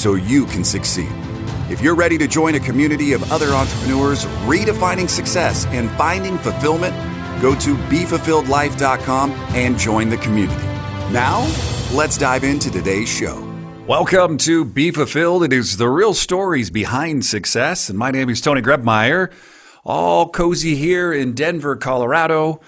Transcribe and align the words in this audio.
so 0.00 0.14
you 0.14 0.46
can 0.46 0.64
succeed. 0.64 1.12
If 1.68 1.82
you're 1.82 1.94
ready 1.94 2.16
to 2.16 2.26
join 2.26 2.54
a 2.54 2.60
community 2.60 3.12
of 3.12 3.30
other 3.30 3.48
entrepreneurs 3.48 4.24
redefining 4.46 5.10
success 5.10 5.66
and 5.66 5.90
finding 5.90 6.38
fulfillment, 6.38 6.94
go 7.42 7.54
to 7.56 7.76
BeFulfilledLife.com 7.76 9.30
and 9.30 9.78
join 9.78 10.08
the 10.08 10.16
community. 10.16 10.64
Now, 11.12 11.42
let's 11.92 12.16
dive 12.16 12.44
into 12.44 12.70
today's 12.70 13.10
show. 13.10 13.46
Welcome 13.86 14.38
to 14.38 14.64
Be 14.64 14.90
Fulfilled. 14.90 15.44
It 15.44 15.52
is 15.52 15.76
the 15.76 15.90
real 15.90 16.14
stories 16.14 16.70
behind 16.70 17.26
success. 17.26 17.90
And 17.90 17.98
my 17.98 18.10
name 18.10 18.30
is 18.30 18.40
Tony 18.40 18.62
Grebmeier, 18.62 19.30
all 19.84 20.30
cozy 20.30 20.76
here 20.76 21.12
in 21.12 21.34
Denver, 21.34 21.76
Colorado. 21.76 22.62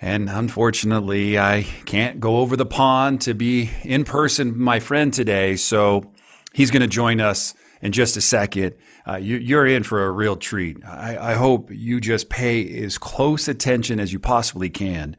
And 0.00 0.30
unfortunately, 0.30 1.38
I 1.38 1.64
can't 1.84 2.18
go 2.18 2.38
over 2.38 2.56
the 2.56 2.64
pond 2.64 3.20
to 3.22 3.34
be 3.34 3.72
in 3.82 4.04
person 4.04 4.58
my 4.58 4.80
friend 4.80 5.12
today. 5.12 5.56
So 5.56 6.12
he's 6.56 6.70
going 6.70 6.80
to 6.80 6.88
join 6.88 7.20
us 7.20 7.52
in 7.82 7.92
just 7.92 8.16
a 8.16 8.20
second. 8.22 8.74
Uh, 9.06 9.16
you, 9.16 9.58
are 9.58 9.66
in 9.66 9.82
for 9.82 10.06
a 10.06 10.10
real 10.10 10.36
treat. 10.36 10.82
I, 10.86 11.32
I 11.32 11.34
hope 11.34 11.70
you 11.70 12.00
just 12.00 12.30
pay 12.30 12.82
as 12.82 12.96
close 12.96 13.46
attention 13.46 14.00
as 14.00 14.10
you 14.10 14.18
possibly 14.18 14.70
can 14.70 15.16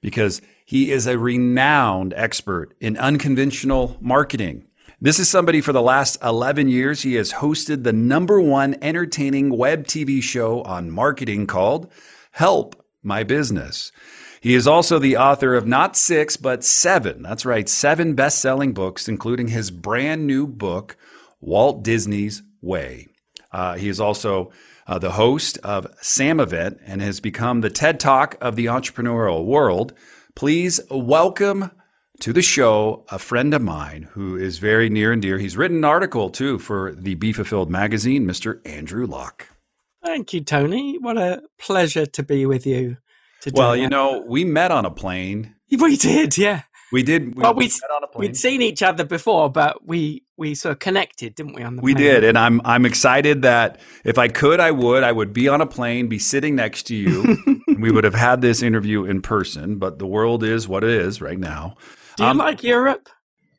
because 0.00 0.42
he 0.64 0.90
is 0.90 1.06
a 1.06 1.18
renowned 1.18 2.12
expert 2.16 2.74
in 2.80 2.96
unconventional 2.96 3.96
marketing. 4.00 4.66
This 5.00 5.20
is 5.20 5.30
somebody 5.30 5.60
for 5.60 5.72
the 5.72 5.82
last 5.82 6.18
11 6.20 6.68
years. 6.68 7.02
He 7.02 7.14
has 7.14 7.34
hosted 7.34 7.84
the 7.84 7.92
number 7.92 8.40
one 8.40 8.76
entertaining 8.82 9.56
web 9.56 9.84
TV 9.86 10.20
show 10.20 10.62
on 10.62 10.90
marketing 10.90 11.46
called 11.46 11.92
Help 12.32 12.84
my 13.04 13.22
business. 13.22 13.92
He 14.46 14.54
is 14.54 14.68
also 14.68 15.00
the 15.00 15.16
author 15.16 15.56
of 15.56 15.66
not 15.66 15.96
six, 15.96 16.36
but 16.36 16.62
seven. 16.62 17.22
That's 17.22 17.44
right, 17.44 17.68
seven 17.68 18.14
best 18.14 18.38
selling 18.38 18.74
books, 18.74 19.08
including 19.08 19.48
his 19.48 19.72
brand 19.72 20.24
new 20.24 20.46
book, 20.46 20.96
Walt 21.40 21.82
Disney's 21.82 22.44
Way. 22.62 23.08
Uh, 23.50 23.74
he 23.74 23.88
is 23.88 23.98
also 23.98 24.52
uh, 24.86 25.00
the 25.00 25.10
host 25.10 25.58
of 25.64 25.88
Sam 26.00 26.38
Event 26.38 26.78
and 26.86 27.02
has 27.02 27.18
become 27.18 27.60
the 27.60 27.70
TED 27.70 27.98
Talk 27.98 28.36
of 28.40 28.54
the 28.54 28.66
entrepreneurial 28.66 29.44
world. 29.44 29.92
Please 30.36 30.78
welcome 30.92 31.72
to 32.20 32.32
the 32.32 32.40
show 32.40 33.04
a 33.10 33.18
friend 33.18 33.52
of 33.52 33.62
mine 33.62 34.04
who 34.12 34.36
is 34.36 34.58
very 34.58 34.88
near 34.88 35.10
and 35.10 35.22
dear. 35.22 35.38
He's 35.38 35.56
written 35.56 35.78
an 35.78 35.84
article 35.84 36.30
too 36.30 36.60
for 36.60 36.94
the 36.94 37.16
Be 37.16 37.32
Fulfilled 37.32 37.68
magazine, 37.68 38.24
Mr. 38.24 38.64
Andrew 38.64 39.08
Lock. 39.08 39.48
Thank 40.04 40.32
you, 40.32 40.40
Tony. 40.40 40.98
What 41.00 41.18
a 41.18 41.42
pleasure 41.58 42.06
to 42.06 42.22
be 42.22 42.46
with 42.46 42.64
you. 42.64 42.98
Well, 43.52 43.76
you 43.76 43.88
know, 43.88 44.24
we 44.26 44.44
met 44.44 44.70
on 44.70 44.84
a 44.84 44.90
plane. 44.90 45.54
We 45.68 45.96
did, 45.96 46.38
yeah. 46.38 46.62
We 46.92 47.02
did. 47.02 47.34
We, 47.34 47.42
well, 47.42 47.54
we, 47.54 47.70
we'd 48.14 48.36
seen 48.36 48.62
each 48.62 48.82
other 48.82 49.04
before, 49.04 49.50
but 49.50 49.84
we 49.84 50.22
we 50.36 50.54
sort 50.54 50.72
of 50.72 50.78
connected, 50.78 51.34
didn't 51.34 51.54
we? 51.54 51.62
On 51.64 51.74
the 51.74 51.82
we 51.82 51.92
plane? 51.92 52.04
did, 52.04 52.24
and 52.24 52.38
I'm 52.38 52.60
I'm 52.64 52.86
excited 52.86 53.42
that 53.42 53.80
if 54.04 54.16
I 54.16 54.28
could, 54.28 54.60
I 54.60 54.70
would. 54.70 55.02
I 55.02 55.10
would 55.10 55.32
be 55.32 55.48
on 55.48 55.60
a 55.60 55.66
plane, 55.66 56.06
be 56.06 56.20
sitting 56.20 56.54
next 56.54 56.84
to 56.84 56.94
you, 56.94 57.42
and 57.46 57.62
we 57.82 57.90
would 57.90 58.04
have 58.04 58.14
had 58.14 58.42
this 58.42 58.62
interview 58.62 59.04
in 59.04 59.22
person. 59.22 59.78
But 59.78 59.98
the 59.98 60.06
world 60.06 60.44
is 60.44 60.68
what 60.68 60.84
it 60.84 60.90
is 60.90 61.20
right 61.20 61.38
now. 61.38 61.76
Do 62.16 62.22
you 62.22 62.30
um, 62.30 62.38
like 62.38 62.62
Europe? 62.62 63.08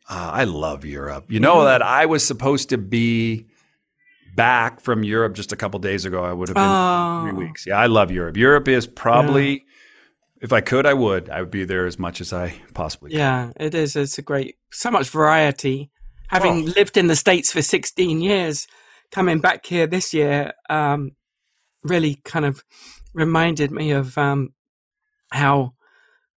Uh, 0.09 0.31
I 0.33 0.45
love 0.45 0.85
Europe. 0.85 1.25
You 1.29 1.41
know 1.41 1.57
mm-hmm. 1.57 1.65
that 1.65 1.81
I 1.81 2.05
was 2.05 2.25
supposed 2.25 2.69
to 2.69 2.77
be 2.77 3.47
back 4.37 4.79
from 4.79 5.03
Europe 5.03 5.33
just 5.33 5.51
a 5.51 5.57
couple 5.57 5.79
days 5.79 6.05
ago. 6.05 6.23
I 6.23 6.31
would 6.31 6.47
have 6.47 6.55
been 6.55 6.63
oh. 6.63 7.21
three 7.23 7.45
weeks. 7.45 7.67
Yeah, 7.67 7.77
I 7.77 7.87
love 7.87 8.11
Europe. 8.11 8.37
Europe 8.37 8.69
is 8.69 8.87
probably, 8.87 9.51
yeah. 9.51 9.59
If 10.41 10.53
I 10.53 10.61
could, 10.61 10.85
I 10.85 10.93
would. 10.93 11.29
I 11.29 11.41
would 11.41 11.51
be 11.51 11.65
there 11.65 11.85
as 11.85 11.97
much 11.97 12.21
as 12.21 12.31
I 12.33 12.61
possibly 12.73 13.11
could. 13.11 13.17
Yeah, 13.17 13.51
it 13.55 13.73
is. 13.73 13.95
It's 13.95 14.17
a 14.17 14.21
great, 14.21 14.55
so 14.71 14.91
much 14.91 15.09
variety. 15.09 15.89
Having 16.27 16.69
oh. 16.69 16.71
lived 16.75 16.97
in 16.97 17.07
the 17.07 17.15
States 17.15 17.51
for 17.51 17.61
16 17.61 18.21
years, 18.21 18.67
coming 19.11 19.39
back 19.39 19.65
here 19.65 19.87
this 19.87 20.13
year 20.13 20.53
um, 20.69 21.11
really 21.83 22.15
kind 22.25 22.45
of 22.45 22.63
reminded 23.13 23.71
me 23.71 23.91
of 23.91 24.17
um, 24.17 24.53
how 25.31 25.73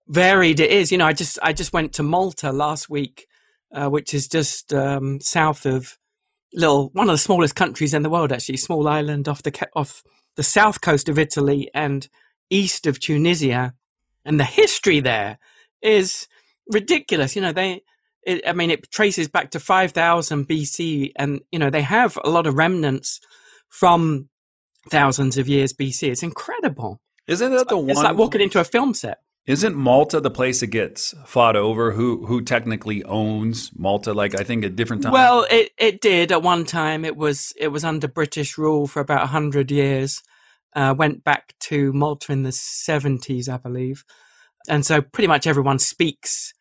varied 0.09 0.61
it 0.61 0.71
is. 0.71 0.91
You 0.93 0.99
know, 0.99 1.06
I 1.06 1.12
just 1.12 1.38
I 1.43 1.53
just 1.53 1.72
went 1.72 1.93
to 1.94 2.03
Malta 2.03 2.53
last 2.53 2.88
week, 2.88 3.27
uh, 3.75 3.88
which 3.88 4.15
is 4.15 4.28
just 4.28 4.72
um, 4.72 5.21
south 5.21 5.67
of 5.67 5.99
little 6.53 6.91
one 6.93 7.09
of 7.09 7.15
the 7.15 7.19
smallest 7.19 7.55
countries 7.55 7.94
in 7.94 8.03
the 8.03 8.11
world 8.11 8.32
actually 8.32 8.56
small 8.56 8.88
island 8.88 9.28
off 9.28 9.41
the 9.44 9.69
off 9.77 10.03
the 10.34 10.43
south 10.43 10.81
coast 10.81 11.09
of 11.09 11.19
Italy 11.19 11.71
and 11.75 12.09
east 12.50 12.88
of 12.88 12.99
Tunisia 12.99 13.75
and 14.30 14.38
the 14.38 14.44
history 14.44 15.00
there 15.00 15.38
is 15.82 16.28
ridiculous 16.68 17.34
you 17.34 17.42
know 17.42 17.52
they 17.52 17.82
it, 18.22 18.46
I 18.46 18.52
mean 18.52 18.70
it 18.70 18.88
traces 18.92 19.26
back 19.28 19.50
to 19.50 19.60
5000 19.60 20.48
BC 20.48 21.10
and 21.16 21.41
you 21.50 21.58
know 21.58 21.68
they 21.68 21.82
have 21.82 22.16
a 22.22 22.30
lot 22.30 22.46
of 22.46 22.54
remnants 22.54 23.20
from 23.69 24.28
thousands 24.88 25.36
of 25.36 25.48
years 25.48 25.72
BC 25.72 26.12
it's 26.12 26.22
incredible 26.22 27.00
isn't 27.26 27.50
that 27.50 27.69
the 27.69 27.76
one 27.76 27.90
it's 27.90 28.02
like 28.02 28.16
walking 28.16 28.40
into 28.40 28.60
a 28.60 28.64
film 28.64 28.94
set 28.94 29.19
isn't 29.46 29.74
Malta 29.74 30.20
the 30.20 30.30
place 30.30 30.62
it 30.62 30.69
gets 30.69 31.12
fought 31.24 31.56
over? 31.56 31.92
Who 31.92 32.26
who 32.26 32.42
technically 32.42 33.02
owns 33.04 33.72
Malta? 33.74 34.12
Like 34.12 34.38
I 34.38 34.44
think 34.44 34.64
at 34.64 34.76
different 34.76 35.02
times. 35.02 35.14
Well, 35.14 35.46
it, 35.50 35.72
it 35.76 36.00
did 36.00 36.30
at 36.30 36.42
one 36.42 36.64
time. 36.64 37.04
It 37.04 37.16
was 37.16 37.52
it 37.58 37.69
was 37.69 37.82
under 37.82 38.06
British 38.06 38.58
rule 38.58 38.86
for 38.86 39.00
about 39.00 39.30
hundred 39.30 39.72
years. 39.72 40.22
Uh, 40.75 40.94
went 40.97 41.25
back 41.25 41.54
to 41.60 41.92
Malta 41.92 42.32
in 42.32 42.42
the 42.42 42.53
seventies, 42.53 43.48
I 43.48 43.56
believe, 43.56 44.04
and 44.69 44.86
so 44.86 45.03
pretty 45.03 45.28
much 45.28 45.47
everyone 45.47 45.78
speaks 45.78 46.53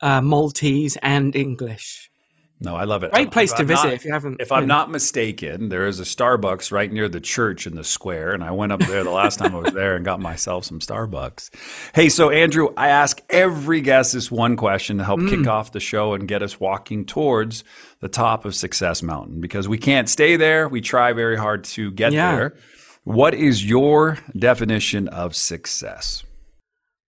uh, 0.00 0.20
Maltese 0.20 0.96
and 1.02 1.34
English. 1.36 2.10
No, 2.60 2.74
I 2.74 2.84
love 2.84 3.04
it. 3.04 3.12
Great 3.12 3.30
place 3.30 3.52
to 3.52 3.62
visit 3.62 3.84
not, 3.84 3.92
if 3.92 4.04
you 4.04 4.12
haven't. 4.12 4.40
If 4.40 4.50
I'm 4.50 4.66
not 4.66 4.90
mistaken, 4.90 5.68
there 5.68 5.86
is 5.86 6.00
a 6.00 6.02
Starbucks 6.02 6.72
right 6.72 6.90
near 6.90 7.08
the 7.08 7.20
church 7.20 7.68
in 7.68 7.76
the 7.76 7.84
square, 7.84 8.32
and 8.32 8.42
I 8.42 8.50
went 8.50 8.72
up 8.72 8.80
there 8.80 9.04
the 9.04 9.12
last 9.12 9.38
time 9.38 9.54
I 9.54 9.60
was 9.60 9.72
there 9.72 9.94
and 9.94 10.04
got 10.04 10.18
myself 10.18 10.64
some 10.64 10.80
Starbucks. 10.80 11.50
Hey, 11.94 12.08
so 12.08 12.30
Andrew, 12.30 12.70
I 12.76 12.88
ask 12.88 13.22
every 13.30 13.80
guest 13.80 14.12
this 14.12 14.28
one 14.28 14.56
question 14.56 14.98
to 14.98 15.04
help 15.04 15.20
mm. 15.20 15.30
kick 15.30 15.46
off 15.46 15.70
the 15.70 15.78
show 15.78 16.14
and 16.14 16.26
get 16.26 16.42
us 16.42 16.58
walking 16.58 17.04
towards 17.04 17.62
the 18.00 18.08
top 18.08 18.44
of 18.44 18.56
Success 18.56 19.04
Mountain 19.04 19.40
because 19.40 19.68
we 19.68 19.78
can't 19.78 20.08
stay 20.08 20.34
there. 20.36 20.68
We 20.68 20.80
try 20.80 21.12
very 21.12 21.36
hard 21.36 21.62
to 21.64 21.92
get 21.92 22.12
yeah. 22.12 22.34
there. 22.34 22.56
What 23.08 23.32
is 23.32 23.64
your 23.64 24.18
definition 24.38 25.08
of 25.08 25.34
success? 25.34 26.24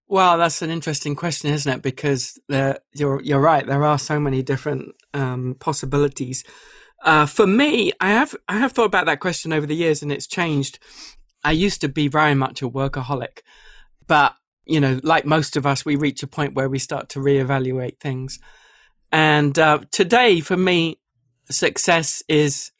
Well, 0.08 0.38
that's 0.38 0.62
an 0.62 0.70
interesting 0.70 1.14
question, 1.14 1.52
isn't 1.52 1.70
it? 1.70 1.82
Because 1.82 2.40
there, 2.48 2.78
you're 2.94 3.20
you're 3.20 3.38
right. 3.38 3.66
There 3.66 3.84
are 3.84 3.98
so 3.98 4.18
many 4.18 4.42
different 4.42 4.94
um, 5.12 5.56
possibilities. 5.60 6.42
Uh, 7.04 7.26
for 7.26 7.46
me, 7.46 7.92
I 8.00 8.12
have 8.12 8.34
I 8.48 8.56
have 8.56 8.72
thought 8.72 8.86
about 8.86 9.04
that 9.06 9.20
question 9.20 9.52
over 9.52 9.66
the 9.66 9.76
years, 9.76 10.02
and 10.02 10.10
it's 10.10 10.26
changed. 10.26 10.78
I 11.44 11.52
used 11.52 11.82
to 11.82 11.88
be 11.88 12.08
very 12.08 12.34
much 12.34 12.62
a 12.62 12.68
workaholic, 12.70 13.40
but 14.06 14.36
you 14.64 14.80
know, 14.80 15.00
like 15.02 15.26
most 15.26 15.54
of 15.54 15.66
us, 15.66 15.84
we 15.84 15.96
reach 15.96 16.22
a 16.22 16.26
point 16.26 16.54
where 16.54 16.70
we 16.70 16.78
start 16.78 17.10
to 17.10 17.18
reevaluate 17.18 18.00
things. 18.00 18.38
And 19.12 19.58
uh, 19.58 19.80
today, 19.90 20.40
for 20.40 20.56
me, 20.56 20.98
success 21.50 22.22
is 22.26 22.72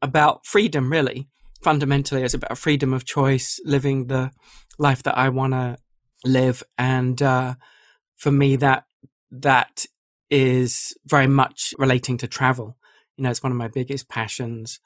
about 0.00 0.46
freedom. 0.46 0.90
Really, 0.90 1.28
fundamentally, 1.62 2.22
it's 2.22 2.34
about 2.34 2.58
freedom 2.58 2.92
of 2.92 3.04
choice, 3.04 3.60
living 3.64 4.06
the 4.06 4.30
life 4.78 5.02
that 5.04 5.16
I 5.16 5.28
want 5.28 5.52
to 5.52 5.76
live. 6.24 6.62
And 6.78 7.20
uh, 7.22 7.54
for 8.16 8.30
me, 8.30 8.56
that 8.56 8.84
that 9.30 9.86
is 10.30 10.94
very 11.06 11.26
much 11.26 11.74
relating 11.78 12.18
to 12.18 12.28
travel. 12.28 12.76
You 13.16 13.24
know, 13.24 13.30
it's 13.30 13.42
one 13.42 13.52
of 13.52 13.58
my 13.58 13.68
biggest 13.68 14.08
passions, 14.08 14.80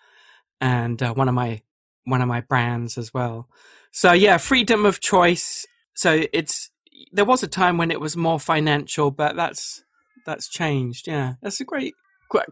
and 0.60 1.02
uh, 1.02 1.14
one 1.14 1.28
of 1.28 1.34
my 1.34 1.62
one 2.04 2.22
of 2.22 2.28
my 2.28 2.40
brands 2.40 2.98
as 2.98 3.12
well. 3.12 3.48
So 3.92 4.12
yeah, 4.12 4.38
freedom 4.38 4.86
of 4.86 5.00
choice. 5.00 5.66
So 5.94 6.24
it's 6.32 6.70
there 7.12 7.24
was 7.24 7.42
a 7.42 7.48
time 7.48 7.76
when 7.76 7.90
it 7.90 8.00
was 8.00 8.16
more 8.16 8.38
financial, 8.38 9.10
but 9.10 9.36
that's 9.36 9.84
that's 10.26 10.48
changed. 10.48 11.06
Yeah, 11.06 11.34
that's 11.42 11.60
a 11.60 11.64
great 11.64 11.94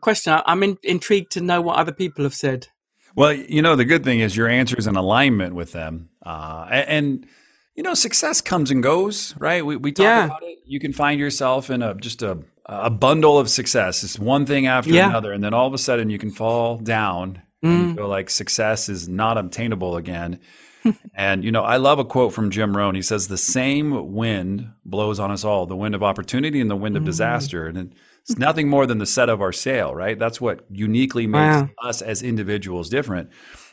question. 0.00 0.40
I'm 0.46 0.62
in, 0.62 0.78
intrigued 0.82 1.32
to 1.32 1.40
know 1.40 1.60
what 1.60 1.76
other 1.76 1.92
people 1.92 2.24
have 2.24 2.34
said. 2.34 2.68
Well, 3.16 3.32
you 3.32 3.62
know, 3.62 3.74
the 3.76 3.84
good 3.84 4.04
thing 4.04 4.20
is 4.20 4.36
your 4.36 4.48
answer 4.48 4.76
is 4.78 4.86
in 4.86 4.96
alignment 4.96 5.54
with 5.54 5.72
them, 5.72 6.08
uh, 6.24 6.66
and 6.70 7.26
you 7.74 7.82
know, 7.84 7.94
success 7.94 8.40
comes 8.40 8.70
and 8.72 8.82
goes, 8.82 9.34
right? 9.38 9.64
We, 9.64 9.76
we 9.76 9.92
talk 9.92 10.02
yeah. 10.04 10.24
about 10.26 10.42
it. 10.42 10.58
You 10.66 10.80
can 10.80 10.92
find 10.92 11.20
yourself 11.20 11.70
in 11.70 11.80
a 11.82 11.94
just 11.94 12.22
a, 12.22 12.38
a 12.66 12.90
bundle 12.90 13.38
of 13.38 13.48
success. 13.48 14.02
It's 14.02 14.18
one 14.18 14.46
thing 14.46 14.66
after 14.66 14.90
Yeah. 14.92 15.08
another, 15.08 15.32
and 15.32 15.42
then 15.44 15.54
all 15.54 15.66
of 15.68 15.74
a 15.74 15.78
sudden 15.78 16.10
you 16.10 16.18
can 16.18 16.30
fall 16.30 16.76
down 16.78 17.42
and 17.62 17.72
Mm. 17.72 17.88
you 17.88 17.94
feel 17.96 18.08
like 18.08 18.30
success 18.30 18.88
is 18.88 19.08
not 19.08 19.36
obtainable 19.36 19.96
again. 19.96 20.38
and 21.14 21.42
you 21.44 21.50
know, 21.50 21.62
I 21.64 21.76
love 21.76 21.98
a 21.98 22.04
quote 22.04 22.32
from 22.32 22.50
Jim 22.50 22.76
Rohn. 22.76 22.94
He 22.94 23.02
says, 23.02 23.26
"The 23.28 23.36
same 23.38 24.12
wind 24.12 24.70
blows 24.84 25.18
on 25.18 25.30
us 25.32 25.44
all: 25.44 25.66
the 25.66 25.76
wind 25.76 25.94
of 25.96 26.02
opportunity 26.04 26.60
and 26.60 26.70
the 26.70 26.76
wind 26.76 26.96
of 26.96 27.02
Mm. 27.02 27.06
disaster." 27.06 27.66
And 27.66 27.92
it's 28.28 28.38
nothing 28.38 28.68
more 28.68 28.86
than 28.86 28.98
the 28.98 29.06
set 29.06 29.28
of 29.28 29.40
our 29.40 29.52
sail, 29.52 29.94
right? 29.94 30.18
That's 30.18 30.40
what 30.40 30.64
uniquely 30.70 31.26
makes 31.26 31.56
Wow. 31.56 31.70
us 31.82 32.02
as 32.02 32.22
individuals 32.22 32.88
different. 32.88 33.30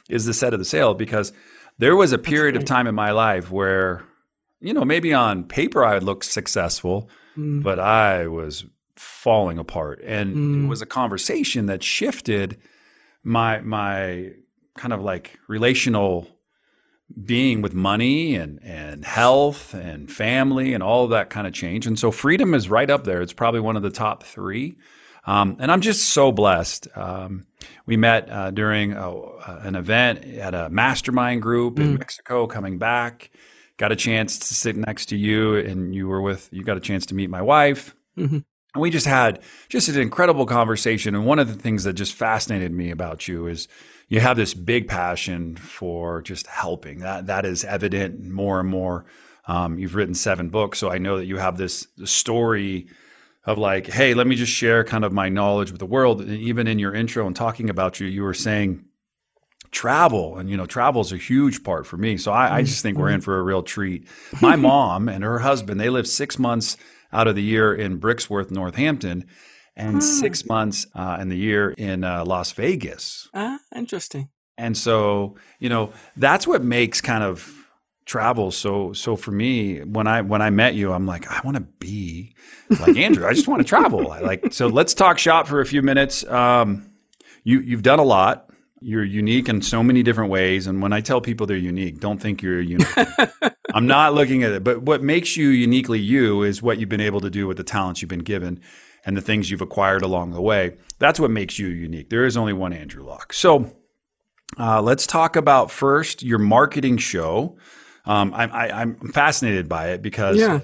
Is 0.09 0.25
the 0.25 0.33
set 0.33 0.53
of 0.53 0.59
the 0.59 0.65
sail 0.65 0.93
because 0.93 1.33
there 1.77 1.95
was 1.95 2.13
a 2.13 2.17
period 2.17 2.55
of 2.55 2.63
time 2.63 2.87
in 2.87 2.95
my 2.95 3.11
life 3.11 3.51
where, 3.51 4.03
you 4.61 4.73
know, 4.73 4.85
maybe 4.85 5.13
on 5.13 5.43
paper 5.45 5.83
I 5.83 5.97
looked 5.97 6.25
successful, 6.25 7.09
Mm. 7.37 7.63
but 7.63 7.79
I 7.79 8.27
was 8.27 8.65
falling 8.95 9.57
apart. 9.57 9.99
And 10.05 10.31
it 10.31 10.37
Mm. 10.37 10.67
was 10.69 10.81
a 10.81 10.85
conversation 10.85 11.65
that 11.65 11.83
shifted 11.83 12.57
my 13.23 13.59
my 13.61 14.31
kind 14.77 14.93
of 14.93 15.01
like 15.01 15.37
relational 15.47 16.27
being 17.23 17.61
with 17.61 17.73
money 17.73 18.35
and 18.35 18.59
and 18.63 19.05
health 19.05 19.73
and 19.73 20.11
family 20.11 20.73
and 20.73 20.81
all 20.81 21.03
of 21.03 21.11
that 21.11 21.29
kind 21.29 21.45
of 21.47 21.53
change. 21.53 21.85
And 21.85 21.97
so 21.97 22.11
freedom 22.11 22.53
is 22.53 22.69
right 22.69 22.89
up 22.89 23.03
there. 23.03 23.21
It's 23.21 23.33
probably 23.33 23.59
one 23.59 23.75
of 23.75 23.83
the 23.83 23.89
top 23.91 24.23
three. 24.23 24.77
Um, 25.27 25.57
and 25.59 25.71
I'm 25.71 25.81
just 25.81 26.09
so 26.09 26.31
blessed. 26.31 26.87
Um, 26.95 27.47
we 27.85 27.97
met 27.97 28.29
uh, 28.29 28.51
during 28.51 28.93
a, 28.93 29.11
an 29.63 29.75
event 29.75 30.23
at 30.23 30.53
a 30.53 30.69
mastermind 30.69 31.41
group 31.41 31.79
in 31.79 31.95
Mexico. 31.95 32.45
Coming 32.45 32.77
back, 32.77 33.31
got 33.77 33.91
a 33.91 33.95
chance 33.95 34.37
to 34.37 34.53
sit 34.53 34.75
next 34.75 35.07
to 35.07 35.17
you, 35.17 35.55
and 35.55 35.95
you 35.95 36.07
were 36.07 36.21
with. 36.21 36.49
You 36.51 36.63
got 36.63 36.77
a 36.77 36.81
chance 36.81 37.07
to 37.07 37.15
meet 37.15 37.29
my 37.31 37.41
wife. 37.41 37.95
Mhm. 38.17 38.43
And 38.75 38.81
we 38.81 38.91
just 38.91 39.07
had 39.07 39.41
just 39.69 39.89
an 39.89 39.99
incredible 39.99 40.45
conversation. 40.45 41.15
And 41.15 41.25
one 41.25 41.39
of 41.39 41.47
the 41.47 41.59
things 41.59 41.85
that 41.85 41.93
just 41.93 42.13
fascinated 42.13 42.71
me 42.71 42.91
about 42.91 43.27
you 43.27 43.47
is 43.47 43.67
you 44.07 44.19
have 44.19 44.37
this 44.37 44.53
big 44.53 44.87
passion 44.87 45.55
for 45.55 46.21
just 46.21 46.47
helping. 46.47 46.99
That 46.99 47.27
that 47.27 47.45
is 47.45 47.63
evident 47.63 48.23
more 48.23 48.59
and 48.59 48.69
more. 48.69 49.05
Um, 49.47 49.77
you've 49.77 49.95
written 49.95 50.15
seven 50.15 50.49
books, 50.49 50.79
so 50.79 50.89
I 50.89 50.97
know 50.97 51.17
that 51.17 51.25
you 51.25 51.37
have 51.37 51.57
this 51.57 51.87
story 52.03 52.87
of 53.45 53.57
like, 53.59 53.87
hey, 53.87 54.13
let 54.13 54.25
me 54.25 54.35
just 54.35 54.51
share 54.51 54.83
kind 54.83 55.05
of 55.05 55.13
my 55.13 55.29
knowledge 55.29 55.71
with 55.71 55.79
the 55.79 55.85
world. 55.85 56.21
And 56.21 56.31
even 56.31 56.67
in 56.67 56.79
your 56.79 56.95
intro 56.95 57.27
and 57.27 57.35
talking 57.35 57.69
about 57.69 57.99
you, 57.99 58.07
you 58.07 58.23
were 58.23 58.33
saying 58.33 58.85
travel, 59.71 60.37
and 60.37 60.49
you 60.49 60.57
know, 60.57 60.65
travel 60.65 61.01
is 61.01 61.11
a 61.11 61.17
huge 61.17 61.63
part 61.63 61.85
for 61.85 61.97
me. 61.97 62.17
So 62.17 62.31
I, 62.31 62.57
I 62.57 62.61
just 62.63 62.81
think 62.81 62.97
we're 62.97 63.09
in 63.09 63.21
for 63.21 63.37
a 63.37 63.43
real 63.43 63.61
treat. 63.61 64.07
My 64.41 64.55
mom 64.55 65.07
and 65.07 65.23
her 65.23 65.39
husband, 65.39 65.79
they 65.79 65.89
live 65.89 66.07
six 66.07 66.39
months 66.39 66.77
out 67.11 67.27
of 67.27 67.35
the 67.35 67.43
year 67.43 67.73
in 67.73 67.99
Brixworth, 67.99 68.49
Northampton, 68.49 69.25
and 69.75 70.03
six 70.03 70.45
months 70.45 70.87
uh, 70.95 71.17
in 71.19 71.29
the 71.29 71.35
year 71.35 71.71
in 71.71 72.03
uh, 72.03 72.23
Las 72.25 72.51
Vegas. 72.53 73.29
Ah, 73.33 73.59
interesting. 73.75 74.29
And 74.57 74.77
so, 74.77 75.35
you 75.59 75.69
know, 75.69 75.91
that's 76.15 76.47
what 76.47 76.63
makes 76.63 77.01
kind 77.01 77.23
of 77.23 77.65
travel 78.05 78.51
so 78.51 78.93
so 78.93 79.15
for 79.15 79.31
me 79.31 79.79
when 79.79 80.05
I 80.05 80.21
when 80.21 80.41
I 80.41 80.49
met 80.51 80.75
you, 80.75 80.93
I'm 80.93 81.05
like, 81.05 81.27
I 81.27 81.41
want 81.43 81.57
to 81.57 81.61
be 81.79 82.35
like 82.79 82.95
Andrew. 82.97 83.25
I 83.27 83.33
just 83.33 83.47
want 83.47 83.61
to 83.61 83.67
travel. 83.67 84.11
I 84.11 84.19
like 84.19 84.53
so 84.53 84.67
let's 84.67 84.93
talk 84.93 85.17
shop 85.17 85.47
for 85.47 85.59
a 85.59 85.65
few 85.65 85.81
minutes. 85.81 86.23
Um 86.25 86.91
you 87.43 87.59
you've 87.59 87.83
done 87.83 87.99
a 87.99 88.03
lot. 88.03 88.49
You're 88.79 89.03
unique 89.03 89.49
in 89.49 89.61
so 89.63 89.81
many 89.81 90.03
different 90.03 90.29
ways. 90.29 90.67
And 90.67 90.81
when 90.81 90.93
I 90.93 91.01
tell 91.01 91.19
people 91.19 91.47
they're 91.47 91.57
unique, 91.57 91.99
don't 91.99 92.21
think 92.21 92.43
you're 92.43 92.61
unique. 92.61 92.87
I'm 93.73 93.87
not 93.87 94.13
looking 94.13 94.43
at 94.43 94.51
it. 94.51 94.63
But 94.63 94.83
what 94.83 95.01
makes 95.01 95.35
you 95.35 95.49
uniquely 95.49 95.99
you 95.99 96.43
is 96.43 96.61
what 96.61 96.77
you've 96.77 96.89
been 96.89 97.01
able 97.01 97.21
to 97.21 97.31
do 97.31 97.47
with 97.47 97.57
the 97.57 97.63
talents 97.63 98.01
you've 98.01 98.09
been 98.09 98.19
given 98.19 98.61
and 99.05 99.15
the 99.15 99.21
things 99.21 99.51
you've 99.51 99.61
acquired 99.61 100.01
along 100.01 100.31
the 100.31 100.41
way. 100.41 100.77
That's 100.99 101.19
what 101.19 101.29
makes 101.31 101.59
you 101.59 101.67
unique. 101.67 102.09
There 102.09 102.25
is 102.25 102.35
only 102.35 102.53
one 102.53 102.73
Andrew 102.73 103.03
Lock. 103.05 103.33
So 103.33 103.71
uh, 104.59 104.81
let's 104.81 105.05
talk 105.05 105.35
about 105.35 105.71
first 105.71 106.23
your 106.23 106.39
marketing 106.39 106.97
show. 106.97 107.57
Um, 108.05 108.33
I, 108.33 108.45
I, 108.45 108.81
I'm 108.81 108.95
fascinated 109.11 109.67
by 109.69 109.89
it 109.89 110.01
because 110.01 110.37
Yeah. 110.37 110.61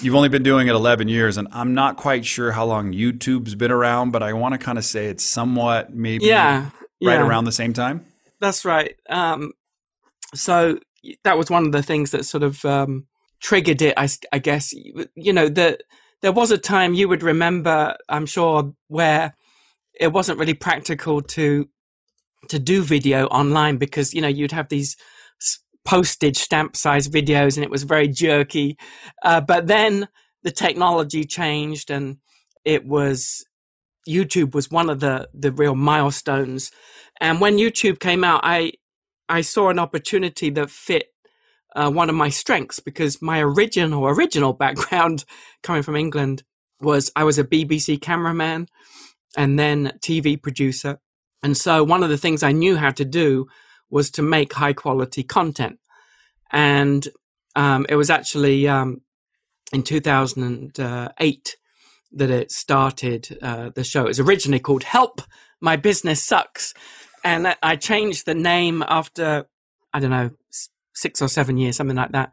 you've 0.00 0.14
only 0.14 0.28
been 0.28 0.42
doing 0.42 0.68
it 0.68 0.72
11 0.72 1.08
years, 1.08 1.36
and 1.36 1.48
I'm 1.52 1.74
not 1.74 1.96
quite 1.96 2.24
sure 2.24 2.52
how 2.52 2.64
long 2.64 2.92
YouTube's 2.92 3.54
been 3.54 3.70
around, 3.72 4.10
but 4.10 4.22
I 4.22 4.32
want 4.34 4.52
to 4.52 4.58
kind 4.58 4.78
of 4.78 4.84
say 4.84 5.06
it's 5.06 5.24
somewhat 5.24 5.94
maybe 5.94 6.26
Yeah. 6.26 6.70
right 7.02 7.14
yeah. 7.20 7.26
around 7.26 7.44
the 7.44 7.52
same 7.52 7.72
time. 7.72 8.04
That's 8.40 8.64
right. 8.64 8.94
Um, 9.08 9.52
so 10.34 10.78
that 11.24 11.36
was 11.38 11.50
one 11.50 11.66
of 11.66 11.72
the 11.72 11.82
things 11.82 12.10
that 12.12 12.24
sort 12.24 12.42
of 12.42 12.64
um, 12.64 13.06
triggered 13.40 13.82
it. 13.82 13.94
I 13.96 14.38
guess 14.38 14.72
you 14.72 15.32
know 15.32 15.48
that 15.48 15.82
there 16.22 16.32
was 16.32 16.50
a 16.50 16.58
time 16.58 16.94
you 16.94 17.08
would 17.08 17.22
remember, 17.22 17.96
I'm 18.08 18.26
sure, 18.26 18.72
where 18.88 19.34
it 19.98 20.12
wasn't 20.12 20.38
really 20.38 20.54
practical 20.54 21.20
to 21.22 21.68
to 22.48 22.58
do 22.58 22.82
video 22.82 23.26
online 23.26 23.76
because 23.76 24.12
you 24.14 24.20
know 24.20 24.28
you'd 24.28 24.52
have 24.52 24.68
these 24.68 24.96
postage 25.84 26.36
stamp 26.36 26.76
size 26.76 27.08
videos 27.08 27.56
and 27.56 27.64
it 27.64 27.70
was 27.70 27.82
very 27.82 28.08
jerky. 28.08 28.76
Uh, 29.22 29.40
but 29.40 29.66
then 29.66 30.08
the 30.42 30.50
technology 30.50 31.24
changed 31.24 31.90
and 31.90 32.18
it 32.64 32.86
was 32.86 33.44
YouTube 34.08 34.54
was 34.54 34.70
one 34.70 34.90
of 34.90 35.00
the 35.00 35.28
the 35.34 35.52
real 35.52 35.74
milestones. 35.74 36.70
And 37.20 37.40
when 37.40 37.58
YouTube 37.58 38.00
came 38.00 38.24
out, 38.24 38.40
I 38.44 38.72
I 39.28 39.40
saw 39.40 39.70
an 39.70 39.78
opportunity 39.78 40.50
that 40.50 40.70
fit 40.70 41.08
uh, 41.74 41.90
one 41.90 42.08
of 42.08 42.14
my 42.14 42.28
strengths 42.28 42.80
because 42.80 43.22
my 43.22 43.40
original 43.40 44.06
original 44.06 44.52
background 44.52 45.24
coming 45.62 45.82
from 45.82 45.96
England 45.96 46.42
was 46.80 47.10
I 47.16 47.24
was 47.24 47.38
a 47.38 47.44
BBC 47.44 48.00
cameraman 48.00 48.68
and 49.36 49.58
then 49.58 49.92
TV 50.00 50.40
producer. 50.40 50.98
And 51.42 51.56
so 51.56 51.82
one 51.82 52.02
of 52.02 52.10
the 52.10 52.18
things 52.18 52.42
I 52.42 52.52
knew 52.52 52.76
how 52.76 52.90
to 52.90 53.04
do 53.04 53.46
was 53.90 54.10
to 54.12 54.22
make 54.22 54.52
high 54.52 54.72
quality 54.72 55.22
content. 55.22 55.78
And 56.50 57.06
um, 57.56 57.86
it 57.88 57.96
was 57.96 58.10
actually 58.10 58.68
um, 58.68 59.02
in 59.72 59.82
2008 59.82 61.56
that 62.12 62.30
it 62.30 62.52
started 62.52 63.38
uh, 63.42 63.70
the 63.74 63.84
show. 63.84 64.04
It 64.04 64.08
was 64.08 64.20
originally 64.20 64.60
called 64.60 64.84
Help 64.84 65.22
My 65.60 65.76
Business 65.76 66.22
Sucks. 66.22 66.74
And 67.24 67.54
I- 67.62 67.76
changed 67.76 68.26
the 68.26 68.34
name 68.34 68.82
after, 68.86 69.46
I 69.92 70.00
don't 70.00 70.10
know, 70.10 70.30
six 70.94 71.22
or 71.22 71.28
seven 71.28 71.56
years, 71.56 71.76
something 71.76 71.96
like 71.96 72.12
that, 72.12 72.32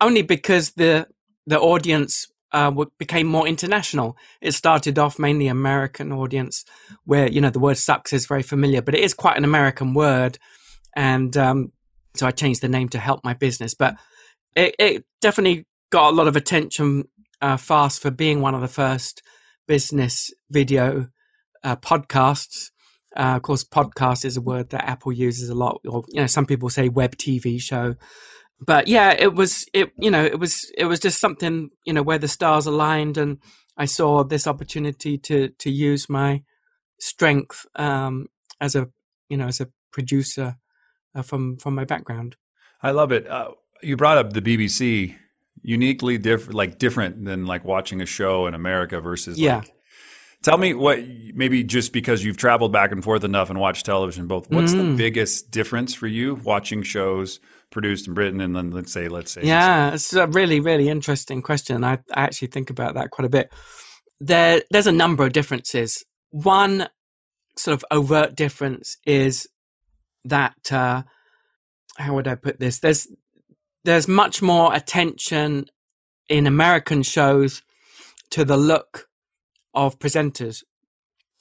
only 0.00 0.22
because 0.22 0.72
the, 0.72 1.06
the 1.46 1.60
audience 1.60 2.26
uh, 2.52 2.70
became 2.98 3.26
more 3.26 3.48
international. 3.48 4.16
It 4.40 4.52
started 4.52 4.98
off 4.98 5.18
mainly 5.18 5.48
American 5.48 6.12
audience, 6.12 6.64
where 7.04 7.28
you 7.28 7.40
know 7.40 7.50
the 7.50 7.58
word 7.58 7.78
"sucks" 7.78 8.12
is 8.12 8.26
very 8.26 8.42
familiar, 8.42 8.82
but 8.82 8.94
it 8.94 9.02
is 9.02 9.14
quite 9.14 9.38
an 9.38 9.44
American 9.44 9.94
word, 9.94 10.38
and 10.94 11.34
um, 11.36 11.72
so 12.14 12.26
I 12.26 12.30
changed 12.30 12.60
the 12.60 12.68
name 12.68 12.88
to 12.90 12.98
help 12.98 13.24
my 13.24 13.32
business. 13.34 13.74
But 13.74 13.96
it, 14.54 14.74
it 14.78 15.04
definitely 15.20 15.66
got 15.90 16.12
a 16.12 16.16
lot 16.16 16.28
of 16.28 16.36
attention 16.36 17.04
uh, 17.40 17.56
fast 17.56 18.02
for 18.02 18.10
being 18.10 18.40
one 18.40 18.54
of 18.54 18.60
the 18.60 18.68
first 18.68 19.22
business 19.66 20.30
video 20.50 21.08
uh, 21.64 21.76
podcasts. 21.76 22.70
Uh, 23.16 23.36
of 23.36 23.42
course, 23.42 23.64
podcast 23.64 24.24
is 24.24 24.36
a 24.36 24.40
word 24.40 24.70
that 24.70 24.88
Apple 24.88 25.12
uses 25.12 25.48
a 25.48 25.54
lot, 25.54 25.80
or 25.86 26.04
you 26.08 26.20
know, 26.20 26.26
some 26.26 26.46
people 26.46 26.70
say 26.70 26.88
web 26.88 27.16
TV 27.16 27.60
show 27.60 27.96
but 28.64 28.86
yeah, 28.88 29.14
it 29.18 29.34
was 29.34 29.66
it 29.72 29.92
you 29.98 30.10
know 30.10 30.24
it 30.24 30.38
was 30.38 30.70
it 30.78 30.84
was 30.84 31.00
just 31.00 31.20
something 31.20 31.70
you 31.84 31.92
know 31.92 32.02
where 32.02 32.18
the 32.18 32.28
stars 32.28 32.66
aligned, 32.66 33.18
and 33.18 33.38
I 33.76 33.86
saw 33.86 34.22
this 34.22 34.46
opportunity 34.46 35.18
to 35.18 35.48
to 35.48 35.70
use 35.70 36.08
my 36.08 36.42
strength 37.00 37.66
um, 37.74 38.28
as 38.60 38.76
a 38.76 38.88
you 39.28 39.36
know 39.36 39.46
as 39.46 39.60
a 39.60 39.68
producer 39.90 40.56
uh, 41.14 41.22
from 41.22 41.56
from 41.56 41.74
my 41.74 41.84
background. 41.84 42.36
I 42.82 42.92
love 42.92 43.10
it. 43.12 43.28
Uh, 43.28 43.50
you 43.82 43.96
brought 43.96 44.18
up 44.18 44.32
the 44.32 44.42
BBC, 44.42 45.16
uniquely 45.62 46.18
different, 46.18 46.54
like 46.54 46.78
different 46.78 47.24
than 47.24 47.46
like 47.46 47.64
watching 47.64 48.00
a 48.00 48.06
show 48.06 48.46
in 48.46 48.54
America 48.54 49.00
versus 49.00 49.38
Yeah. 49.38 49.58
like. 49.58 49.72
Tell 50.42 50.58
me 50.58 50.74
what 50.74 50.98
maybe 51.34 51.62
just 51.62 51.92
because 51.92 52.24
you've 52.24 52.36
traveled 52.36 52.72
back 52.72 52.92
and 52.92 53.02
forth 53.02 53.24
enough 53.24 53.48
and 53.48 53.58
watched 53.60 53.86
television 53.86 54.26
both. 54.26 54.50
What's 54.50 54.72
the 54.72 54.78
Mm. 54.82 54.96
biggest 54.96 55.50
difference 55.50 55.94
for 55.94 56.06
you 56.06 56.34
watching 56.34 56.82
shows 56.82 57.38
produced 57.70 58.08
in 58.08 58.14
Britain 58.14 58.40
and 58.40 58.54
then 58.54 58.70
let's 58.70 58.92
say 58.92 59.08
let's 59.08 59.32
say 59.32 59.42
Yeah, 59.44 59.94
it's 59.94 60.12
a 60.12 60.26
really 60.26 60.60
really 60.60 60.88
interesting 60.88 61.42
question. 61.42 61.84
I, 61.84 61.94
I 62.12 62.22
actually 62.24 62.48
think 62.48 62.70
about 62.70 62.94
that 62.94 63.10
quite 63.10 63.26
a 63.26 63.30
bit. 63.30 63.52
There 64.20 64.62
there's 64.70 64.86
a 64.88 64.92
number 64.92 65.24
of 65.24 65.32
differences. 65.32 66.04
One 66.30 66.88
sort 67.56 67.74
of 67.74 67.84
overt 67.90 68.34
difference 68.34 68.96
is 69.06 69.48
that 70.24 70.72
uh, 70.72 71.02
how 71.96 72.14
would 72.14 72.26
I 72.28 72.34
put 72.34 72.58
this? 72.58 72.80
There's 72.80 73.06
there's 73.84 74.08
much 74.08 74.42
more 74.42 74.74
attention 74.74 75.66
in 76.28 76.46
American 76.46 77.02
shows 77.02 77.62
to 78.30 78.44
the 78.44 78.56
look 78.56 79.08
of 79.74 79.98
presenters. 79.98 80.62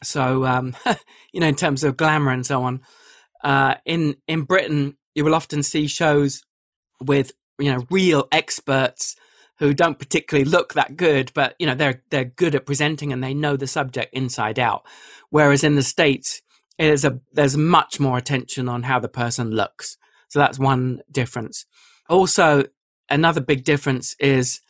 So 0.03 0.45
um, 0.45 0.75
you 1.33 1.39
know, 1.39 1.47
in 1.47 1.55
terms 1.55 1.83
of 1.83 1.97
glamour 1.97 2.31
and 2.31 2.45
so 2.45 2.63
on, 2.63 2.81
uh, 3.43 3.75
in 3.85 4.15
in 4.27 4.43
Britain, 4.43 4.97
you 5.15 5.23
will 5.23 5.35
often 5.35 5.63
see 5.63 5.87
shows 5.87 6.43
with 6.99 7.33
you 7.59 7.71
know 7.71 7.85
real 7.89 8.27
experts 8.31 9.15
who 9.59 9.73
don't 9.73 9.99
particularly 9.99 10.49
look 10.49 10.73
that 10.73 10.97
good, 10.97 11.31
but 11.33 11.55
you 11.59 11.67
know 11.67 11.75
they're 11.75 12.01
they're 12.09 12.25
good 12.25 12.55
at 12.55 12.65
presenting 12.65 13.13
and 13.13 13.23
they 13.23 13.33
know 13.33 13.55
the 13.55 13.67
subject 13.67 14.13
inside 14.13 14.59
out. 14.59 14.83
Whereas 15.29 15.63
in 15.63 15.75
the 15.75 15.83
states, 15.83 16.41
is 16.77 17.05
a 17.05 17.19
there's 17.31 17.57
much 17.57 17.99
more 17.99 18.17
attention 18.17 18.67
on 18.67 18.83
how 18.83 18.99
the 18.99 19.07
person 19.07 19.51
looks. 19.51 19.97
So 20.29 20.39
that's 20.39 20.59
one 20.59 21.01
difference. 21.11 21.65
Also, 22.09 22.65
another 23.09 23.41
big 23.41 23.63
difference 23.63 24.15
is 24.19 24.61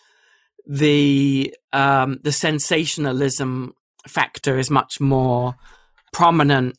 the 0.65 1.53
um, 1.73 2.19
the 2.23 2.31
sensationalism 2.31 3.73
factor 4.07 4.57
is 4.57 4.69
much 4.69 4.99
more 4.99 5.55
prominent 6.13 6.77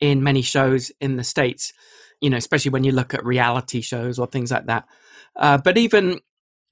in 0.00 0.22
many 0.22 0.42
shows 0.42 0.90
in 1.00 1.16
the 1.16 1.24
states. 1.24 1.72
You 2.20 2.30
know, 2.30 2.36
especially 2.36 2.70
when 2.70 2.84
you 2.84 2.92
look 2.92 3.14
at 3.14 3.24
reality 3.24 3.80
shows 3.80 4.18
or 4.18 4.26
things 4.26 4.50
like 4.52 4.66
that. 4.66 4.86
Uh, 5.36 5.58
but 5.58 5.76
even 5.76 6.20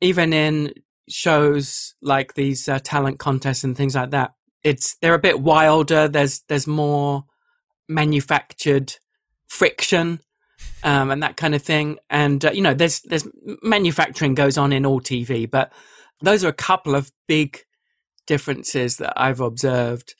even 0.01 0.33
in 0.33 0.73
shows 1.09 1.95
like 2.01 2.35
these 2.35 2.69
uh, 2.69 2.79
talent 2.79 3.19
contests 3.19 3.65
and 3.65 3.77
things 3.77 3.95
like 3.95 4.11
that, 4.11 4.35
it's 4.63 4.97
they're 4.97 5.15
a 5.15 5.19
bit 5.19 5.41
wilder. 5.41 6.09
There's 6.09 6.43
there's 6.49 6.67
more 6.67 7.25
manufactured 7.89 8.97
friction 9.49 10.21
um, 10.83 11.11
and 11.11 11.23
that 11.23 11.37
kind 11.37 11.55
of 11.55 11.63
thing. 11.63 11.99
And 12.09 12.45
uh, 12.45 12.53
you 12.53 12.63
know, 12.63 12.75
there's 12.75 13.01
there's 13.01 13.27
manufacturing 13.63 14.35
goes 14.35 14.59
on 14.59 14.73
in 14.73 14.87
all 14.87 15.01
TV, 15.01 15.51
but 15.51 15.73
those 16.23 16.45
are 16.45 16.49
a 16.49 16.53
couple 16.53 16.95
of 16.95 17.11
big 17.27 17.65
differences 18.27 18.97
that 18.99 19.13
I've 19.17 19.41
observed. 19.41 20.15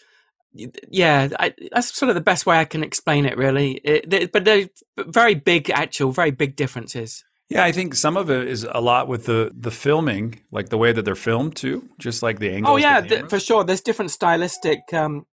Yeah, 0.53 1.29
I, 1.39 1.55
that's 1.71 1.97
sort 1.97 2.09
of 2.09 2.17
the 2.17 2.21
best 2.21 2.45
way 2.45 2.59
I 2.59 2.65
can 2.65 2.83
explain 2.83 3.25
it, 3.25 3.37
really. 3.37 3.75
It, 3.85 4.33
but 4.33 4.45
they're 4.45 4.69
very 4.99 5.37
big, 5.37 5.71
actual, 5.71 6.11
very 6.11 6.33
big 6.33 6.57
differences. 6.57 7.25
Yeah, 7.49 7.65
I 7.65 7.73
think 7.73 7.95
some 7.97 8.17
of 8.17 8.31
it 8.31 8.47
is 8.47 8.65
a 8.65 8.81
lot 8.81 9.09
with 9.09 9.27
the 9.27 9.53
the 9.53 9.73
filming, 9.73 10.41
like 10.53 10.69
the 10.69 10.79
way 10.79 10.93
that 10.93 11.05
they're 11.05 11.17
filmed 11.17 11.57
too, 11.57 11.89
just 11.99 12.23
like 12.23 12.39
the 12.39 12.51
angle. 12.51 12.75
Oh 12.75 12.77
yeah, 12.77 13.01
the, 13.01 13.29
for 13.29 13.41
sure. 13.41 13.65
There's 13.65 13.81
different 13.81 14.13
stylistic. 14.13 14.93
Um, 14.93 15.27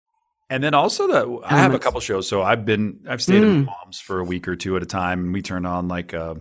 and 0.50 0.64
then 0.64 0.74
also 0.74 1.06
the 1.06 1.40
I 1.44 1.58
have 1.58 1.74
a 1.74 1.78
couple 1.78 2.00
shows, 2.00 2.28
so 2.28 2.42
I've 2.42 2.64
been 2.64 3.00
I've 3.08 3.22
stayed 3.22 3.42
mm. 3.42 3.54
in 3.54 3.66
Palms 3.66 4.00
for 4.00 4.18
a 4.18 4.24
week 4.24 4.48
or 4.48 4.56
two 4.56 4.76
at 4.76 4.82
a 4.82 4.86
time, 4.86 5.26
and 5.26 5.32
we 5.32 5.42
turn 5.42 5.64
on 5.64 5.86
like 5.86 6.12
a, 6.12 6.22
uh, 6.22 6.34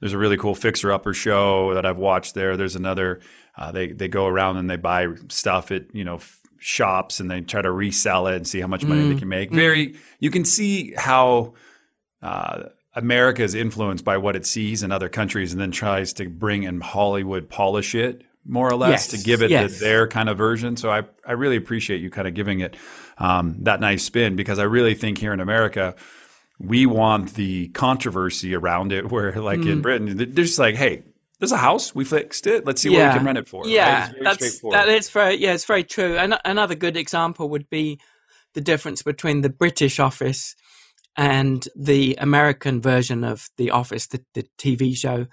there's 0.00 0.12
a 0.12 0.18
really 0.18 0.36
cool 0.36 0.54
fixer 0.54 0.92
upper 0.92 1.12
show 1.14 1.74
that 1.74 1.84
I've 1.84 1.98
watched 1.98 2.34
there. 2.34 2.56
There's 2.56 2.76
another 2.76 3.20
uh, 3.58 3.72
they 3.72 3.88
they 3.88 4.08
go 4.08 4.26
around 4.26 4.56
and 4.56 4.70
they 4.70 4.76
buy 4.76 5.08
stuff 5.28 5.70
at 5.70 5.94
you 5.94 6.04
know 6.04 6.20
shops 6.58 7.20
and 7.20 7.30
they 7.30 7.40
try 7.40 7.62
to 7.62 7.70
resell 7.70 8.26
it 8.26 8.36
and 8.36 8.46
see 8.46 8.60
how 8.60 8.66
much 8.66 8.84
money 8.84 9.02
mm. 9.02 9.12
they 9.12 9.18
can 9.18 9.28
make. 9.28 9.50
Mm. 9.50 9.56
Very 9.56 9.96
you 10.18 10.30
can 10.30 10.44
see 10.44 10.94
how. 10.96 11.54
Uh, 12.22 12.64
America 12.94 13.44
is 13.44 13.54
influenced 13.54 14.04
by 14.04 14.16
what 14.16 14.34
it 14.34 14.44
sees 14.44 14.82
in 14.82 14.90
other 14.90 15.08
countries 15.08 15.52
and 15.52 15.60
then 15.60 15.70
tries 15.70 16.14
to 16.14 16.28
bring 16.28 16.64
in 16.64 16.80
Hollywood 16.80 17.48
polish 17.48 17.94
it 17.94 18.24
more 18.48 18.68
or 18.68 18.76
less 18.76 19.12
yes. 19.12 19.20
to 19.20 19.24
give 19.24 19.42
it 19.42 19.50
yes. 19.50 19.78
the, 19.78 19.84
their 19.84 20.08
kind 20.08 20.28
of 20.28 20.38
version. 20.38 20.76
So 20.76 20.90
I, 20.90 21.02
I 21.24 21.32
really 21.32 21.56
appreciate 21.56 22.00
you 22.00 22.10
kind 22.10 22.26
of 22.26 22.34
giving 22.34 22.60
it 22.60 22.76
um, 23.18 23.56
that 23.60 23.80
nice 23.80 24.02
spin 24.02 24.36
because 24.36 24.58
I 24.58 24.64
really 24.64 24.94
think 24.94 25.18
here 25.18 25.32
in 25.32 25.40
America, 25.40 25.94
we 26.58 26.86
want 26.86 27.34
the 27.34 27.68
controversy 27.68 28.54
around 28.54 28.92
it 28.92 29.10
where 29.12 29.32
like 29.40 29.60
mm. 29.60 29.70
in 29.70 29.82
Britain, 29.82 30.16
they're 30.16 30.26
just 30.26 30.58
like, 30.58 30.74
hey, 30.74 31.02
there's 31.38 31.52
a 31.52 31.58
house. 31.58 31.94
We 31.94 32.04
fixed 32.04 32.46
it. 32.46 32.66
Let's 32.66 32.82
see 32.82 32.90
yeah. 32.90 33.06
what 33.06 33.12
we 33.12 33.18
can 33.18 33.26
rent 33.26 33.38
it 33.38 33.48
for. 33.48 33.66
Yeah, 33.66 34.06
right? 34.06 34.14
that's 34.22 34.60
that 34.60 34.88
is 34.88 35.10
very 35.10 35.36
yeah, 35.36 35.54
it's 35.54 35.64
very 35.64 35.84
true. 35.84 36.16
And 36.16 36.38
another 36.44 36.74
good 36.74 36.96
example 36.96 37.48
would 37.50 37.68
be 37.70 38.00
the 38.54 38.60
difference 38.60 39.02
between 39.02 39.42
the 39.42 39.50
British 39.50 40.00
office 40.00 40.56
and 41.16 41.68
the 41.74 42.16
American 42.20 42.80
version 42.80 43.24
of 43.24 43.48
The 43.56 43.70
Office, 43.70 44.06
the, 44.06 44.24
the 44.34 44.46
TV 44.58 44.96
show, 44.96 45.26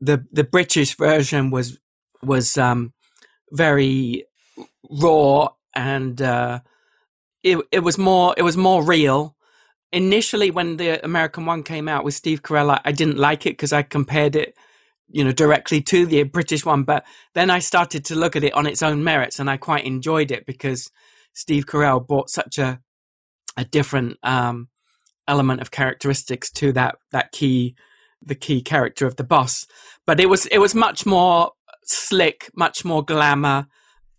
the 0.00 0.24
the 0.32 0.44
British 0.44 0.96
version 0.96 1.50
was 1.50 1.78
was 2.22 2.56
um, 2.56 2.92
very 3.52 4.24
raw 4.90 5.48
and 5.74 6.20
uh, 6.20 6.60
it 7.42 7.58
it 7.72 7.80
was 7.80 7.98
more 7.98 8.34
it 8.36 8.42
was 8.42 8.56
more 8.56 8.84
real. 8.84 9.36
Initially, 9.92 10.50
when 10.50 10.76
the 10.76 11.04
American 11.04 11.46
one 11.46 11.62
came 11.62 11.88
out 11.88 12.04
with 12.04 12.14
Steve 12.14 12.42
Carell, 12.42 12.70
I, 12.70 12.80
I 12.84 12.92
didn't 12.92 13.18
like 13.18 13.46
it 13.46 13.50
because 13.50 13.72
I 13.72 13.82
compared 13.82 14.34
it, 14.34 14.56
you 15.10 15.24
know, 15.24 15.32
directly 15.32 15.80
to 15.82 16.06
the 16.06 16.22
British 16.24 16.64
one. 16.64 16.84
But 16.84 17.04
then 17.34 17.50
I 17.50 17.58
started 17.58 18.04
to 18.06 18.14
look 18.14 18.36
at 18.36 18.44
it 18.44 18.54
on 18.54 18.66
its 18.66 18.82
own 18.82 19.04
merits, 19.04 19.38
and 19.38 19.50
I 19.50 19.56
quite 19.56 19.84
enjoyed 19.84 20.30
it 20.30 20.46
because 20.46 20.90
Steve 21.32 21.66
Carell 21.66 22.06
brought 22.06 22.30
such 22.30 22.58
a 22.58 22.80
a 23.56 23.64
different 23.64 24.18
um, 24.22 24.68
element 25.28 25.60
of 25.60 25.70
characteristics 25.70 26.50
to 26.50 26.72
that 26.72 26.96
that 27.12 27.32
key 27.32 27.74
the 28.22 28.34
key 28.34 28.62
character 28.62 29.06
of 29.06 29.16
the 29.16 29.24
boss. 29.24 29.66
But 30.06 30.20
it 30.20 30.28
was 30.28 30.46
it 30.46 30.58
was 30.58 30.74
much 30.74 31.06
more 31.06 31.52
slick, 31.84 32.50
much 32.54 32.84
more 32.84 33.04
glamour 33.04 33.66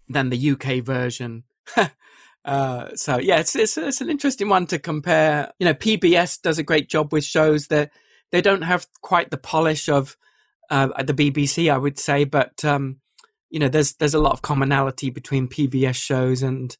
than 0.07 0.29
the 0.29 0.51
UK 0.51 0.83
version. 0.83 1.43
uh, 2.45 2.89
so 2.95 3.17
yeah, 3.17 3.39
it's, 3.39 3.55
it's 3.55 3.77
it's 3.77 4.01
an 4.01 4.09
interesting 4.09 4.49
one 4.49 4.67
to 4.67 4.79
compare. 4.79 5.51
You 5.59 5.65
know, 5.65 5.73
PBS 5.73 6.41
does 6.41 6.59
a 6.59 6.63
great 6.63 6.89
job 6.89 7.11
with 7.11 7.23
shows 7.23 7.67
that 7.67 7.91
they 8.31 8.41
don't 8.41 8.63
have 8.63 8.87
quite 9.01 9.31
the 9.31 9.37
polish 9.37 9.89
of 9.89 10.17
uh, 10.69 11.03
the 11.03 11.13
BBC, 11.13 11.71
I 11.71 11.77
would 11.77 11.99
say, 11.99 12.23
but 12.23 12.63
um, 12.65 12.97
you 13.49 13.59
know, 13.59 13.67
there's 13.67 13.93
there's 13.93 14.13
a 14.13 14.19
lot 14.19 14.33
of 14.33 14.41
commonality 14.41 15.09
between 15.09 15.47
PBS 15.47 15.95
shows 15.95 16.43
and 16.43 16.75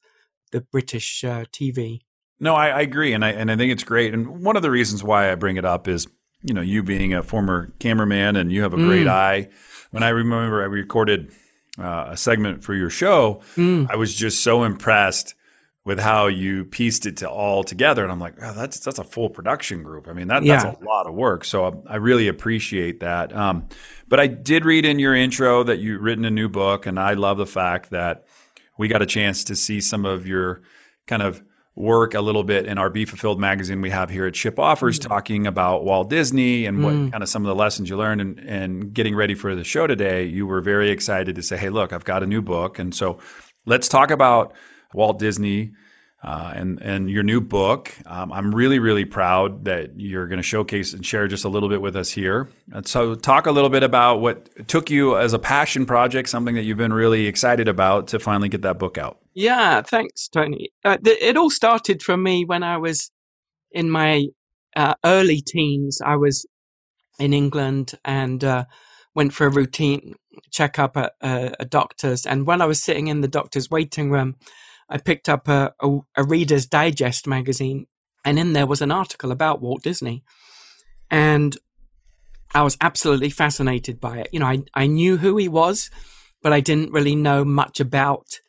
the 0.52 0.62
British 0.62 1.24
uh, 1.24 1.46
TV. 1.52 2.02
No, 2.40 2.54
I, 2.54 2.68
I, 2.68 2.82
agree, 2.82 3.14
and 3.14 3.24
I 3.24 3.32
and 3.32 3.52
I 3.52 3.56
think 3.56 3.72
it's 3.72 3.84
great. 3.84 4.14
And 4.14 4.44
one 4.44 4.56
of 4.56 4.62
the 4.62 4.72
reasons 4.72 5.04
why 5.04 5.32
I 5.32 5.36
bring 5.36 5.58
it 5.58 5.66
up 5.66 5.88
is, 5.88 6.08
you 6.42 6.54
know, 6.54 6.62
you 6.62 6.84
being 6.84 7.14
a 7.14 7.24
former 7.24 7.74
cameraman 7.80 8.36
and 8.36 8.52
you 8.52 8.64
have 8.64 8.74
a 8.74 8.78
mm. 8.78 8.88
great 8.88 9.08
eye. 9.08 9.50
When 9.92 10.04
I 10.04 10.10
remember 10.10 10.62
I 10.62 10.66
recorded 10.66 11.32
uh, 11.80 12.08
a 12.10 12.18
segment 12.18 12.64
for 12.64 12.74
your 12.74 12.90
show, 12.90 13.42
mm. 13.56 13.90
I 13.90 13.96
was 13.96 14.14
just 14.14 14.44
so 14.44 14.64
impressed 14.64 15.36
with 15.86 16.00
how 16.00 16.26
you 16.26 16.66
pieced 16.66 17.06
it 17.06 17.18
to 17.18 17.30
all 17.30 17.64
together, 17.64 18.02
and 18.02 18.12
I'm 18.12 18.20
like, 18.20 18.34
oh, 18.42 18.54
that's 18.54 18.80
that's 18.80 18.98
a 18.98 19.04
full 19.04 19.30
production 19.30 19.84
group. 19.84 20.08
I 20.08 20.14
mean, 20.14 20.28
that, 20.28 20.44
yeah. 20.44 20.64
that's 20.64 20.82
a 20.82 20.84
lot 20.84 21.06
of 21.06 21.14
work. 21.14 21.46
So 21.46 21.66
I, 21.66 21.94
I 21.94 21.96
really 21.98 22.28
appreciate 22.28 23.00
that. 23.02 23.34
Um, 23.34 23.68
but 24.08 24.20
I 24.20 24.28
did 24.28 24.66
read 24.66 24.84
in 24.84 24.98
your 24.98 25.16
intro 25.16 25.64
that 25.64 25.78
you've 25.78 26.02
written 26.02 26.26
a 26.26 26.32
new 26.32 26.50
book, 26.50 26.88
and 26.88 27.00
I 27.00 27.14
love 27.14 27.38
the 27.38 27.46
fact 27.46 27.92
that 27.92 28.26
we 28.78 28.88
got 28.88 29.04
a 29.04 29.06
chance 29.06 29.44
to 29.46 29.56
see 29.56 29.80
some 29.80 30.06
of 30.06 30.28
your 30.28 30.64
kind 31.06 31.22
of 31.22 31.44
work 31.76 32.14
a 32.14 32.22
little 32.22 32.44
bit 32.44 32.66
in 32.66 32.78
our 32.78 32.90
Be 32.90 33.06
Fulfilled 33.06 33.40
magazine 33.40 33.82
we 33.82 33.90
have 33.90 34.10
here 34.10 34.26
at 34.26 34.34
ShipOffers, 34.34 34.98
mm. 34.98 35.08
talking 35.08 35.46
about 35.46 35.84
Walt 35.84 36.10
Disney 36.10 36.66
and 36.66 36.84
what 36.84 36.94
mm. 36.94 37.12
kind 37.12 37.22
of 37.22 37.30
some 37.30 37.44
of 37.44 37.48
the 37.48 37.56
lessons 37.56 37.90
you 37.90 37.98
learned. 37.98 38.22
And, 38.22 38.40
and 38.40 38.94
getting 38.94 39.16
ready 39.16 39.36
for 39.36 39.54
the 39.54 39.64
show 39.64 39.86
today, 39.86 40.24
you 40.26 40.48
were 40.48 40.62
very 40.62 40.90
excited 40.90 41.36
to 41.36 41.44
say, 41.44 41.58
"Hey, 41.58 41.70
look, 41.70 41.94
I've 41.94 42.06
got 42.06 42.24
a 42.24 42.26
new 42.26 42.42
book." 42.42 42.80
And 42.80 42.96
so, 42.96 43.20
let's 43.68 43.88
talk 43.88 44.10
about 44.10 44.56
Walt 44.94 45.20
Disney. 45.20 45.72
Uh, 46.24 46.54
and 46.56 46.82
and 46.82 47.08
your 47.08 47.22
new 47.22 47.40
book. 47.40 47.94
Um, 48.08 48.32
I'm 48.32 48.56
really 48.56 48.80
really 48.80 49.06
proud 49.06 49.66
that 49.66 50.00
you're 50.00 50.26
going 50.26 50.38
to 50.38 50.44
showcase 50.44 50.92
and 50.92 51.06
share 51.06 51.28
just 51.28 51.46
a 51.46 51.50
little 51.50 51.70
bit 51.70 51.82
with 51.82 51.96
us 51.96 52.10
here. 52.10 52.50
And 52.72 52.88
so, 52.88 53.14
talk 53.14 53.46
a 53.46 53.52
little 53.52 53.70
bit 53.70 53.84
about 53.84 54.22
what 54.22 54.68
took 54.68 54.90
you 54.90 55.20
as 55.20 55.34
a 55.34 55.40
passion 55.40 55.86
project, 55.86 56.30
something 56.30 56.56
that 56.56 56.64
you've 56.64 56.80
been 56.80 56.94
really 56.94 57.28
excited 57.28 57.68
about 57.68 58.08
to 58.08 58.18
finally 58.18 58.50
get 58.50 58.64
that 58.64 58.80
book 58.80 58.98
out. 58.98 59.20
Yeah, 59.36 59.84
thanks, 59.84 60.28
Tony. 60.28 60.70
Uh, 60.84 60.98
th- 60.98 61.22
it 61.22 61.38
all 61.38 61.52
started 61.52 62.02
from 62.02 62.24
me 62.24 62.44
when 62.44 62.64
I 62.64 62.78
was 62.78 63.12
in 63.72 63.92
my 63.92 64.26
uh, 64.76 64.96
early 65.06 65.42
teens. 65.42 66.00
I 66.04 66.16
was 66.16 66.46
in 67.20 67.34
England 67.34 67.94
and 68.04 68.44
uh, 68.44 68.66
went 69.14 69.34
for 69.34 69.48
a 69.48 69.52
routine 69.52 70.16
checkup 70.52 70.98
at 70.98 71.14
a 71.22 71.66
doctor's. 71.66 72.26
And 72.26 72.48
when 72.48 72.62
I 72.62 72.66
was 72.66 72.82
sitting 72.82 73.08
in 73.08 73.22
the 73.22 73.28
doctor's 73.28 73.70
waiting 73.70 74.10
room, 74.10 74.36
I 74.90 74.98
picked 74.98 75.30
up 75.30 75.48
a, 75.48 75.74
a, 75.82 76.00
a 76.18 76.24
Reader's 76.24 76.66
Digest 76.66 77.28
magazine, 77.28 77.88
and 78.24 78.40
in 78.40 78.54
there 78.54 78.68
was 78.68 78.82
an 78.82 78.92
article 78.92 79.32
about 79.32 79.62
Walt 79.62 79.84
Disney. 79.84 80.24
And 81.10 81.58
I 82.54 82.62
was 82.62 82.78
absolutely 82.82 83.30
fascinated 83.30 84.00
by 84.00 84.20
it. 84.20 84.30
You 84.32 84.40
know, 84.40 84.48
I, 84.48 84.64
I 84.74 84.88
knew 84.88 85.18
who 85.18 85.38
he 85.38 85.48
was, 85.48 85.90
but 86.42 86.54
I 86.54 86.60
didn't 86.60 86.92
really 86.92 87.16
know 87.16 87.44
much 87.44 87.80
about 87.80 88.40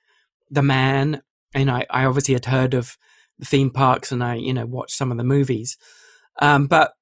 the 0.51 0.63
man, 0.63 1.23
and 1.55 1.71
I, 1.71 1.87
I 1.91 2.05
obviously 2.05 2.35
had 2.35 2.47
heard 2.47 2.75
of 2.75 2.97
the 3.39 3.47
theme 3.47 3.71
parks 3.71 4.13
and 4.13 4.23
I, 4.23 4.35
you 4.35 4.55
know, 4.55 4.67
watched 4.67 4.97
some 4.97 5.11
of 5.11 5.19
the 5.19 5.25
movies. 5.25 5.77
Um, 6.41 6.67
but 6.67 6.93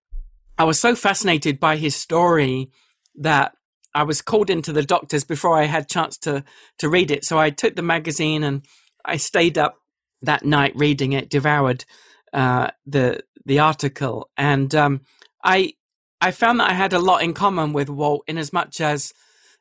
I 0.58 0.64
was 0.64 0.80
so 0.80 0.94
fascinated 0.94 1.58
by 1.58 1.76
his 1.76 1.94
story 1.96 2.70
that 3.16 3.54
I 3.94 4.02
was 4.02 4.22
called 4.22 4.50
into 4.50 4.72
the 4.72 4.82
doctors 4.82 5.24
before 5.24 5.56
I 5.56 5.64
had 5.64 5.88
chance 5.88 6.18
to 6.18 6.44
to 6.78 6.88
read 6.88 7.10
it. 7.10 7.24
So 7.24 7.38
I 7.38 7.50
took 7.50 7.76
the 7.76 7.82
magazine 7.82 8.42
and 8.42 8.64
I 9.04 9.16
stayed 9.16 9.58
up 9.58 9.76
that 10.22 10.44
night 10.44 10.72
reading 10.74 11.12
it, 11.12 11.30
devoured 11.30 11.84
uh, 12.32 12.70
the 12.86 13.20
the 13.46 13.58
article, 13.58 14.30
and 14.36 14.74
um, 14.74 15.00
I 15.42 15.74
I 16.20 16.30
found 16.30 16.60
that 16.60 16.70
I 16.70 16.74
had 16.74 16.92
a 16.92 16.98
lot 16.98 17.22
in 17.22 17.34
common 17.34 17.72
with 17.72 17.90
Walt 17.90 18.24
in 18.26 18.38
as 18.38 18.52
much 18.52 18.80
as, 18.80 19.12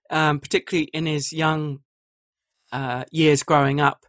um, 0.09 0.39
particularly 0.39 0.89
in 0.93 1.05
his 1.05 1.33
young 1.33 1.79
uh, 2.71 3.03
years 3.11 3.43
growing 3.43 3.81
up. 3.81 4.05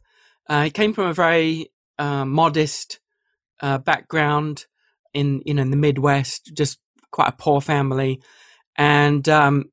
Uh, 0.48 0.64
he 0.64 0.70
came 0.70 0.92
from 0.92 1.06
a 1.06 1.14
very 1.14 1.72
uh, 1.98 2.24
modest 2.24 3.00
uh, 3.60 3.78
background 3.78 4.66
in 5.12 5.42
you 5.44 5.54
know 5.54 5.62
in 5.62 5.70
the 5.70 5.76
Midwest, 5.76 6.52
just 6.54 6.78
quite 7.10 7.28
a 7.28 7.36
poor 7.36 7.60
family, 7.60 8.20
and 8.76 9.28
um, 9.28 9.64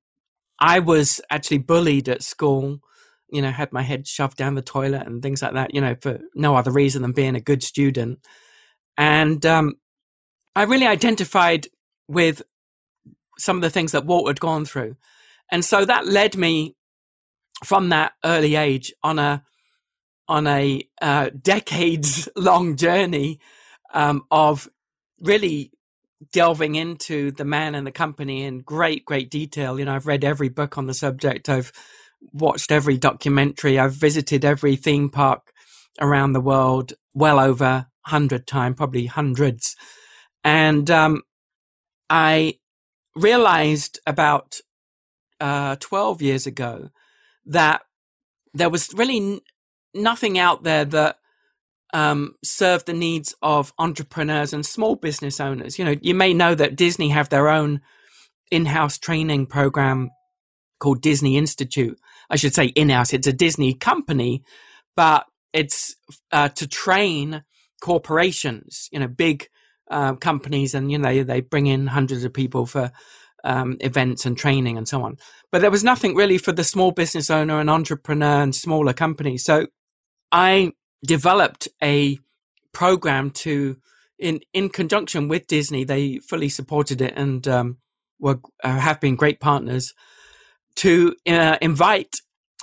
I 0.59 0.79
was 0.79 1.21
actually 1.29 1.59
bullied 1.59 2.09
at 2.09 2.23
school. 2.23 2.79
You 3.31 3.41
know, 3.41 3.51
had 3.51 3.71
my 3.71 3.81
head 3.81 4.07
shoved 4.07 4.37
down 4.37 4.55
the 4.55 4.61
toilet 4.61 5.07
and 5.07 5.21
things 5.21 5.41
like 5.41 5.53
that. 5.53 5.73
You 5.73 5.81
know, 5.81 5.95
for 6.01 6.19
no 6.35 6.55
other 6.55 6.71
reason 6.71 7.01
than 7.01 7.11
being 7.11 7.35
a 7.35 7.41
good 7.41 7.63
student. 7.63 8.19
And 8.97 9.45
um, 9.45 9.75
I 10.55 10.63
really 10.63 10.87
identified 10.87 11.67
with 12.07 12.41
some 13.37 13.55
of 13.55 13.61
the 13.61 13.69
things 13.69 13.93
that 13.93 14.05
Walt 14.05 14.27
had 14.27 14.39
gone 14.39 14.65
through, 14.65 14.97
and 15.51 15.63
so 15.63 15.85
that 15.85 16.07
led 16.07 16.35
me 16.37 16.75
from 17.63 17.89
that 17.89 18.13
early 18.23 18.55
age 18.55 18.93
on 19.03 19.19
a 19.19 19.43
on 20.27 20.47
a 20.47 20.81
uh, 21.01 21.29
decades 21.41 22.29
long 22.35 22.75
journey 22.75 23.39
um, 23.93 24.23
of 24.31 24.69
really 25.19 25.71
delving 26.31 26.75
into 26.75 27.31
the 27.31 27.45
man 27.45 27.75
and 27.75 27.85
the 27.85 27.91
company 27.91 28.43
in 28.43 28.61
great, 28.61 29.05
great 29.05 29.29
detail. 29.29 29.77
You 29.79 29.85
know, 29.85 29.95
I've 29.95 30.07
read 30.07 30.23
every 30.23 30.49
book 30.49 30.77
on 30.77 30.87
the 30.87 30.93
subject. 30.93 31.49
I've 31.49 31.71
watched 32.33 32.71
every 32.71 32.97
documentary. 32.97 33.79
I've 33.79 33.93
visited 33.93 34.45
every 34.45 34.75
theme 34.75 35.09
park 35.09 35.51
around 35.99 36.33
the 36.33 36.41
world 36.41 36.93
well 37.13 37.39
over 37.39 37.87
hundred 38.05 38.47
times, 38.47 38.77
probably 38.77 39.05
hundreds. 39.05 39.75
And 40.43 40.89
um, 40.89 41.23
I 42.09 42.59
realized 43.15 43.99
about 44.07 44.59
uh, 45.39 45.75
12 45.79 46.21
years 46.21 46.47
ago 46.47 46.89
that 47.45 47.81
there 48.53 48.69
was 48.69 48.93
really 48.93 49.17
n- 49.17 49.39
nothing 49.93 50.37
out 50.37 50.63
there 50.63 50.85
that 50.85 51.17
um, 51.93 52.35
serve 52.43 52.85
the 52.85 52.93
needs 52.93 53.35
of 53.41 53.73
entrepreneurs 53.77 54.53
and 54.53 54.65
small 54.65 54.95
business 54.95 55.39
owners. 55.39 55.77
You 55.77 55.85
know, 55.85 55.95
you 56.01 56.15
may 56.15 56.33
know 56.33 56.55
that 56.55 56.75
Disney 56.75 57.09
have 57.09 57.29
their 57.29 57.49
own 57.49 57.81
in-house 58.49 58.97
training 58.97 59.47
program 59.47 60.11
called 60.79 61.01
Disney 61.01 61.37
Institute. 61.37 61.99
I 62.29 62.35
should 62.35 62.53
say 62.53 62.67
in-house. 62.67 63.13
It's 63.13 63.27
a 63.27 63.33
Disney 63.33 63.73
company, 63.73 64.43
but 64.95 65.25
it's 65.53 65.95
uh, 66.31 66.49
to 66.49 66.67
train 66.67 67.43
corporations. 67.81 68.89
You 68.91 68.99
know, 68.99 69.07
big 69.07 69.47
uh, 69.89 70.15
companies, 70.15 70.73
and 70.73 70.91
you 70.91 70.97
know 70.97 71.23
they 71.23 71.41
bring 71.41 71.67
in 71.67 71.87
hundreds 71.87 72.23
of 72.23 72.33
people 72.33 72.65
for 72.65 72.91
um, 73.43 73.77
events 73.79 74.25
and 74.25 74.37
training 74.37 74.77
and 74.77 74.87
so 74.87 75.03
on. 75.03 75.17
But 75.51 75.61
there 75.61 75.71
was 75.71 75.83
nothing 75.83 76.15
really 76.15 76.37
for 76.37 76.51
the 76.51 76.63
small 76.63 76.91
business 76.91 77.29
owner 77.29 77.59
and 77.59 77.69
entrepreneur 77.69 78.41
and 78.41 78.55
smaller 78.55 78.93
companies. 78.93 79.43
So 79.43 79.67
I 80.31 80.71
developed 81.05 81.67
a 81.83 82.19
program 82.73 83.31
to 83.31 83.77
in 84.19 84.39
in 84.53 84.69
conjunction 84.69 85.27
with 85.27 85.47
Disney. 85.47 85.83
They 85.83 86.19
fully 86.19 86.49
supported 86.49 87.01
it 87.01 87.13
and 87.15 87.47
um, 87.47 87.77
were 88.19 88.39
uh, 88.63 88.79
have 88.79 88.99
been 89.01 89.15
great 89.15 89.39
partners 89.39 89.93
to 90.75 91.15
uh, 91.27 91.57
invite 91.61 92.17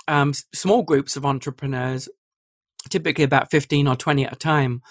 um, 0.07 0.33
small 0.53 0.83
groups 0.83 1.15
of 1.15 1.25
entrepreneurs, 1.25 2.09
typically 2.89 3.23
about 3.23 3.51
fifteen 3.51 3.87
or 3.87 3.95
twenty 3.95 4.25
at 4.25 4.33
a 4.33 4.35
time, 4.35 4.81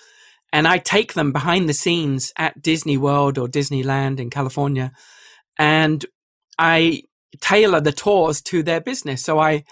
and 0.52 0.66
I 0.66 0.78
take 0.78 1.14
them 1.14 1.32
behind 1.32 1.68
the 1.68 1.74
scenes 1.74 2.32
at 2.36 2.62
Disney 2.62 2.96
World 2.96 3.38
or 3.38 3.48
Disneyland 3.48 4.20
in 4.20 4.30
California, 4.30 4.92
and 5.58 6.04
I 6.58 7.02
tailor 7.40 7.80
the 7.80 7.92
tours 7.92 8.40
to 8.42 8.62
their 8.62 8.80
business. 8.80 9.22
So 9.22 9.38
I 9.38 9.64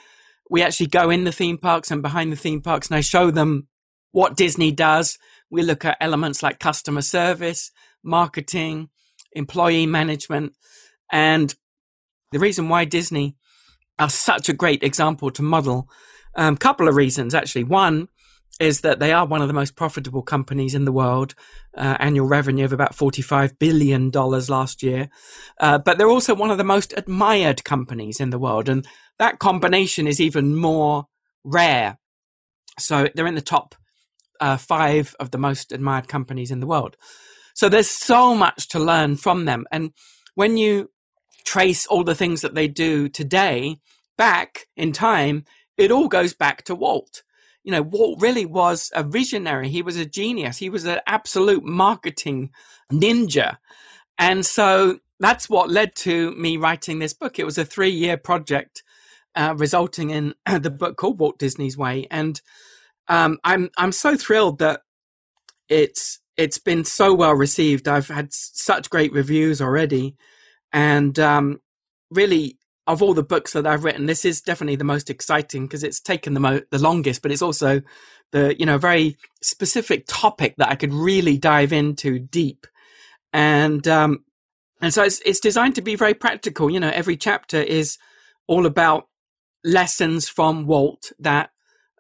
we 0.51 0.63
actually 0.63 0.87
go 0.87 1.11
in 1.11 1.25
the 1.25 1.33
theme 1.33 1.59
parks 1.59 1.91
and 1.91 2.03
behind 2.03 2.31
the 2.31 2.37
theme 2.37 2.61
parks 2.61 2.89
and 2.89 2.97
I 2.97 3.01
show 3.01 3.31
them 3.31 3.69
what 4.13 4.37
Disney 4.37 4.73
does. 4.73 5.19
We 5.51 5.63
look 5.63 5.85
at 5.85 5.97
elements 6.01 6.43
like 6.43 6.59
customer 6.59 7.03
service, 7.03 7.71
marketing, 8.03 8.89
employee 9.33 9.87
management. 9.87 10.53
And 11.11 11.55
the 12.33 12.39
reason 12.39 12.69
why 12.69 12.85
Disney 12.85 13.37
are 13.99 14.11
such 14.11 14.49
a 14.49 14.53
great 14.53 14.83
example 14.83 15.31
to 15.31 15.43
model, 15.43 15.89
a 16.37 16.43
um, 16.43 16.57
couple 16.57 16.89
of 16.89 16.97
reasons 16.97 17.35
actually. 17.35 17.65
One 17.65 18.09
is 18.59 18.81
that 18.81 19.01
they 19.01 19.13
are 19.13 19.27
one 19.27 19.43
of 19.43 19.49
the 19.49 19.55
most 19.55 19.77
profitable 19.77 20.23
companies 20.23 20.75
in 20.75 20.87
the 20.87 20.93
world, 20.93 21.35
uh, 21.77 21.97
annual 22.01 22.27
revenue 22.27 22.65
of 22.65 22.73
about 22.73 22.97
$45 22.97 23.59
billion 23.59 24.11
last 24.11 24.83
year. 24.83 25.11
Uh, 25.61 25.79
but 25.79 25.99
they're 25.99 26.09
also 26.09 26.35
one 26.35 26.51
of 26.51 26.59
the 26.59 26.65
most 26.65 26.95
admired 26.97 27.65
companies 27.65 28.19
in 28.19 28.31
the 28.31 28.39
world. 28.39 28.69
And 28.69 28.87
that 29.19 29.39
combination 29.39 30.07
is 30.07 30.21
even 30.21 30.57
more 30.57 31.07
rare. 31.45 31.99
So 32.79 33.09
they're 33.15 33.27
in 33.27 33.35
the 33.35 33.43
top 33.43 33.75
uh, 34.41 34.57
five 34.57 35.15
of 35.21 35.31
the 35.31 35.39
most 35.39 35.73
admired 35.73 36.09
companies 36.09 36.51
in 36.51 36.61
the 36.61 36.67
world. 36.67 36.97
So 37.55 37.69
there's 37.69 37.89
so 37.89 38.35
much 38.35 38.69
to 38.69 38.79
learn 38.79 39.17
from 39.17 39.45
them. 39.45 39.67
And 39.71 39.93
when 40.35 40.57
you 40.57 40.91
trace 41.47 41.87
all 41.87 42.05
the 42.05 42.15
things 42.15 42.43
that 42.43 42.55
they 42.55 42.69
do 42.69 43.09
today 43.09 43.79
back 44.19 44.67
in 44.77 44.93
time, 44.93 45.45
it 45.79 45.91
all 45.91 46.09
goes 46.09 46.35
back 46.35 46.65
to 46.65 46.75
Walt. 46.75 47.23
You 47.65 47.73
know, 47.73 47.83
Walt 47.83 48.21
really 48.21 48.45
was 48.45 48.93
a 48.95 49.03
visionary. 49.03 49.69
He 49.71 49.83
was 49.83 49.97
a 49.97 50.05
genius. 50.05 50.59
He 50.59 50.69
was 50.69 50.85
an 50.85 51.01
absolute 51.07 51.65
marketing 51.65 52.51
ninja. 52.93 53.57
And 54.19 54.45
so 54.45 54.99
that's 55.19 55.49
what 55.49 55.71
led 55.71 55.95
to 55.97 56.33
me 56.33 56.57
writing 56.57 56.99
this 56.99 57.15
book. 57.15 57.39
It 57.39 57.45
was 57.47 57.59
a 57.59 57.65
three 57.65 57.91
year 57.91 58.17
project 58.17 58.83
uh, 59.35 59.55
resulting 59.57 60.11
in 60.11 60.35
the 60.61 60.71
book 60.71 60.97
called 60.97 61.19
Walt 61.19 61.39
Disney's 61.39 61.77
Way. 61.77 62.07
And 62.11 62.41
um, 63.09 63.39
I'm 63.45 63.71
I'm 63.79 63.93
so 63.93 64.17
thrilled 64.17 64.59
that 64.59 64.81
it's 65.69 66.21
it's 66.37 66.59
been 66.59 66.85
so 66.85 67.15
well 67.15 67.35
received. 67.35 67.89
I've 67.89 68.09
had 68.09 68.33
such 68.33 68.91
great 68.91 69.13
reviews 69.13 69.61
already, 69.61 70.17
and 70.77 71.19
um, 71.19 71.63
really 72.11 72.59
of 72.87 73.03
all 73.03 73.15
the 73.15 73.23
books 73.23 73.55
that 73.55 73.67
I've 73.67 73.83
written, 73.83 74.05
this 74.05 74.27
is 74.27 74.43
definitely 74.43 74.77
the 74.77 74.85
most 74.85 75.09
exciting 75.09 75.67
because 75.67 75.83
it's 75.83 76.01
taken 76.01 76.35
the 76.35 76.41
mo- 76.41 76.63
the 76.71 76.79
longest, 76.79 77.23
but 77.23 77.33
it's 77.33 77.43
also 77.43 77.81
the 78.31 78.55
you 78.61 78.67
know 78.67 78.77
very 78.77 79.17
specific 79.43 80.05
topic 80.07 80.55
that 80.59 80.69
I 80.69 80.75
could 80.75 80.93
really 80.93 81.39
dive 81.39 81.73
into 81.73 82.19
deep, 82.19 82.67
and 83.33 83.89
um, 83.89 84.25
and 84.83 84.93
so 84.93 85.03
it's 85.03 85.21
it's 85.25 85.41
designed 85.41 85.77
to 85.77 85.83
be 85.83 85.97
very 85.97 86.13
practical. 86.13 86.71
You 86.71 86.79
know, 86.79 86.93
every 86.93 87.17
chapter 87.17 87.57
is 87.57 87.97
all 88.47 88.67
about 88.67 89.09
lessons 89.65 90.29
from 90.29 90.67
Walt 90.67 91.11
that 91.19 91.51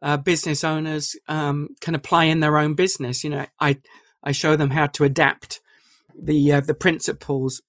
uh, 0.02 0.18
business 0.18 0.62
owners 0.62 1.16
um, 1.28 1.70
can 1.80 1.94
apply 1.94 2.24
in 2.24 2.40
their 2.40 2.58
own 2.58 2.74
business. 2.74 3.24
You 3.24 3.30
know, 3.30 3.46
I 3.58 3.78
I 4.22 4.32
show 4.32 4.54
them 4.54 4.70
how 4.70 4.86
to 4.88 5.04
adapt 5.04 5.60
the 6.14 6.52
uh, 6.52 6.60
the 6.60 6.74
principles 6.74 7.62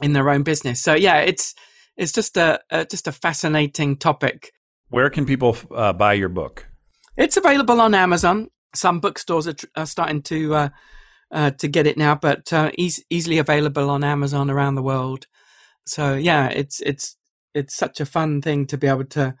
in 0.00 0.12
their 0.12 0.28
own 0.30 0.42
business. 0.42 0.82
So 0.82 0.94
yeah, 0.94 1.18
it's 1.18 1.54
it's 1.96 2.12
just 2.12 2.36
a, 2.36 2.60
a 2.70 2.84
just 2.84 3.06
a 3.06 3.12
fascinating 3.12 3.96
topic. 3.96 4.52
Where 4.88 5.10
can 5.10 5.26
people 5.26 5.56
uh, 5.74 5.92
buy 5.92 6.14
your 6.14 6.28
book? 6.28 6.68
It's 7.16 7.36
available 7.36 7.80
on 7.80 7.94
Amazon. 7.94 8.48
Some 8.74 9.00
bookstores 9.00 9.46
are, 9.46 9.52
tr- 9.52 9.66
are 9.76 9.86
starting 9.86 10.22
to 10.22 10.54
uh, 10.54 10.68
uh, 11.30 11.50
to 11.52 11.68
get 11.68 11.86
it 11.86 11.96
now, 11.96 12.14
but 12.14 12.52
uh, 12.52 12.70
e- 12.76 12.90
easily 13.10 13.38
available 13.38 13.90
on 13.90 14.04
Amazon 14.04 14.50
around 14.50 14.74
the 14.74 14.82
world. 14.82 15.26
So 15.86 16.14
yeah, 16.14 16.48
it's 16.48 16.80
it's 16.80 17.16
it's 17.54 17.74
such 17.74 18.00
a 18.00 18.06
fun 18.06 18.42
thing 18.42 18.66
to 18.66 18.76
be 18.76 18.86
able 18.86 19.04
to 19.04 19.34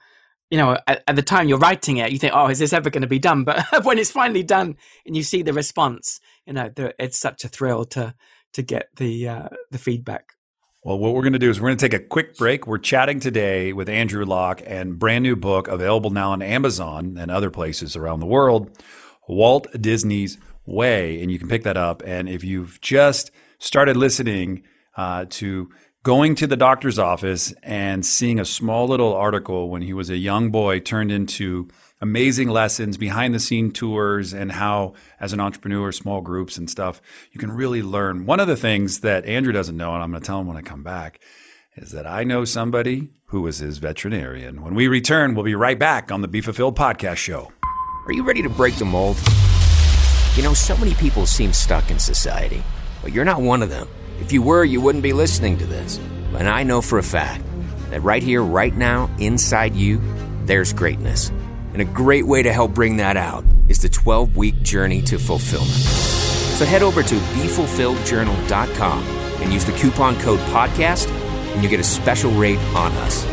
you 0.50 0.58
know 0.58 0.76
at, 0.86 1.02
at 1.08 1.16
the 1.16 1.22
time 1.22 1.48
you're 1.48 1.58
writing 1.58 1.96
it 1.96 2.12
you 2.12 2.18
think 2.18 2.32
oh 2.34 2.48
is 2.48 2.58
this 2.58 2.72
ever 2.72 2.90
going 2.90 3.02
to 3.02 3.08
be 3.08 3.18
done 3.18 3.42
but 3.44 3.64
when 3.84 3.98
it's 3.98 4.10
finally 4.10 4.42
done 4.42 4.76
and 5.06 5.16
you 5.16 5.22
see 5.22 5.42
the 5.42 5.52
response 5.52 6.20
you 6.46 6.52
know 6.52 6.70
the, 6.76 6.94
it's 7.02 7.18
such 7.18 7.44
a 7.44 7.48
thrill 7.48 7.84
to 7.84 8.14
to 8.52 8.62
get 8.62 8.88
the 8.96 9.26
uh, 9.26 9.48
the 9.70 9.78
feedback 9.78 10.33
well, 10.84 10.98
what 10.98 11.14
we're 11.14 11.22
going 11.22 11.32
to 11.32 11.38
do 11.38 11.48
is 11.48 11.58
we're 11.58 11.68
going 11.68 11.78
to 11.78 11.88
take 11.88 11.98
a 11.98 12.04
quick 12.04 12.36
break. 12.36 12.66
We're 12.66 12.76
chatting 12.76 13.18
today 13.18 13.72
with 13.72 13.88
Andrew 13.88 14.26
Lock 14.26 14.60
and 14.66 14.98
brand 14.98 15.22
new 15.22 15.34
book 15.34 15.66
available 15.66 16.10
now 16.10 16.32
on 16.32 16.42
Amazon 16.42 17.16
and 17.18 17.30
other 17.30 17.48
places 17.48 17.96
around 17.96 18.20
the 18.20 18.26
world, 18.26 18.70
Walt 19.26 19.66
Disney's 19.80 20.36
Way. 20.66 21.22
And 21.22 21.30
you 21.30 21.38
can 21.38 21.48
pick 21.48 21.62
that 21.62 21.78
up. 21.78 22.02
And 22.04 22.28
if 22.28 22.44
you've 22.44 22.82
just 22.82 23.30
started 23.58 23.96
listening 23.96 24.62
uh, 24.94 25.24
to 25.30 25.70
going 26.02 26.34
to 26.34 26.46
the 26.46 26.56
doctor's 26.56 26.98
office 26.98 27.54
and 27.62 28.04
seeing 28.04 28.38
a 28.38 28.44
small 28.44 28.86
little 28.86 29.14
article 29.14 29.70
when 29.70 29.80
he 29.80 29.94
was 29.94 30.10
a 30.10 30.18
young 30.18 30.50
boy 30.50 30.80
turned 30.80 31.10
into 31.10 31.66
amazing 32.04 32.48
lessons, 32.48 32.98
behind 32.98 33.34
the 33.34 33.40
scene 33.40 33.72
tours, 33.72 34.34
and 34.34 34.52
how, 34.52 34.92
as 35.18 35.32
an 35.32 35.40
entrepreneur, 35.40 35.90
small 35.90 36.20
groups 36.20 36.58
and 36.58 36.68
stuff, 36.68 37.00
you 37.32 37.40
can 37.40 37.50
really 37.50 37.82
learn. 37.82 38.26
One 38.26 38.40
of 38.40 38.46
the 38.46 38.58
things 38.58 39.00
that 39.00 39.24
Andrew 39.24 39.54
doesn't 39.54 39.76
know, 39.76 39.94
and 39.94 40.02
I'm 40.02 40.10
going 40.10 40.22
to 40.22 40.26
tell 40.26 40.38
him 40.38 40.46
when 40.46 40.58
I 40.58 40.60
come 40.60 40.82
back, 40.82 41.18
is 41.76 41.92
that 41.92 42.06
I 42.06 42.22
know 42.22 42.44
somebody 42.44 43.08
who 43.28 43.40
was 43.40 43.56
his 43.58 43.78
veterinarian. 43.78 44.62
When 44.62 44.74
we 44.74 44.86
return, 44.86 45.34
we'll 45.34 45.46
be 45.46 45.54
right 45.54 45.78
back 45.78 46.12
on 46.12 46.20
the 46.20 46.28
Be 46.28 46.42
Fulfilled 46.42 46.76
podcast 46.76 47.16
show. 47.16 47.50
Are 48.06 48.12
you 48.12 48.22
ready 48.22 48.42
to 48.42 48.50
break 48.50 48.76
the 48.76 48.84
mold? 48.84 49.16
You 50.36 50.42
know, 50.42 50.52
so 50.52 50.76
many 50.76 50.92
people 50.94 51.24
seem 51.24 51.54
stuck 51.54 51.90
in 51.90 51.98
society, 51.98 52.62
but 53.00 53.12
you're 53.12 53.24
not 53.24 53.40
one 53.40 53.62
of 53.62 53.70
them. 53.70 53.88
If 54.20 54.30
you 54.30 54.42
were, 54.42 54.62
you 54.62 54.82
wouldn't 54.82 55.02
be 55.02 55.14
listening 55.14 55.56
to 55.56 55.64
this. 55.64 55.96
And 56.36 56.50
I 56.50 56.64
know 56.64 56.82
for 56.82 56.98
a 56.98 57.02
fact 57.02 57.42
that 57.88 58.02
right 58.02 58.22
here, 58.22 58.42
right 58.42 58.74
now, 58.76 59.08
inside 59.18 59.74
you, 59.74 60.02
there's 60.44 60.74
greatness. 60.74 61.32
And 61.74 61.82
a 61.82 61.84
great 61.84 62.24
way 62.24 62.42
to 62.42 62.52
help 62.52 62.72
bring 62.72 62.98
that 62.98 63.16
out 63.16 63.44
is 63.68 63.82
the 63.82 63.88
12 63.88 64.36
week 64.36 64.62
journey 64.62 65.02
to 65.02 65.18
fulfillment. 65.18 65.72
So 65.72 66.64
head 66.64 66.82
over 66.82 67.02
to 67.02 67.14
BeFulfilledJournal.com 67.16 69.02
and 69.42 69.52
use 69.52 69.64
the 69.64 69.72
coupon 69.72 70.16
code 70.20 70.38
PODCAST, 70.38 71.08
and 71.08 71.64
you 71.64 71.68
get 71.68 71.80
a 71.80 71.84
special 71.84 72.30
rate 72.30 72.60
on 72.76 72.92
us. 72.92 73.26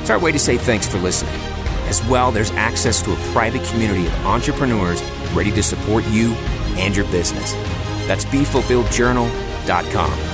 It's 0.00 0.10
our 0.10 0.18
way 0.18 0.32
to 0.32 0.40
say 0.40 0.58
thanks 0.58 0.88
for 0.88 0.98
listening. 0.98 1.40
As 1.86 2.04
well, 2.08 2.32
there's 2.32 2.50
access 2.52 3.00
to 3.02 3.12
a 3.12 3.16
private 3.32 3.62
community 3.68 4.06
of 4.06 4.26
entrepreneurs 4.26 5.00
ready 5.32 5.52
to 5.52 5.62
support 5.62 6.04
you 6.08 6.32
and 6.76 6.96
your 6.96 7.06
business. 7.06 7.52
That's 8.08 8.24
BeFulfilledJournal.com. 8.24 10.33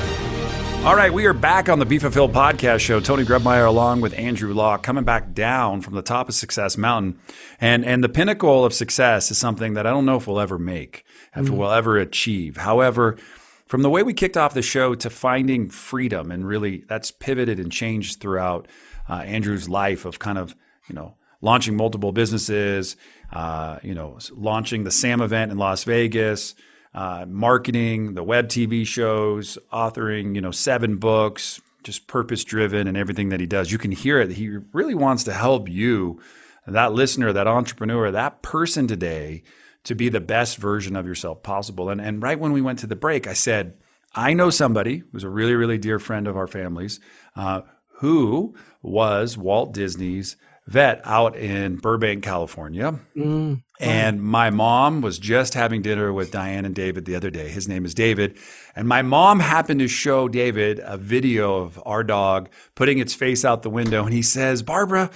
All 0.82 0.96
right, 0.96 1.12
we 1.12 1.26
are 1.26 1.34
back 1.34 1.68
on 1.68 1.78
the 1.78 1.84
Be 1.84 1.98
Fulfilled 1.98 2.32
podcast 2.32 2.80
show. 2.80 3.00
Tony 3.00 3.22
Grebmeier 3.22 3.66
along 3.66 4.00
with 4.00 4.18
Andrew 4.18 4.54
Lock 4.54 4.82
coming 4.82 5.04
back 5.04 5.34
down 5.34 5.82
from 5.82 5.94
the 5.94 6.00
top 6.00 6.30
of 6.30 6.34
Success 6.34 6.78
Mountain. 6.78 7.18
And 7.60 7.84
and 7.84 8.02
the 8.02 8.08
pinnacle 8.08 8.64
of 8.64 8.72
success 8.72 9.30
is 9.30 9.36
something 9.36 9.74
that 9.74 9.86
I 9.86 9.90
don't 9.90 10.06
know 10.06 10.16
if 10.16 10.26
we'll 10.26 10.40
ever 10.40 10.58
make, 10.58 11.04
if 11.36 11.48
mm. 11.48 11.50
we'll 11.50 11.70
ever 11.70 11.98
achieve. 11.98 12.56
However, 12.56 13.18
from 13.66 13.82
the 13.82 13.90
way 13.90 14.02
we 14.02 14.14
kicked 14.14 14.38
off 14.38 14.54
the 14.54 14.62
show 14.62 14.94
to 14.94 15.10
finding 15.10 15.68
freedom 15.68 16.30
and 16.30 16.48
really 16.48 16.78
that's 16.88 17.10
pivoted 17.10 17.60
and 17.60 17.70
changed 17.70 18.18
throughout 18.18 18.66
uh, 19.06 19.16
Andrew's 19.16 19.68
life 19.68 20.06
of 20.06 20.18
kind 20.18 20.38
of, 20.38 20.56
you 20.88 20.94
know, 20.94 21.14
launching 21.42 21.76
multiple 21.76 22.12
businesses, 22.12 22.96
uh, 23.34 23.78
you 23.82 23.94
know, 23.94 24.18
launching 24.32 24.84
the 24.84 24.90
SAM 24.90 25.20
event 25.20 25.52
in 25.52 25.58
Las 25.58 25.84
Vegas, 25.84 26.54
uh, 26.94 27.24
marketing, 27.28 28.14
the 28.14 28.22
web 28.22 28.48
TV 28.48 28.86
shows, 28.86 29.58
authoring, 29.72 30.34
you 30.34 30.40
know, 30.40 30.50
seven 30.50 30.96
books, 30.96 31.60
just 31.82 32.06
purpose 32.06 32.44
driven 32.44 32.86
and 32.86 32.96
everything 32.96 33.28
that 33.30 33.40
he 33.40 33.46
does. 33.46 33.72
You 33.72 33.78
can 33.78 33.92
hear 33.92 34.20
it. 34.20 34.32
He 34.32 34.48
really 34.72 34.94
wants 34.94 35.24
to 35.24 35.32
help 35.32 35.68
you, 35.68 36.20
that 36.66 36.92
listener, 36.92 37.32
that 37.32 37.46
entrepreneur, 37.46 38.10
that 38.10 38.42
person 38.42 38.86
today 38.86 39.42
to 39.84 39.94
be 39.94 40.08
the 40.08 40.20
best 40.20 40.58
version 40.58 40.94
of 40.96 41.06
yourself 41.06 41.42
possible. 41.42 41.88
And, 41.88 42.00
and 42.00 42.22
right 42.22 42.38
when 42.38 42.52
we 42.52 42.60
went 42.60 42.78
to 42.80 42.86
the 42.86 42.96
break, 42.96 43.26
I 43.26 43.32
said, 43.32 43.74
I 44.14 44.34
know 44.34 44.50
somebody 44.50 45.04
who's 45.12 45.24
a 45.24 45.30
really, 45.30 45.54
really 45.54 45.78
dear 45.78 45.98
friend 45.98 46.26
of 46.26 46.36
our 46.36 46.48
families 46.48 47.00
uh, 47.36 47.62
who 47.98 48.54
was 48.82 49.38
Walt 49.38 49.72
Disney's 49.72 50.36
vet 50.70 51.00
out 51.04 51.34
in 51.36 51.76
Burbank, 51.76 52.22
California. 52.22 52.94
Mm. 53.16 53.62
And 53.80 54.22
my 54.22 54.50
mom 54.50 55.00
was 55.00 55.18
just 55.18 55.54
having 55.54 55.82
dinner 55.82 56.12
with 56.12 56.30
Diane 56.30 56.64
and 56.64 56.74
David 56.74 57.06
the 57.06 57.16
other 57.16 57.30
day. 57.30 57.48
His 57.48 57.66
name 57.66 57.84
is 57.84 57.92
David. 57.92 58.38
And 58.76 58.86
my 58.86 59.02
mom 59.02 59.40
happened 59.40 59.80
to 59.80 59.88
show 59.88 60.28
David 60.28 60.80
a 60.84 60.96
video 60.96 61.56
of 61.56 61.82
our 61.84 62.04
dog 62.04 62.50
putting 62.76 62.98
its 62.98 63.14
face 63.14 63.44
out 63.44 63.62
the 63.62 63.70
window. 63.70 64.04
And 64.04 64.14
he 64.14 64.22
says, 64.22 64.62
Barbara, 64.62 65.10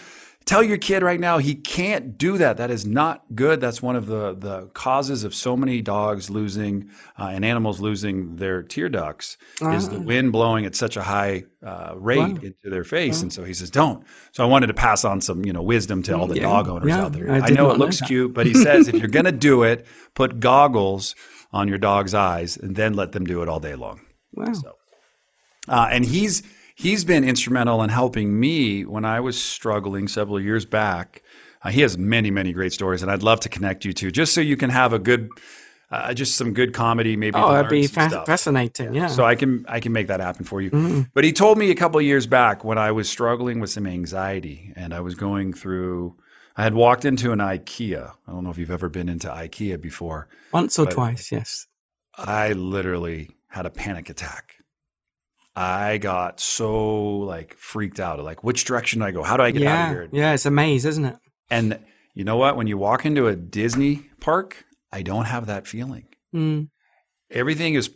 Tell 0.46 0.62
your 0.62 0.76
kid 0.76 1.02
right 1.02 1.18
now 1.18 1.38
he 1.38 1.54
can't 1.54 2.18
do 2.18 2.36
that. 2.36 2.58
That 2.58 2.70
is 2.70 2.84
not 2.84 3.24
good. 3.34 3.62
That's 3.62 3.80
one 3.80 3.96
of 3.96 4.06
the, 4.06 4.34
the 4.34 4.66
causes 4.74 5.24
of 5.24 5.34
so 5.34 5.56
many 5.56 5.80
dogs 5.80 6.28
losing 6.28 6.90
uh, 7.18 7.28
and 7.28 7.46
animals 7.46 7.80
losing 7.80 8.36
their 8.36 8.62
tear 8.62 8.90
ducts 8.90 9.38
is 9.62 9.88
the 9.88 10.00
wind 10.00 10.32
blowing 10.32 10.66
at 10.66 10.74
such 10.74 10.98
a 10.98 11.02
high 11.02 11.44
uh, 11.62 11.94
rate 11.96 12.18
wow. 12.18 12.26
into 12.26 12.68
their 12.68 12.84
face. 12.84 13.18
Wow. 13.18 13.22
And 13.22 13.32
so 13.32 13.44
he 13.44 13.54
says, 13.54 13.70
"Don't." 13.70 14.04
So 14.32 14.44
I 14.44 14.46
wanted 14.46 14.66
to 14.66 14.74
pass 14.74 15.02
on 15.04 15.22
some 15.22 15.46
you 15.46 15.52
know 15.52 15.62
wisdom 15.62 16.02
to 16.04 16.16
all 16.16 16.26
the 16.26 16.36
yeah. 16.36 16.42
dog 16.42 16.68
owners 16.68 16.88
yeah. 16.88 17.04
out 17.04 17.12
there. 17.14 17.30
I, 17.30 17.38
I 17.38 17.48
know 17.50 17.70
it 17.70 17.78
looks 17.78 18.02
know 18.02 18.06
cute, 18.06 18.34
but 18.34 18.44
he 18.50 18.52
says 18.52 18.86
if 18.86 18.96
you're 18.96 19.08
going 19.08 19.24
to 19.24 19.32
do 19.32 19.62
it, 19.62 19.86
put 20.14 20.40
goggles 20.40 21.14
on 21.52 21.68
your 21.68 21.78
dog's 21.78 22.12
eyes 22.12 22.58
and 22.58 22.76
then 22.76 22.92
let 22.92 23.12
them 23.12 23.24
do 23.24 23.40
it 23.40 23.48
all 23.48 23.60
day 23.60 23.76
long. 23.76 24.02
Wow. 24.34 24.52
So, 24.52 24.76
uh, 25.68 25.88
and 25.90 26.04
he's 26.04 26.42
he's 26.74 27.04
been 27.04 27.24
instrumental 27.24 27.82
in 27.82 27.90
helping 27.90 28.38
me 28.38 28.84
when 28.84 29.04
I 29.04 29.20
was 29.20 29.40
struggling 29.40 30.08
several 30.08 30.40
years 30.40 30.66
back. 30.66 31.22
Uh, 31.62 31.70
he 31.70 31.80
has 31.80 31.96
many, 31.96 32.30
many 32.30 32.52
great 32.52 32.72
stories, 32.72 33.02
and 33.02 33.10
I'd 33.10 33.22
love 33.22 33.40
to 33.40 33.48
connect 33.48 33.84
you 33.84 33.92
to 33.94 34.10
just 34.10 34.34
so 34.34 34.40
you 34.40 34.56
can 34.56 34.70
have 34.70 34.92
a 34.92 34.98
good, 34.98 35.30
uh, 35.90 36.12
just 36.12 36.36
some 36.36 36.52
good 36.52 36.74
comedy. 36.74 37.16
Maybe 37.16 37.38
oh, 37.38 37.52
that'd 37.52 37.70
be 37.70 37.86
fa- 37.86 38.24
fascinating. 38.26 38.94
Yeah. 38.94 39.06
So 39.06 39.24
I 39.24 39.34
can 39.34 39.64
I 39.68 39.80
can 39.80 39.92
make 39.92 40.08
that 40.08 40.20
happen 40.20 40.44
for 40.44 40.60
you. 40.60 40.70
Mm-hmm. 40.70 41.00
But 41.14 41.24
he 41.24 41.32
told 41.32 41.56
me 41.56 41.70
a 41.70 41.74
couple 41.74 42.00
years 42.02 42.26
back 42.26 42.64
when 42.64 42.76
I 42.76 42.92
was 42.92 43.08
struggling 43.08 43.60
with 43.60 43.70
some 43.70 43.86
anxiety, 43.86 44.72
and 44.76 44.92
I 44.92 45.00
was 45.00 45.14
going 45.14 45.52
through. 45.54 46.16
I 46.56 46.62
had 46.62 46.74
walked 46.74 47.04
into 47.04 47.32
an 47.32 47.40
IKEA. 47.40 48.12
I 48.28 48.30
don't 48.30 48.44
know 48.44 48.50
if 48.50 48.58
you've 48.58 48.70
ever 48.70 48.88
been 48.88 49.08
into 49.08 49.26
IKEA 49.28 49.80
before. 49.80 50.28
Once 50.52 50.78
or 50.78 50.86
twice, 50.86 51.32
yes. 51.32 51.66
I 52.16 52.52
literally 52.52 53.30
had 53.48 53.66
a 53.66 53.70
panic 53.70 54.08
attack. 54.08 54.56
I 55.56 55.98
got 55.98 56.40
so 56.40 57.18
like 57.18 57.54
freaked 57.54 58.00
out. 58.00 58.22
Like, 58.22 58.42
which 58.42 58.64
direction 58.64 59.00
do 59.00 59.06
I 59.06 59.10
go? 59.12 59.22
How 59.22 59.36
do 59.36 59.42
I 59.42 59.50
get 59.50 59.62
yeah, 59.62 59.74
out 59.74 59.88
of 59.88 59.94
here? 59.94 60.08
Yeah, 60.12 60.34
it's 60.34 60.46
a 60.46 60.50
maze, 60.50 60.84
isn't 60.84 61.04
it? 61.04 61.16
And 61.50 61.78
you 62.14 62.24
know 62.24 62.36
what? 62.36 62.56
When 62.56 62.66
you 62.66 62.76
walk 62.76 63.06
into 63.06 63.28
a 63.28 63.36
Disney 63.36 64.10
park, 64.20 64.64
I 64.92 65.02
don't 65.02 65.26
have 65.26 65.46
that 65.46 65.66
feeling. 65.66 66.06
Mm. 66.34 66.68
Everything 67.30 67.74
is 67.74 67.90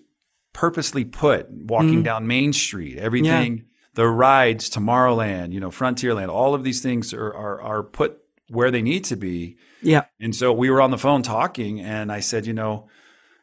purposely 0.53 1.05
put. 1.05 1.51
Walking 1.51 2.03
mm. 2.03 2.05
down 2.05 2.27
Main 2.27 2.53
Street, 2.53 2.99
everything, 2.99 3.57
yeah. 3.57 3.63
the 3.95 4.07
rides, 4.07 4.71
Tomorrowland, 4.71 5.53
you 5.53 5.61
know, 5.61 5.71
Frontierland, 5.71 6.29
all 6.29 6.55
of 6.55 6.63
these 6.63 6.81
things 6.81 7.13
are, 7.13 7.35
are 7.35 7.61
are 7.61 7.83
put 7.83 8.19
where 8.49 8.71
they 8.71 8.83
need 8.83 9.05
to 9.05 9.17
be. 9.17 9.57
Yeah. 9.83 10.05
And 10.21 10.35
so 10.35 10.53
we 10.53 10.71
were 10.71 10.81
on 10.81 10.91
the 10.91 10.99
phone 10.99 11.23
talking, 11.23 11.81
and 11.81 12.13
I 12.13 12.21
said, 12.21 12.47
you 12.47 12.53
know 12.53 12.89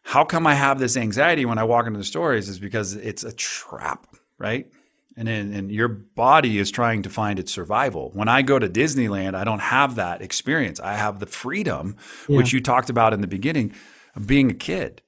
how 0.08 0.24
come 0.24 0.46
I 0.46 0.54
have 0.54 0.78
this 0.78 0.96
anxiety 0.96 1.46
when 1.46 1.58
I 1.58 1.63
walk 1.63 1.88
into 1.88 1.98
the 1.98 2.06
stores 2.06 2.48
is 2.48 2.60
because 2.60 2.94
it's 2.94 3.24
a 3.24 3.34
trap, 3.34 4.06
right? 4.38 4.72
And, 5.18 5.28
in, 5.28 5.52
and 5.52 5.72
your 5.72 5.88
body 5.88 6.60
is 6.60 6.70
trying 6.70 7.02
to 7.04 7.10
find 7.10 7.39
its 7.39 7.52
survival. 7.52 8.12
When 8.13 8.28
I 8.28 8.44
go 8.44 8.60
to 8.60 8.70
Disneyland, 8.70 9.34
I 9.34 9.44
don't 9.44 9.62
have 9.62 9.96
that 9.96 10.22
experience. 10.22 10.80
I 10.80 10.94
have 10.94 11.20
the 11.20 11.26
freedom, 11.26 11.98
yeah. 12.30 12.38
which 12.38 12.54
you 12.54 12.62
talked 12.62 12.91
about 12.91 13.13
in 13.13 13.22
the 13.22 13.28
beginning, 13.28 13.74
of 14.15 14.28
being 14.28 14.52
a 14.52 14.54
kid, 14.54 15.02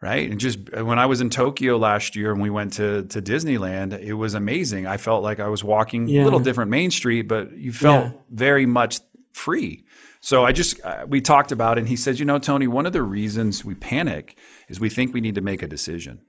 right? 0.00 0.30
And 0.30 0.38
just 0.38 0.60
uh, 0.72 0.84
when 0.84 1.00
I 1.00 1.06
was 1.06 1.20
in 1.20 1.30
Tokyo 1.30 1.76
last 1.76 2.14
year 2.14 2.30
and 2.30 2.40
we 2.40 2.48
went 2.48 2.74
to 2.74 3.06
to 3.06 3.20
Disneyland, 3.20 3.98
it 3.98 4.14
was 4.14 4.34
amazing. 4.34 4.86
I 4.86 4.98
felt 4.98 5.24
like 5.24 5.40
I 5.40 5.48
was 5.48 5.64
walking 5.64 6.06
yeah. 6.06 6.22
a 6.22 6.24
little 6.24 6.38
different 6.38 6.70
Main 6.70 6.92
Street, 6.92 7.22
but 7.22 7.56
you 7.56 7.72
felt 7.72 8.04
yeah. 8.04 8.12
very 8.30 8.66
much 8.66 9.00
free. 9.32 9.84
So 10.20 10.44
I 10.44 10.52
just, 10.52 10.80
uh, 10.84 11.06
we 11.08 11.20
talked 11.20 11.52
about 11.52 11.78
it, 11.78 11.82
and 11.82 11.88
he 11.88 11.96
says, 11.96 12.18
you 12.18 12.26
know, 12.26 12.38
Tony, 12.38 12.66
one 12.66 12.86
of 12.86 12.92
the 12.92 13.02
reasons 13.02 13.64
we 13.64 13.74
panic 13.74 14.36
is 14.68 14.80
we 14.80 14.88
think 14.88 15.14
we 15.14 15.20
need 15.20 15.34
to 15.36 15.40
make 15.40 15.62
a 15.62 15.68
decision. 15.68 16.20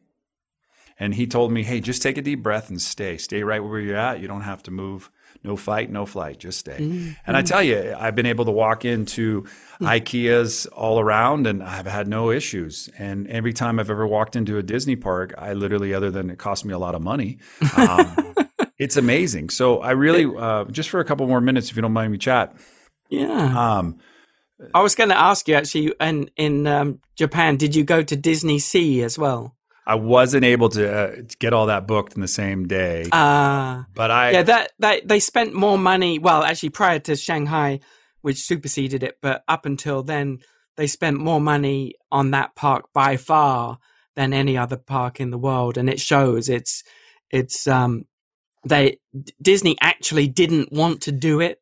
And 0.99 1.15
he 1.15 1.25
told 1.25 1.51
me, 1.51 1.63
hey, 1.63 1.79
just 1.79 2.01
take 2.01 2.17
a 2.17 2.21
deep 2.21 2.43
breath 2.43 2.69
and 2.69 2.81
stay. 2.81 3.17
Stay 3.17 3.41
right 3.41 3.63
where 3.63 3.79
you're 3.79 3.95
at. 3.95 4.19
You 4.19 4.27
don't 4.27 4.41
have 4.41 4.61
to 4.63 4.71
move. 4.71 5.09
No 5.43 5.55
fight, 5.55 5.89
no 5.89 6.05
flight, 6.05 6.37
just 6.37 6.59
stay. 6.59 6.77
Mm-hmm. 6.77 7.11
And 7.25 7.37
I 7.37 7.41
tell 7.41 7.63
you, 7.63 7.95
I've 7.97 8.15
been 8.15 8.25
able 8.25 8.43
to 8.45 8.51
walk 8.51 8.83
into 8.83 9.43
mm-hmm. 9.43 9.85
IKEAs 9.85 10.67
all 10.73 10.99
around 10.99 11.47
and 11.47 11.63
I've 11.63 11.85
had 11.85 12.09
no 12.09 12.29
issues. 12.29 12.89
And 12.97 13.25
every 13.27 13.53
time 13.53 13.79
I've 13.79 13.89
ever 13.89 14.05
walked 14.05 14.35
into 14.35 14.57
a 14.57 14.63
Disney 14.63 14.97
park, 14.97 15.33
I 15.37 15.53
literally, 15.53 15.93
other 15.93 16.11
than 16.11 16.29
it 16.29 16.39
cost 16.39 16.65
me 16.65 16.73
a 16.73 16.77
lot 16.77 16.93
of 16.93 17.01
money, 17.01 17.37
um, 17.77 18.35
it's 18.77 18.97
amazing. 18.97 19.49
So 19.49 19.79
I 19.79 19.91
really, 19.91 20.25
uh, 20.25 20.65
just 20.65 20.89
for 20.89 20.99
a 20.99 21.05
couple 21.05 21.25
more 21.27 21.39
minutes, 21.39 21.69
if 21.69 21.77
you 21.77 21.81
don't 21.81 21.93
mind 21.93 22.11
me 22.11 22.17
chat, 22.17 22.53
yeah. 23.09 23.77
Um, 23.77 23.99
I 24.73 24.81
was 24.81 24.95
going 24.95 25.09
to 25.09 25.17
ask 25.17 25.47
you 25.47 25.55
actually, 25.55 25.93
in 25.99 26.29
in 26.35 26.67
um, 26.67 26.99
Japan, 27.15 27.57
did 27.57 27.75
you 27.75 27.83
go 27.83 28.03
to 28.03 28.15
Disney 28.15 28.59
Sea 28.59 29.03
as 29.03 29.17
well? 29.17 29.55
I 29.85 29.95
wasn't 29.95 30.45
able 30.45 30.69
to, 30.69 30.93
uh, 30.93 31.15
get 31.39 31.51
all 31.51 31.65
that 31.65 31.87
booked 31.87 32.13
in 32.13 32.21
the 32.21 32.27
same 32.27 32.67
day. 32.67 33.07
Uh, 33.11 33.83
but 33.95 34.11
I 34.11 34.31
yeah 34.31 34.43
that, 34.43 34.71
that 34.79 35.07
they 35.07 35.19
spent 35.19 35.53
more 35.53 35.77
money. 35.77 36.19
Well, 36.19 36.43
actually, 36.43 36.69
prior 36.69 36.99
to 36.99 37.15
Shanghai, 37.15 37.79
which 38.21 38.37
superseded 38.37 39.01
it, 39.01 39.17
but 39.21 39.43
up 39.47 39.65
until 39.65 40.03
then, 40.03 40.39
they 40.77 40.87
spent 40.87 41.17
more 41.17 41.41
money 41.41 41.95
on 42.11 42.31
that 42.31 42.55
park 42.55 42.93
by 42.93 43.17
far 43.17 43.79
than 44.15 44.33
any 44.33 44.57
other 44.57 44.77
park 44.77 45.19
in 45.19 45.31
the 45.31 45.37
world, 45.37 45.77
and 45.77 45.89
it 45.89 45.99
shows. 45.99 46.49
It's 46.49 46.83
it's 47.31 47.65
um 47.65 48.05
they 48.67 48.97
Disney 49.41 49.77
actually 49.81 50.27
didn't 50.27 50.71
want 50.71 51.01
to 51.01 51.11
do 51.11 51.39
it 51.39 51.61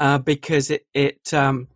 uh, 0.00 0.18
because 0.18 0.70
it 0.70 0.86
it 0.94 1.32
um, 1.32 1.68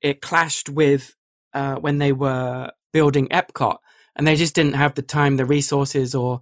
it 0.00 0.20
clashed 0.20 0.68
with 0.68 1.14
uh, 1.54 1.76
when 1.76 1.98
they 1.98 2.12
were 2.12 2.70
building 2.92 3.28
Epcot, 3.28 3.78
and 4.16 4.26
they 4.26 4.36
just 4.36 4.54
didn't 4.54 4.74
have 4.74 4.94
the 4.94 5.02
time, 5.02 5.36
the 5.36 5.44
resources, 5.44 6.14
or 6.14 6.40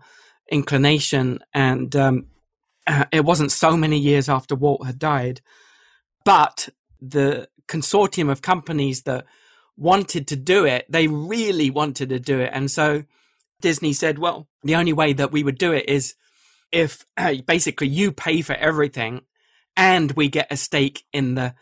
inclination, 0.51 1.41
and 1.53 1.95
um, 1.97 2.27
it 3.13 3.25
wasn't 3.25 3.53
so 3.53 3.77
many 3.77 3.99
years 3.99 4.29
after 4.29 4.55
Walt 4.55 4.87
had 4.87 4.99
died, 4.99 5.41
but 6.25 6.69
the 7.01 7.49
consortium 7.69 8.31
of 8.31 8.43
companies 8.43 9.03
that 9.03 9.27
wanted 9.77 10.27
to 10.29 10.37
do 10.37 10.65
it, 10.65 10.87
they 10.89 11.09
really 11.09 11.71
wanted 11.71 12.09
to 12.11 12.21
do 12.21 12.41
it, 12.41 12.51
and 12.53 12.71
so 12.71 13.05
Disney 13.61 13.93
said, 13.93 14.19
"Well, 14.19 14.49
the 14.63 14.77
only 14.77 14.93
way 14.93 15.13
that 15.13 15.33
we 15.33 15.43
would 15.43 15.59
do 15.59 15.73
it 15.73 15.89
is." 15.89 16.15
If 16.73 17.07
basically 17.47 17.87
you 17.87 18.11
pay 18.11 18.43
for 18.43 18.55
everything 18.55 19.23
and 19.77 20.13
we 20.13 20.29
get 20.29 20.49
a 20.51 20.57
stake 20.57 21.05
in 21.13 21.35
the 21.35 21.55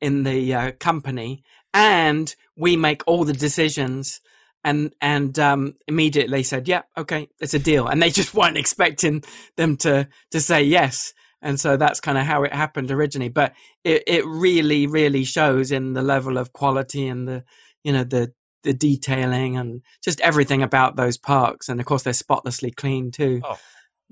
in 0.00 0.22
the 0.24 0.54
uh, 0.54 0.72
company 0.72 1.44
and 1.74 2.34
we 2.56 2.76
make 2.76 3.02
all 3.06 3.24
the 3.24 3.32
decisions 3.32 4.20
and 4.64 4.92
and 5.00 5.38
um, 5.38 5.74
immediately 5.86 6.42
said 6.42 6.68
yeah 6.68 6.82
okay 6.96 7.28
it's 7.38 7.54
a 7.54 7.58
deal. 7.58 7.86
And 7.86 8.02
they 8.02 8.10
just 8.20 8.34
weren't 8.34 8.58
expecting 8.58 9.22
them 9.56 9.76
to 9.78 10.08
to 10.30 10.40
say 10.40 10.62
yes. 10.62 11.12
And 11.42 11.58
so 11.58 11.78
that's 11.78 12.00
kind 12.00 12.18
of 12.18 12.26
how 12.26 12.42
it 12.42 12.52
happened 12.52 12.90
originally. 12.90 13.30
But 13.30 13.54
it, 13.84 14.02
it 14.06 14.26
really 14.26 14.86
really 14.86 15.24
shows 15.24 15.72
in 15.72 15.94
the 15.94 16.02
level 16.02 16.38
of 16.38 16.52
quality 16.52 17.06
and 17.08 17.26
the 17.26 17.44
you 17.82 17.92
know 17.92 18.04
the 18.04 18.32
the 18.62 18.74
detailing 18.74 19.56
and 19.56 19.80
just 20.04 20.20
everything 20.20 20.62
about 20.62 20.96
those 20.96 21.16
parks. 21.16 21.68
And 21.68 21.80
of 21.80 21.86
course 21.86 22.02
they're 22.02 22.12
spotlessly 22.12 22.70
clean 22.70 23.10
too. 23.10 23.40
Oh 23.42 23.58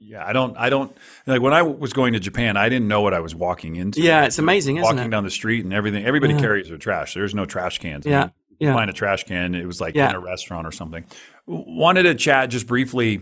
Yeah, 0.01 0.25
I 0.27 0.33
don't. 0.33 0.57
I 0.57 0.71
don't 0.71 0.97
like 1.27 1.43
when 1.43 1.53
I 1.53 1.63
was 1.63 1.93
going 1.93 2.13
to 2.15 2.21
Japan. 2.21 2.57
I 2.57 2.69
didn't 2.69 2.89
know 2.89 3.01
what 3.03 3.15
I 3.15 3.21
was 3.21 3.35
walking 3.35 3.77
into. 3.77 4.01
Yeah, 4.01 4.25
it's 4.25 4.39
amazing, 4.39 4.77
isn't 4.77 4.85
walking 4.85 5.09
it? 5.09 5.11
down 5.11 5.25
the 5.25 5.31
street 5.31 5.65
and 5.65 5.73
everything. 5.75 6.05
Everybody 6.05 6.35
carries 6.39 6.69
their 6.69 6.79
trash. 6.79 7.15
There's 7.15 7.35
no 7.35 7.45
trash 7.45 7.79
cans. 7.79 8.07
I 8.07 8.11
Yeah, 8.11 8.21
mean, 8.23 8.31
yeah. 8.61 8.75
Find 8.75 8.89
a 8.89 8.93
trash 8.93 9.25
can. 9.25 9.55
It 9.55 9.67
was 9.67 9.81
like 9.81 9.95
Yeah. 9.97 10.11
in 10.11 10.17
a 10.17 10.21
restaurant 10.21 10.67
or 10.67 10.73
something. 10.73 11.05
Wanted 11.47 12.05
to 12.05 12.15
chat 12.15 12.49
just 12.51 12.67
briefly. 12.67 13.21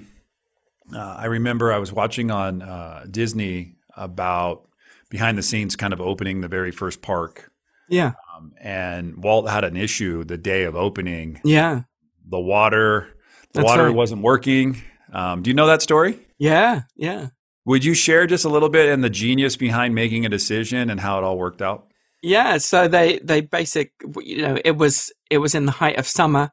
Uh, 0.95 0.99
I 1.19 1.27
remember 1.27 1.73
I 1.73 1.79
was 1.79 1.93
watching 1.93 2.31
on 2.31 2.62
uh, 2.62 3.07
Disney 3.11 3.75
about 3.97 4.69
behind 5.11 5.39
the 5.39 5.43
scenes, 5.43 5.77
kind 5.77 5.93
of 5.93 6.01
opening 6.01 6.41
the 6.43 6.49
very 6.49 6.71
first 6.71 7.01
park, 7.03 7.51
Yeah, 7.89 8.12
um, 8.37 8.53
and 8.61 9.23
Walt 9.23 9.49
had 9.49 9.65
an 9.65 9.77
issue 9.77 10.25
the 10.25 10.37
day 10.37 10.65
of 10.65 10.77
opening. 10.77 11.41
yeah, 11.45 11.83
The 12.29 12.39
water, 12.41 13.09
the 13.53 13.61
That's 13.61 13.65
water 13.67 13.87
right. 13.87 13.95
wasn't 13.95 14.23
working. 14.23 14.83
Um, 15.12 15.43
do 15.43 15.51
you 15.51 15.55
know 15.55 15.67
that 15.69 15.83
story? 15.83 16.19
Yeah, 16.38 16.83
yeah. 16.94 17.29
Would 17.64 17.85
you 17.85 17.94
share 17.94 18.27
just 18.27 18.44
a 18.44 18.49
little 18.49 18.68
bit 18.68 18.88
and 18.88 19.03
the 19.03 19.11
genius 19.11 19.57
behind 19.57 19.94
making 19.94 20.25
a 20.25 20.29
decision 20.29 20.88
and 20.88 21.01
how 21.01 21.18
it 21.18 21.25
all 21.25 21.37
worked 21.37 21.62
out? 21.62 21.88
Yeah, 22.22 22.59
so 22.59 22.88
they 22.88 23.18
they 23.18 23.40
basic 23.40 23.92
you 24.20 24.42
know 24.42 24.59
it 24.64 24.77
was 24.77 25.12
it 25.31 25.38
was 25.38 25.55
in 25.55 25.66
the 25.66 25.72
height 25.72 25.99
of 25.99 26.07
summer, 26.07 26.51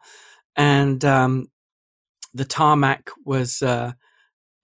and 0.56 1.04
um, 1.06 1.48
the 2.34 2.46
tarmac 2.46 3.10
was 3.26 3.62
uh, 3.62 3.94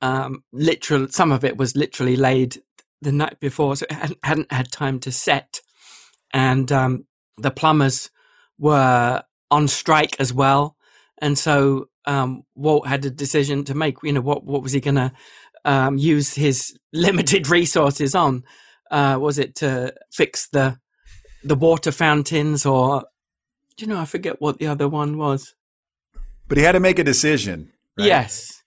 um, 0.01 0.43
literal. 0.51 1.07
Some 1.09 1.31
of 1.31 1.45
it 1.45 1.57
was 1.57 1.75
literally 1.75 2.15
laid 2.15 2.57
the 3.01 3.11
night 3.11 3.39
before, 3.39 3.75
so 3.75 3.85
it 3.89 3.93
hadn't, 3.93 4.19
hadn't 4.23 4.51
had 4.51 4.71
time 4.71 4.99
to 5.01 5.11
set, 5.11 5.61
and 6.33 6.71
um, 6.71 7.05
the 7.37 7.51
plumbers 7.51 8.09
were 8.57 9.23
on 9.51 9.67
strike 9.67 10.15
as 10.19 10.33
well, 10.33 10.75
and 11.21 11.37
so 11.37 11.89
um, 12.05 12.43
Walt 12.55 12.87
had 12.87 13.05
a 13.05 13.09
decision 13.09 13.63
to 13.65 13.73
make. 13.75 13.97
You 14.03 14.13
know 14.13 14.21
what 14.21 14.43
what 14.45 14.63
was 14.63 14.71
he 14.71 14.79
going 14.79 14.95
to 14.95 15.11
um, 15.65 15.97
use 15.97 16.33
his 16.35 16.77
limited 16.93 17.49
resources 17.49 18.15
on? 18.15 18.43
Uh, 18.91 19.17
was 19.19 19.37
it 19.37 19.55
to 19.55 19.93
fix 20.11 20.47
the 20.49 20.77
the 21.43 21.55
water 21.55 21.91
fountains 21.91 22.65
or 22.65 23.05
do 23.77 23.85
you 23.85 23.87
know 23.87 23.97
i 23.97 24.03
forget 24.03 24.41
what 24.41 24.57
the 24.59 24.67
other 24.67 24.89
one 24.89 25.17
was 25.17 25.53
But 26.49 26.57
he 26.57 26.63
had 26.65 26.73
to 26.73 26.81
make 26.81 26.99
a 26.99 27.03
decision. 27.03 27.71
right? 27.97 28.07
yes 28.07 28.61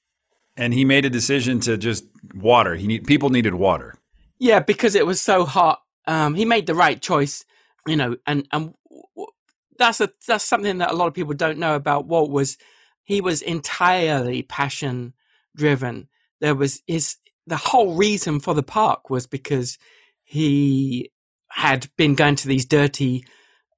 And 0.56 0.72
he 0.72 0.84
made 0.84 1.04
a 1.04 1.10
decision 1.10 1.60
to 1.60 1.76
just 1.76 2.04
water. 2.34 2.76
He 2.76 2.86
need 2.86 3.04
people 3.06 3.28
needed 3.30 3.54
water. 3.54 3.94
yeah 4.38 4.60
because 4.60 4.94
it 4.94 5.04
was 5.06 5.20
so 5.20 5.44
hot 5.44 5.80
um 6.06 6.34
he 6.34 6.44
made 6.44 6.66
the 6.66 6.74
right 6.74 7.02
choice 7.02 7.44
you 7.86 7.96
know 7.96 8.16
and 8.26 8.46
and 8.52 8.72
that's 9.82 10.00
a 10.00 10.10
that's 10.26 10.44
something 10.44 10.78
that 10.78 10.90
a 10.90 10.96
lot 10.96 11.08
of 11.08 11.14
people 11.14 11.34
don't 11.34 11.58
know 11.58 11.74
about 11.74 12.06
walt 12.06 12.30
was 12.30 12.56
he 13.04 13.20
was 13.20 13.42
entirely 13.42 14.42
passion 14.42 15.14
driven. 15.56 16.08
There 16.40 16.54
was 16.54 16.82
his 16.86 17.16
the 17.46 17.56
whole 17.56 17.94
reason 17.96 18.40
for 18.40 18.54
the 18.54 18.62
park 18.62 19.10
was 19.10 19.26
because 19.26 19.78
he 20.22 21.10
had 21.50 21.88
been 21.96 22.14
going 22.14 22.36
to 22.36 22.48
these 22.48 22.64
dirty 22.64 23.24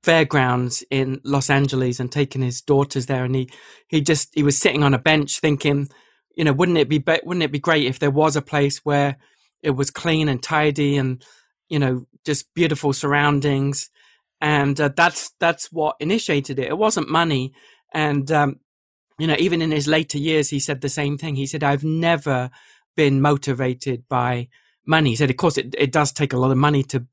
fairgrounds 0.03 0.85
in 0.91 1.21
Los 1.25 1.49
Angeles 1.49 1.99
and 1.99 2.13
taking 2.13 2.43
his 2.43 2.61
daughters 2.61 3.07
there 3.07 3.25
and 3.25 3.35
he 3.35 3.49
he 3.89 4.03
just 4.03 4.31
he 4.35 4.43
was 4.43 4.59
sitting 4.59 4.83
on 4.83 4.93
a 4.93 4.99
bench 4.99 5.41
thinking 5.41 5.89
you 6.37 6.45
know 6.45 6.53
wouldn't 6.53 6.79
it 6.79 6.89
be, 6.89 6.99
be 6.99 7.19
wouldn't 7.25 7.43
it 7.43 7.53
be 7.53 7.59
great 7.59 7.87
if 7.87 7.99
there 7.99 8.11
was 8.11 8.37
a 8.37 8.43
place 8.43 8.79
where 8.85 9.17
it 9.63 9.71
was 9.71 9.91
clean 9.91 10.29
and 10.29 10.43
tidy 10.43 10.99
and 10.99 11.25
you 11.71 11.79
know 11.79 12.07
just 12.27 12.53
beautiful 12.55 12.93
surroundings 12.93 13.89
and 14.41 14.81
uh, 14.81 14.91
that's 14.95 15.33
that's 15.41 15.73
what 15.73 15.97
initiated 16.01 16.59
it. 16.59 16.69
It 16.69 16.79
wasn't 16.79 17.09
money. 17.09 17.53
And 17.93 18.31
um 18.33 18.61
you 19.19 19.27
know 19.27 19.37
even 19.39 19.63
in 19.63 19.71
his 19.71 19.87
later 19.87 20.19
years 20.19 20.51
he 20.51 20.59
said 20.59 20.81
the 20.81 20.89
same 20.89 21.19
thing. 21.19 21.37
He 21.37 21.47
said 21.47 21.65
I've 21.65 21.85
never 21.85 22.51
been 22.97 23.21
motivated 23.21 24.05
by 24.09 24.49
money. 24.87 25.11
He 25.11 25.17
said 25.17 25.31
of 25.31 25.37
course 25.37 25.59
it, 25.59 25.75
it 25.79 25.93
does 25.93 26.13
take 26.13 26.33
a 26.33 26.39
lot 26.39 26.51
of 26.51 26.59
money 26.59 26.83
to 26.85 27.07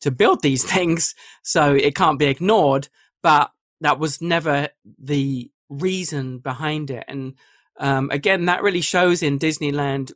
to 0.00 0.10
build 0.10 0.42
these 0.42 0.64
things 0.72 1.14
so 1.42 1.74
it 1.74 1.94
can't 1.94 2.18
be 2.18 2.26
ignored. 2.26 2.88
But 3.22 3.50
that 3.80 3.98
was 3.98 4.20
never 4.20 4.68
the 4.98 5.50
reason 5.68 6.38
behind 6.38 6.90
it. 6.90 7.04
And 7.08 7.34
um, 7.78 8.10
again 8.10 8.46
that 8.46 8.62
really 8.62 8.80
shows 8.80 9.22
in 9.22 9.38
disneyland. 9.38 10.12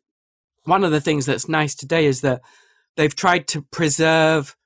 One 0.64 0.85
of 0.85 0.92
the 0.92 1.01
things 1.01 1.27
that's 1.27 1.48
nice 1.48 1.75
today 1.75 2.07
is 2.07 2.20
that 2.20 2.40
they've 2.96 3.14
tried 3.14 3.48
to 3.48 3.62
preserve 3.62 4.57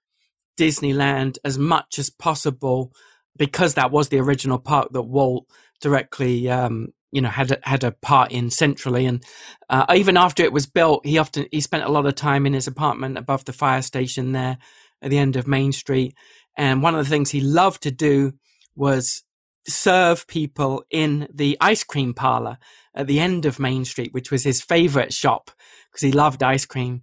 disneyland 0.56 1.38
as 1.44 1.58
much 1.58 1.98
as 1.98 2.10
possible 2.10 2.92
because 3.36 3.74
that 3.74 3.90
was 3.90 4.08
the 4.08 4.18
original 4.18 4.58
park 4.58 4.88
that 4.92 5.02
walt 5.02 5.46
directly 5.80 6.48
um, 6.48 6.88
you 7.12 7.20
know 7.20 7.28
had 7.28 7.50
a, 7.52 7.58
had 7.62 7.84
a 7.84 7.92
part 7.92 8.32
in 8.32 8.50
centrally 8.50 9.06
and 9.06 9.22
uh, 9.68 9.86
even 9.94 10.16
after 10.16 10.42
it 10.42 10.52
was 10.52 10.66
built 10.66 11.04
he 11.04 11.18
often 11.18 11.46
he 11.52 11.60
spent 11.60 11.84
a 11.84 11.90
lot 11.90 12.06
of 12.06 12.14
time 12.14 12.46
in 12.46 12.52
his 12.52 12.66
apartment 12.66 13.18
above 13.18 13.44
the 13.44 13.52
fire 13.52 13.82
station 13.82 14.32
there 14.32 14.58
at 15.02 15.10
the 15.10 15.18
end 15.18 15.36
of 15.36 15.46
Main 15.46 15.72
Street. 15.72 16.14
And 16.56 16.82
one 16.82 16.94
of 16.94 17.04
the 17.04 17.10
things 17.10 17.30
he 17.30 17.40
loved 17.40 17.82
to 17.82 17.90
do 17.90 18.32
was 18.74 19.22
serve 19.68 20.26
people 20.26 20.84
in 20.90 21.28
the 21.32 21.56
ice 21.60 21.84
cream 21.84 22.14
parlor 22.14 22.58
at 22.94 23.06
the 23.06 23.20
end 23.20 23.44
of 23.46 23.58
Main 23.58 23.84
Street, 23.84 24.12
which 24.12 24.30
was 24.30 24.44
his 24.44 24.62
favorite 24.62 25.12
shop 25.12 25.50
because 25.90 26.02
he 26.02 26.12
loved 26.12 26.42
ice 26.42 26.66
cream. 26.66 27.02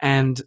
And 0.00 0.40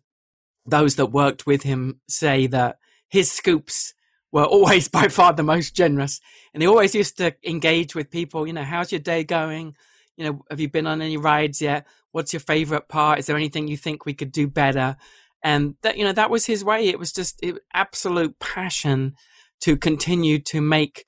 those 0.65 0.95
that 0.95 1.07
worked 1.07 1.45
with 1.45 1.63
him 1.63 1.99
say 2.07 2.47
that 2.47 2.79
his 3.07 3.31
scoops 3.31 3.93
were 4.31 4.45
always 4.45 4.87
by 4.97 5.07
far 5.07 5.33
the 5.33 5.43
most 5.43 5.75
generous. 5.75 6.19
And 6.53 6.63
he 6.63 6.67
always 6.67 6.95
used 6.95 7.17
to 7.17 7.35
engage 7.43 7.95
with 7.95 8.11
people, 8.11 8.47
you 8.47 8.53
know, 8.53 8.63
how's 8.63 8.91
your 8.91 8.99
day 8.99 9.23
going? 9.23 9.75
You 10.17 10.25
know, 10.25 10.45
have 10.49 10.59
you 10.59 10.69
been 10.69 10.87
on 10.87 11.01
any 11.01 11.17
rides 11.17 11.61
yet? 11.61 11.85
What's 12.11 12.33
your 12.33 12.39
favorite 12.39 12.87
part? 12.87 13.19
Is 13.19 13.25
there 13.25 13.35
anything 13.35 13.67
you 13.67 13.77
think 13.77 14.05
we 14.05 14.13
could 14.13 14.31
do 14.31 14.47
better? 14.47 14.97
and 15.45 15.75
that 15.83 15.95
you 15.95 16.03
know 16.03 16.11
that 16.11 16.31
was 16.31 16.47
his 16.47 16.65
way 16.65 16.87
it 16.87 16.99
was 16.99 17.13
just 17.13 17.41
it, 17.41 17.55
absolute 17.73 18.37
passion 18.39 19.13
to 19.61 19.77
continue 19.77 20.39
to 20.39 20.59
make 20.59 21.05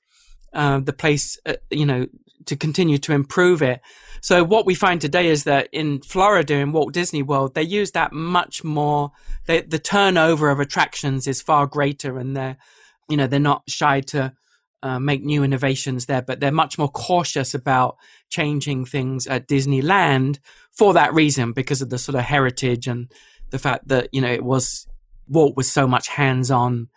uh, 0.54 0.78
the 0.78 0.92
place 0.92 1.36
uh, 1.44 1.54
you 1.70 1.84
know 1.84 2.06
to 2.48 2.56
continue 2.56 2.98
to 2.98 3.12
improve 3.12 3.62
it. 3.62 3.80
So 4.20 4.42
what 4.42 4.66
we 4.66 4.74
find 4.74 5.00
today 5.00 5.28
is 5.28 5.44
that 5.44 5.68
in 5.72 6.00
florida 6.00 6.54
in 6.54 6.72
walt 6.72 6.92
disney 6.92 7.22
world 7.22 7.54
they 7.54 7.62
use 7.62 7.92
that 7.92 8.12
much 8.12 8.64
more 8.64 9.12
they, 9.46 9.60
the 9.60 9.78
turnover 9.78 10.50
of 10.50 10.58
attractions 10.58 11.28
is 11.28 11.40
far 11.40 11.66
greater 11.66 12.18
and 12.18 12.36
they're 12.36 12.56
you 13.08 13.16
know 13.16 13.28
they're 13.28 13.38
not 13.38 13.62
shy 13.68 14.00
to 14.00 14.32
uh, 14.82 14.98
make 14.98 15.22
new 15.22 15.44
innovations 15.44 16.06
there 16.06 16.22
but 16.22 16.40
they're 16.40 16.50
much 16.50 16.78
more 16.78 16.88
cautious 16.88 17.54
about 17.54 17.96
changing 18.28 18.84
things 18.84 19.26
at 19.28 19.46
disneyland 19.46 20.40
for 20.72 20.92
that 20.94 21.14
reason 21.14 21.52
because 21.52 21.80
of 21.80 21.90
the 21.90 21.98
sort 21.98 22.16
of 22.16 22.22
heritage 22.22 22.88
and 22.88 23.12
the 23.50 23.58
fact 23.58 23.86
that 23.86 24.08
you 24.12 24.20
know 24.20 24.32
it 24.32 24.44
was 24.44 24.88
Walt 25.28 25.56
was 25.56 25.70
so 25.70 25.86
much 25.86 26.08
hands 26.08 26.50
on 26.50 26.88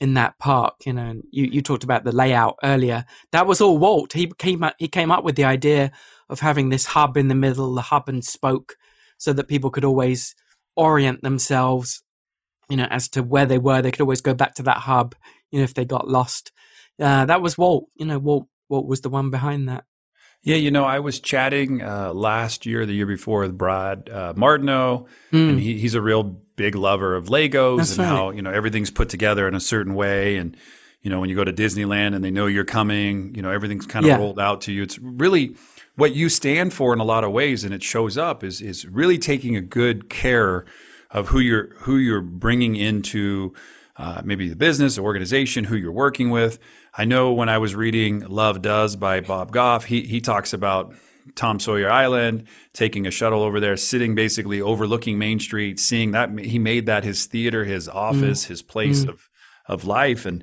in 0.00 0.14
that 0.14 0.38
park. 0.38 0.74
You 0.84 0.92
know, 0.92 1.06
and 1.06 1.24
you 1.30 1.44
you 1.44 1.62
talked 1.62 1.84
about 1.84 2.04
the 2.04 2.12
layout 2.12 2.56
earlier. 2.62 3.04
That 3.32 3.46
was 3.46 3.60
all 3.60 3.78
Walt. 3.78 4.12
He 4.12 4.30
came 4.38 4.62
up, 4.62 4.74
he 4.78 4.88
came 4.88 5.10
up 5.10 5.24
with 5.24 5.36
the 5.36 5.44
idea 5.44 5.92
of 6.28 6.40
having 6.40 6.68
this 6.68 6.86
hub 6.86 7.16
in 7.16 7.28
the 7.28 7.34
middle, 7.34 7.74
the 7.74 7.82
hub 7.82 8.08
and 8.08 8.24
spoke, 8.24 8.76
so 9.16 9.32
that 9.32 9.48
people 9.48 9.70
could 9.70 9.84
always 9.84 10.34
orient 10.76 11.22
themselves. 11.22 12.02
You 12.68 12.76
know, 12.76 12.88
as 12.90 13.08
to 13.10 13.22
where 13.22 13.46
they 13.46 13.58
were, 13.58 13.80
they 13.80 13.90
could 13.90 14.02
always 14.02 14.20
go 14.20 14.34
back 14.34 14.54
to 14.56 14.62
that 14.64 14.78
hub. 14.78 15.14
You 15.50 15.60
know, 15.60 15.64
if 15.64 15.74
they 15.74 15.84
got 15.84 16.08
lost. 16.08 16.52
Uh, 17.00 17.24
that 17.26 17.40
was 17.40 17.56
Walt. 17.56 17.86
You 17.96 18.06
know, 18.06 18.18
Walt 18.18 18.48
Walt 18.68 18.86
was 18.86 19.00
the 19.00 19.08
one 19.08 19.30
behind 19.30 19.68
that. 19.68 19.84
Yeah, 20.42 20.56
you 20.56 20.70
know, 20.70 20.84
I 20.84 21.00
was 21.00 21.20
chatting 21.20 21.82
uh, 21.82 22.12
last 22.14 22.64
year, 22.64 22.86
the 22.86 22.92
year 22.94 23.06
before, 23.06 23.40
with 23.42 23.58
Brad 23.58 24.08
uh, 24.08 24.32
Martineau, 24.36 25.06
and 25.32 25.58
he, 25.60 25.78
he's 25.78 25.94
a 25.94 26.00
real 26.00 26.22
big 26.56 26.74
lover 26.74 27.14
of 27.14 27.26
Legos 27.26 27.72
Hmm. 27.72 27.76
That's 27.78 27.90
and 27.90 27.98
right. 27.98 28.06
how 28.06 28.30
you 28.30 28.42
know 28.42 28.50
everything's 28.52 28.90
put 28.90 29.08
together 29.08 29.46
in 29.48 29.54
a 29.54 29.60
certain 29.60 29.94
way, 29.94 30.36
and 30.36 30.56
you 31.02 31.10
know 31.10 31.20
when 31.20 31.28
you 31.28 31.36
go 31.36 31.44
to 31.44 31.52
Disneyland 31.52 32.14
and 32.14 32.24
they 32.24 32.30
know 32.30 32.46
you're 32.46 32.64
coming, 32.64 33.34
you 33.34 33.42
know 33.42 33.50
everything's 33.50 33.86
kind 33.86 34.04
of 34.04 34.10
Yeah. 34.10 34.16
rolled 34.18 34.38
out 34.40 34.60
to 34.62 34.72
you. 34.72 34.82
It's 34.82 34.98
really 34.98 35.56
what 35.96 36.14
you 36.14 36.28
stand 36.28 36.72
for 36.72 36.92
in 36.92 37.00
a 37.00 37.04
lot 37.04 37.24
of 37.24 37.32
ways, 37.32 37.64
and 37.64 37.74
it 37.74 37.82
shows 37.82 38.16
up 38.16 38.42
is 38.44 38.60
is 38.62 38.86
really 38.86 39.18
taking 39.18 39.56
a 39.56 39.60
good 39.60 40.08
care 40.08 40.64
of 41.10 41.28
who 41.28 41.40
you're 41.40 41.74
who 41.80 41.96
you're 41.96 42.20
bringing 42.22 42.76
into 42.76 43.52
uh, 43.98 44.22
maybe 44.24 44.48
the 44.48 44.56
business, 44.56 44.98
organization, 44.98 45.64
who 45.64 45.76
you're 45.76 45.92
working 45.92 46.30
with. 46.30 46.58
I 46.96 47.04
know 47.04 47.32
when 47.32 47.48
I 47.48 47.58
was 47.58 47.74
reading 47.74 48.20
Love 48.20 48.62
Does 48.62 48.96
by 48.96 49.20
Bob 49.20 49.50
Goff, 49.52 49.84
he 49.86 50.02
he 50.02 50.20
talks 50.20 50.52
about 50.52 50.94
Tom 51.34 51.60
Sawyer 51.60 51.90
Island, 51.90 52.44
taking 52.72 53.06
a 53.06 53.10
shuttle 53.10 53.42
over 53.42 53.60
there, 53.60 53.76
sitting 53.76 54.14
basically 54.14 54.60
overlooking 54.62 55.18
Main 55.18 55.40
Street, 55.40 55.78
seeing 55.78 56.12
that 56.12 56.36
he 56.38 56.58
made 56.58 56.86
that 56.86 57.04
his 57.04 57.26
theater, 57.26 57.64
his 57.64 57.88
office, 57.88 58.44
his 58.44 58.62
place 58.62 59.04
of 59.04 59.28
of 59.66 59.84
life, 59.84 60.24
and 60.24 60.42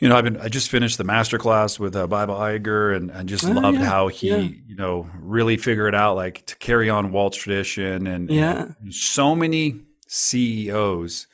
you 0.00 0.08
know, 0.08 0.16
I've 0.16 0.24
been 0.24 0.36
I 0.38 0.48
just 0.48 0.70
finished 0.70 0.96
the 0.96 1.04
master 1.04 1.38
class 1.38 1.78
with 1.78 1.94
uh, 1.96 2.06
Bob 2.06 2.28
Iger, 2.28 2.96
and 2.96 3.10
I 3.12 3.24
just 3.24 3.44
Oh, 3.44 3.50
loved 3.50 3.78
yeah, 3.80 3.84
how 3.84 4.08
he 4.08 4.28
yeah. 4.28 4.36
you 4.38 4.76
know 4.76 5.10
really 5.20 5.56
figured 5.56 5.92
it 5.92 5.94
out 5.98 6.14
like 6.14 6.46
to 6.46 6.56
carry 6.56 6.88
on 6.88 7.10
Walt's 7.12 7.36
tradition, 7.36 8.06
and, 8.06 8.30
Yeah. 8.30 8.68
and 8.80 8.94
so 8.94 9.34
many 9.34 9.80
CEOs 10.06 11.26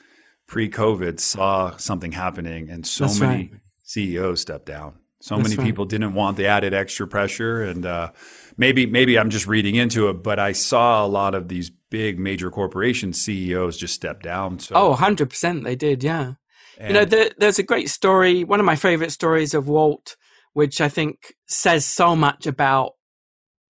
pre-COVID 0.55 1.19
saw 1.19 1.77
something 1.79 2.12
happening, 2.12 2.71
and 2.71 2.87
so 2.87 3.07
That's 3.07 3.19
many 3.19 3.51
right. 3.51 3.61
CEOs 3.83 4.40
stepped 4.40 4.67
down. 4.67 5.01
So 5.21 5.35
That's 5.35 5.49
many 5.49 5.59
right. 5.59 5.67
people 5.67 5.85
didn't 5.85 6.14
want 6.14 6.37
the 6.37 6.47
added 6.47 6.73
extra 6.73 7.09
pressure, 7.09 7.64
and 7.64 7.85
uh, 7.85 8.12
maybe 8.57 8.87
maybe 8.87 9.19
I'm 9.19 9.31
just 9.31 9.49
reading 9.49 9.75
into 9.75 10.09
it, 10.11 10.23
but 10.23 10.38
I 10.38 10.53
saw 10.53 11.05
a 11.05 11.09
lot 11.09 11.35
of 11.35 11.49
these 11.49 11.71
big 11.90 12.21
major 12.21 12.53
corporation 12.53 13.12
CEOs 13.12 13.77
just 13.77 13.95
step 13.95 14.23
down. 14.23 14.61
So. 14.61 14.77
Oh, 14.77 14.90
100 14.90 15.29
percent, 15.29 15.64
they 15.64 15.75
did, 15.75 16.05
yeah. 16.05 16.35
And 16.79 16.88
you 16.88 16.95
know, 16.95 17.05
the, 17.05 17.35
there's 17.37 17.59
a 17.59 17.64
great 17.64 17.90
story. 17.90 18.45
One 18.45 18.61
of 18.61 18.67
my 18.67 18.77
favorite 18.77 19.11
stories 19.11 19.55
of 19.55 19.67
Walt, 19.67 20.14
which 20.53 20.81
I 20.81 20.88
think 20.88 21.35
says 21.49 21.85
so 21.85 22.14
much 22.14 22.47
about 22.47 22.93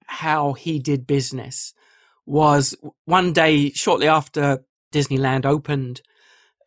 how 0.07 0.53
he 0.53 0.81
did 0.81 1.07
business, 1.07 1.73
was 2.27 2.77
one 3.07 3.33
day 3.33 3.71
shortly 3.71 4.07
after 4.07 4.65
Disneyland 4.93 5.47
opened. 5.47 6.03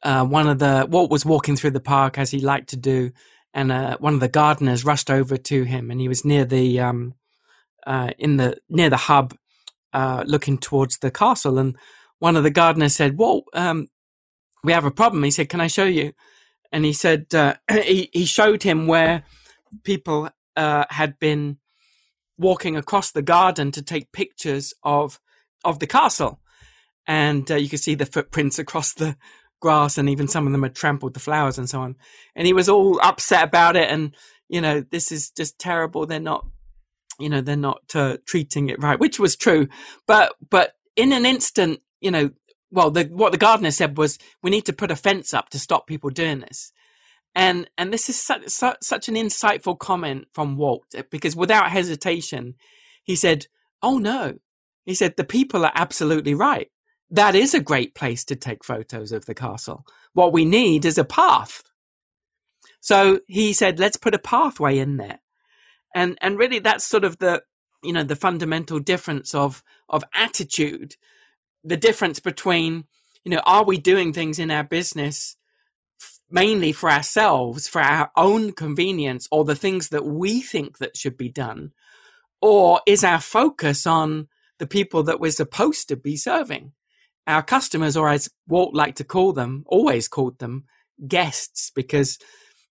Uh, 0.07 0.23
one 0.23 0.47
of 0.47 0.57
the 0.59 0.87
Walt 0.89 1.11
was 1.11 1.25
walking 1.25 1.57
through 1.57 1.71
the 1.71 1.81
park 1.81 2.17
as 2.17 2.31
he 2.31 2.39
liked 2.39 2.69
to 2.69 2.77
do, 2.77 3.11
and 3.53 3.73
uh, 3.73 3.97
one 3.97 4.13
of 4.13 4.21
the 4.21 4.29
gardeners 4.29 4.85
rushed 4.85 5.11
over 5.11 5.35
to 5.35 5.63
him, 5.63 5.91
and 5.91 5.99
he 5.99 6.07
was 6.07 6.23
near 6.23 6.45
the 6.45 6.79
um, 6.79 7.13
uh, 7.85 8.11
in 8.17 8.37
the 8.37 8.57
near 8.69 8.89
the 8.89 8.95
hub, 8.95 9.35
uh, 9.91 10.23
looking 10.25 10.59
towards 10.59 10.99
the 10.99 11.11
castle, 11.11 11.59
and 11.59 11.75
one 12.19 12.37
of 12.37 12.43
the 12.43 12.49
gardeners 12.49 12.95
said, 12.95 13.17
"Walt, 13.17 13.47
um, 13.51 13.89
we 14.63 14.71
have 14.71 14.85
a 14.85 14.91
problem." 14.91 15.23
He 15.23 15.31
said, 15.31 15.49
"Can 15.49 15.59
I 15.59 15.67
show 15.67 15.83
you?" 15.83 16.13
And 16.71 16.85
he 16.85 16.93
said 16.93 17.25
uh, 17.35 17.55
he 17.69 18.09
he 18.13 18.23
showed 18.23 18.63
him 18.63 18.87
where 18.87 19.23
people 19.83 20.29
uh, 20.55 20.85
had 20.89 21.19
been 21.19 21.57
walking 22.37 22.77
across 22.77 23.11
the 23.11 23.21
garden 23.21 23.73
to 23.73 23.81
take 23.81 24.13
pictures 24.13 24.73
of 24.83 25.19
of 25.65 25.79
the 25.79 25.87
castle, 25.87 26.39
and 27.05 27.49
you 27.49 27.67
could 27.67 27.81
see 27.81 27.95
the 27.95 28.05
footprints 28.05 28.57
across 28.57 28.93
the 28.93 29.17
grass, 29.59 29.97
and 29.97 30.09
even 30.09 30.27
some 30.27 30.45
of 30.45 30.53
them 30.53 30.63
had 30.63 30.75
trampled 30.75 31.13
the 31.13 31.19
flowers 31.19 31.57
and 31.57 31.69
so 31.69 31.81
on. 31.81 31.95
And 32.35 32.45
he 32.45 32.53
was 32.53 32.69
all 32.69 32.99
upset 33.01 33.43
about 33.43 33.75
it, 33.75 33.89
and 33.89 34.15
you 34.49 34.61
know, 34.61 34.81
this 34.81 35.11
is 35.11 35.29
just 35.29 35.59
terrible. 35.59 36.05
They're 36.05 36.19
not, 36.19 36.45
you 37.19 37.29
know, 37.29 37.41
they're 37.41 37.55
not 37.55 37.83
uh, 37.95 38.17
treating 38.25 38.69
it 38.69 38.81
right, 38.81 38.99
which 38.99 39.19
was 39.19 39.35
true. 39.35 39.67
But 40.05 40.33
but 40.49 40.73
in 40.95 41.11
an 41.11 41.25
instant, 41.25 41.81
you 42.01 42.11
know, 42.11 42.31
well, 42.71 42.91
the, 42.91 43.05
what 43.05 43.31
the 43.31 43.37
gardener 43.37 43.71
said 43.71 43.97
was, 43.97 44.17
we 44.41 44.49
need 44.49 44.65
to 44.65 44.73
put 44.73 44.91
a 44.91 44.95
fence 44.95 45.33
up 45.33 45.49
to 45.49 45.59
stop 45.59 45.87
people 45.87 46.09
doing 46.09 46.39
this. 46.39 46.73
And 47.35 47.69
and 47.77 47.93
this 47.93 48.09
is 48.09 48.19
such, 48.19 48.47
such, 48.47 48.77
such 48.81 49.07
an 49.07 49.15
insightful 49.15 49.77
comment 49.77 50.27
from 50.33 50.57
Walt 50.57 50.93
because 51.11 51.35
without 51.35 51.69
hesitation, 51.69 52.55
he 53.03 53.15
said, 53.15 53.47
"Oh 53.81 53.99
no," 53.99 54.39
he 54.85 54.95
said, 54.95 55.17
"the 55.17 55.23
people 55.23 55.63
are 55.63 55.71
absolutely 55.75 56.33
right 56.33 56.69
that 57.09 57.35
is 57.35 57.53
a 57.53 57.61
great 57.61 57.95
place 57.95 58.25
to 58.25 58.35
take 58.35 58.63
photos 58.63 59.11
of 59.11 59.25
the 59.25 59.35
castle. 59.35 59.85
What 60.13 60.33
we 60.33 60.45
need 60.45 60.85
is 60.85 60.97
a 60.97 61.05
path. 61.05 61.63
So 62.81 63.19
he 63.27 63.53
said, 63.53 63.79
let's 63.79 63.97
put 63.97 64.15
a 64.15 64.19
pathway 64.19 64.77
in 64.77 64.97
there. 64.97 65.19
And, 65.95 66.17
and 66.21 66.37
really 66.37 66.59
that's 66.59 66.85
sort 66.85 67.03
of 67.03 67.17
the, 67.19 67.43
you 67.83 67.93
know, 67.93 68.03
the 68.03 68.15
fundamental 68.15 68.79
difference 68.79 69.33
of, 69.33 69.63
of 69.89 70.03
attitude, 70.13 70.95
the 71.63 71.77
difference 71.77 72.19
between, 72.19 72.85
you 73.23 73.31
know, 73.31 73.41
are 73.45 73.63
we 73.63 73.77
doing 73.77 74.13
things 74.13 74.39
in 74.39 74.51
our 74.51 74.63
business 74.63 75.35
mainly 76.29 76.73
for 76.73 76.91
ourselves, 76.91 77.67
for 77.67 77.81
our 77.81 78.11
own 78.17 78.51
convenience 78.51 79.27
or 79.31 79.45
the 79.45 79.55
things 79.55 79.89
that 79.89 80.05
we 80.05 80.41
think 80.41 80.77
that 80.77 80.97
should 80.97 81.17
be 81.17 81.29
done? 81.29 81.71
Or 82.41 82.81
is 82.85 83.03
our 83.03 83.21
focus 83.21 83.87
on 83.87 84.27
the 84.59 84.67
people 84.67 85.03
that 85.03 85.19
we're 85.19 85.31
supposed 85.31 85.87
to 85.89 85.95
be 85.95 86.15
serving? 86.17 86.73
Our 87.27 87.43
customers, 87.43 87.97
or 87.97 88.09
as 88.09 88.29
Walt 88.47 88.73
liked 88.73 88.97
to 88.97 89.03
call 89.03 89.33
them, 89.33 89.63
always 89.67 90.07
called 90.07 90.39
them 90.39 90.65
guests 91.07 91.71
because 91.75 92.17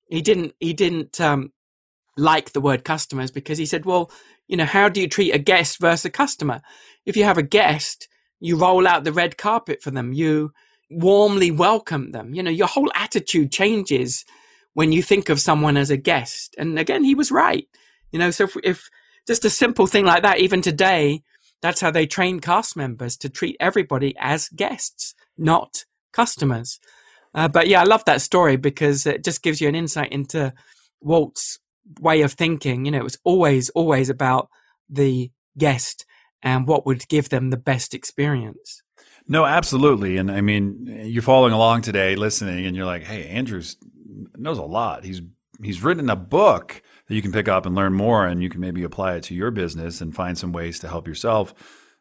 he 0.08 0.22
didn't 0.22 0.54
he 0.58 0.72
didn't 0.72 1.20
um, 1.20 1.52
like 2.16 2.52
the 2.52 2.60
word 2.60 2.84
customers 2.84 3.30
because 3.30 3.58
he 3.58 3.66
said, 3.66 3.84
well, 3.84 4.10
you 4.48 4.56
know, 4.56 4.64
how 4.64 4.88
do 4.88 5.00
you 5.00 5.08
treat 5.08 5.32
a 5.34 5.38
guest 5.38 5.78
versus 5.80 6.06
a 6.06 6.10
customer? 6.10 6.62
If 7.04 7.16
you 7.16 7.24
have 7.24 7.38
a 7.38 7.42
guest, 7.42 8.08
you 8.40 8.56
roll 8.56 8.86
out 8.86 9.04
the 9.04 9.12
red 9.12 9.36
carpet 9.36 9.82
for 9.82 9.90
them, 9.90 10.12
you 10.12 10.52
warmly 10.90 11.50
welcome 11.50 12.12
them. 12.12 12.34
You 12.34 12.42
know, 12.42 12.50
your 12.50 12.68
whole 12.68 12.90
attitude 12.94 13.52
changes 13.52 14.24
when 14.74 14.92
you 14.92 15.02
think 15.02 15.28
of 15.28 15.40
someone 15.40 15.76
as 15.76 15.90
a 15.90 15.96
guest. 15.96 16.54
And 16.58 16.78
again, 16.78 17.02
he 17.04 17.14
was 17.14 17.30
right. 17.30 17.66
You 18.12 18.18
know, 18.18 18.30
so 18.30 18.44
if, 18.44 18.56
if 18.62 18.90
just 19.26 19.44
a 19.44 19.50
simple 19.50 19.86
thing 19.86 20.04
like 20.04 20.22
that, 20.22 20.38
even 20.38 20.62
today, 20.62 21.22
that's 21.62 21.80
how 21.80 21.90
they 21.90 22.06
train 22.06 22.40
cast 22.40 22.76
members 22.76 23.16
to 23.18 23.28
treat 23.28 23.56
everybody 23.60 24.14
as 24.18 24.48
guests, 24.50 25.14
not 25.36 25.84
customers. 26.12 26.80
Uh, 27.34 27.48
but 27.48 27.68
yeah, 27.68 27.80
I 27.80 27.84
love 27.84 28.04
that 28.06 28.22
story 28.22 28.56
because 28.56 29.06
it 29.06 29.24
just 29.24 29.42
gives 29.42 29.60
you 29.60 29.68
an 29.68 29.74
insight 29.74 30.12
into 30.12 30.54
Walt's 31.00 31.58
way 32.00 32.22
of 32.22 32.32
thinking. 32.32 32.84
You 32.84 32.92
know, 32.92 32.98
it 32.98 33.04
was 33.04 33.18
always, 33.24 33.68
always 33.70 34.08
about 34.08 34.48
the 34.88 35.30
guest 35.58 36.06
and 36.42 36.66
what 36.66 36.86
would 36.86 37.08
give 37.08 37.28
them 37.28 37.50
the 37.50 37.56
best 37.56 37.94
experience. 37.94 38.82
No, 39.28 39.44
absolutely. 39.44 40.16
And 40.16 40.30
I 40.30 40.40
mean, 40.40 41.02
you're 41.06 41.22
following 41.22 41.52
along 41.52 41.82
today, 41.82 42.14
listening, 42.16 42.64
and 42.64 42.76
you're 42.76 42.86
like, 42.86 43.02
"Hey, 43.02 43.26
Andrews 43.26 43.76
knows 44.36 44.58
a 44.58 44.62
lot. 44.62 45.04
He's 45.04 45.20
he's 45.62 45.82
written 45.82 46.08
a 46.08 46.16
book 46.16 46.80
that 47.06 47.14
you 47.14 47.22
can 47.22 47.32
pick 47.32 47.48
up 47.48 47.66
and 47.66 47.74
learn 47.74 47.92
more 47.92 48.26
and 48.26 48.42
you 48.42 48.48
can 48.48 48.60
maybe 48.60 48.82
apply 48.82 49.14
it 49.14 49.22
to 49.24 49.34
your 49.34 49.50
business 49.50 50.00
and 50.00 50.14
find 50.14 50.36
some 50.36 50.52
ways 50.52 50.78
to 50.80 50.88
help 50.88 51.06
yourself. 51.06 51.54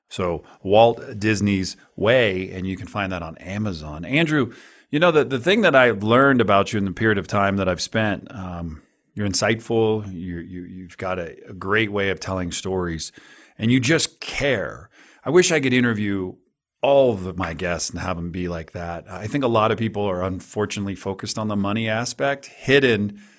So 0.10 0.44
Walt 0.64 1.20
Disney's 1.20 1.78
Way, 1.96 2.52
and 2.52 2.68
you 2.68 2.78
can 2.78 2.88
find 2.88 3.12
that 3.12 3.24
on 3.24 3.38
Amazon. 3.38 4.06
Andrew, 4.06 4.54
you 4.90 5.00
know, 5.00 5.12
the, 5.12 5.24
the 5.24 5.40
thing 5.40 5.62
that 5.62 5.76
I've 5.76 6.04
learned 6.04 6.42
about 6.42 6.74
you 6.74 6.78
in 6.78 6.86
the 6.86 6.92
period 6.92 7.18
of 7.18 7.28
time 7.28 7.58
that 7.58 7.68
I've 7.68 7.82
spent, 7.82 8.34
um, 8.34 8.82
you're 9.14 9.28
insightful, 9.28 10.06
you, 10.14 10.40
you, 10.40 10.84
have 10.84 10.98
got 10.98 11.20
a, 11.20 11.36
a 11.50 11.54
great 11.54 11.92
way 11.92 12.10
of 12.10 12.20
telling 12.20 12.52
stories, 12.52 13.12
and 13.58 13.72
you 13.72 13.80
just 13.80 14.20
care. 14.20 14.90
I 15.24 15.32
wish 15.32 15.52
I 15.52 15.60
could 15.60 15.74
interview 15.74 16.36
all 16.82 17.14
of 17.14 17.36
my 17.36 17.54
guests 17.54 17.90
and 17.90 18.00
have 18.00 18.18
them 18.18 18.30
be 18.30 18.48
like 18.48 18.74
that. 18.74 19.10
I 19.10 19.26
think 19.26 19.44
a 19.44 19.48
lot 19.48 19.72
of 19.72 19.80
people 19.80 20.04
are 20.04 20.22
unfortunately 20.22 20.96
focused 20.96 21.40
on 21.40 21.48
the 21.48 21.56
money 21.56 21.90
aspect, 21.90 22.46
hidden– 22.46 23.22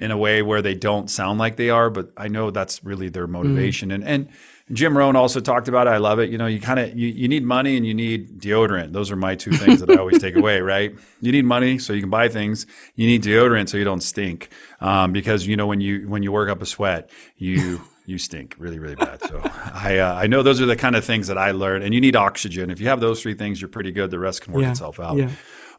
in 0.00 0.10
a 0.10 0.16
way 0.16 0.40
where 0.40 0.62
they 0.62 0.74
don't 0.74 1.10
sound 1.10 1.38
like 1.38 1.56
they 1.56 1.68
are, 1.68 1.90
but 1.90 2.10
I 2.16 2.26
know 2.26 2.50
that's 2.50 2.82
really 2.82 3.10
their 3.10 3.28
mm. 3.28 3.32
motivation. 3.32 3.90
Mm. 3.90 3.94
And 3.94 4.04
and 4.04 4.28
Jim 4.72 4.96
Rohn 4.96 5.14
also 5.14 5.40
talked 5.40 5.68
about 5.68 5.88
it. 5.88 5.90
I 5.90 5.98
love 5.98 6.18
it. 6.20 6.30
You 6.30 6.38
know, 6.38 6.46
you 6.46 6.58
kind 6.58 6.80
of 6.80 6.98
you, 6.98 7.08
you 7.08 7.28
need 7.28 7.44
money 7.44 7.76
and 7.76 7.84
you 7.84 7.92
need 7.92 8.40
deodorant. 8.40 8.92
Those 8.92 9.10
are 9.10 9.16
my 9.16 9.34
two 9.34 9.52
things 9.52 9.80
that 9.80 9.90
I 9.90 9.96
always 9.96 10.20
take 10.20 10.36
away. 10.36 10.60
Right? 10.70 10.94
You 11.20 11.32
need 11.32 11.44
money 11.44 11.78
so 11.78 11.92
you 11.92 12.00
can 12.00 12.10
buy 12.10 12.28
things. 12.28 12.64
You 12.94 13.06
need 13.06 13.24
deodorant 13.24 13.68
so 13.68 13.76
you 13.76 13.84
don't 13.84 14.02
stink. 14.02 14.50
Um, 14.80 15.12
because 15.12 15.46
you 15.46 15.56
know 15.56 15.66
when 15.66 15.80
you 15.80 16.08
when 16.08 16.22
you 16.22 16.30
work 16.32 16.48
up 16.48 16.62
a 16.62 16.66
sweat, 16.66 17.10
you 17.36 17.82
you 18.06 18.18
stink 18.18 18.54
really 18.58 18.78
really 18.78 18.94
bad. 18.94 19.20
So 19.22 19.40
I 19.44 19.98
uh, 19.98 20.14
I 20.14 20.28
know 20.28 20.42
those 20.42 20.60
are 20.60 20.66
the 20.66 20.76
kind 20.76 20.96
of 20.96 21.04
things 21.04 21.26
that 21.26 21.38
I 21.38 21.50
learned. 21.50 21.82
And 21.84 21.92
you 21.92 22.00
need 22.00 22.14
oxygen. 22.14 22.70
If 22.70 22.80
you 22.80 22.88
have 22.88 23.00
those 23.00 23.20
three 23.20 23.34
things, 23.34 23.60
you're 23.60 23.68
pretty 23.68 23.90
good. 23.90 24.10
The 24.10 24.18
rest 24.18 24.42
can 24.42 24.52
work 24.52 24.62
yeah. 24.62 24.70
itself 24.70 25.00
out. 25.00 25.16
Yeah. 25.16 25.30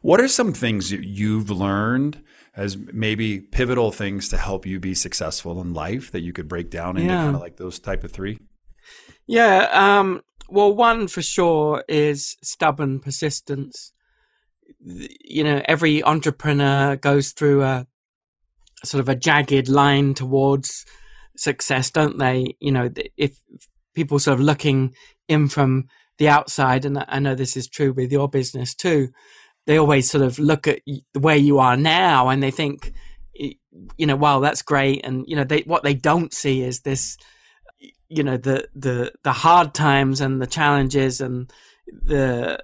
What 0.02 0.20
are 0.20 0.28
some 0.28 0.52
things 0.52 0.90
that 0.90 1.04
you've 1.04 1.50
learned? 1.50 2.22
As 2.54 2.76
maybe 2.76 3.40
pivotal 3.40 3.90
things 3.92 4.28
to 4.28 4.36
help 4.36 4.66
you 4.66 4.78
be 4.78 4.94
successful 4.94 5.60
in 5.60 5.72
life 5.72 6.10
that 6.12 6.20
you 6.20 6.32
could 6.32 6.48
break 6.48 6.70
down 6.70 6.96
into 6.96 7.12
yeah. 7.12 7.22
kind 7.22 7.36
of 7.36 7.40
like 7.40 7.56
those 7.56 7.78
type 7.78 8.04
of 8.04 8.12
three? 8.12 8.38
Yeah. 9.26 9.68
Um, 9.72 10.22
well, 10.48 10.74
one 10.74 11.08
for 11.08 11.22
sure 11.22 11.82
is 11.88 12.36
stubborn 12.42 13.00
persistence. 13.00 13.92
You 14.80 15.44
know, 15.44 15.62
every 15.64 16.02
entrepreneur 16.02 16.96
goes 16.96 17.32
through 17.32 17.62
a 17.62 17.86
sort 18.84 19.00
of 19.00 19.08
a 19.08 19.14
jagged 19.14 19.68
line 19.68 20.12
towards 20.12 20.84
success, 21.36 21.90
don't 21.90 22.18
they? 22.18 22.56
You 22.60 22.72
know, 22.72 22.90
if 23.16 23.40
people 23.94 24.18
sort 24.18 24.38
of 24.38 24.44
looking 24.44 24.94
in 25.28 25.48
from 25.48 25.86
the 26.18 26.28
outside, 26.28 26.84
and 26.84 27.02
I 27.08 27.18
know 27.18 27.34
this 27.34 27.56
is 27.56 27.68
true 27.68 27.92
with 27.92 28.12
your 28.12 28.28
business 28.28 28.74
too, 28.74 29.08
they 29.66 29.78
always 29.78 30.10
sort 30.10 30.24
of 30.24 30.38
look 30.38 30.66
at 30.66 30.80
where 31.18 31.36
you 31.36 31.58
are 31.58 31.76
now 31.76 32.28
and 32.28 32.42
they 32.42 32.50
think, 32.50 32.92
you 33.34 34.06
know, 34.06 34.16
wow, 34.16 34.40
that's 34.40 34.62
great. 34.62 35.04
And, 35.04 35.24
you 35.26 35.36
know, 35.36 35.44
they, 35.44 35.60
what 35.60 35.82
they 35.82 35.94
don't 35.94 36.32
see 36.32 36.62
is 36.62 36.80
this, 36.80 37.16
you 38.08 38.22
know, 38.22 38.36
the, 38.36 38.68
the, 38.74 39.12
the 39.22 39.32
hard 39.32 39.72
times 39.74 40.20
and 40.20 40.42
the 40.42 40.46
challenges 40.46 41.20
and 41.20 41.50
the, 41.86 42.62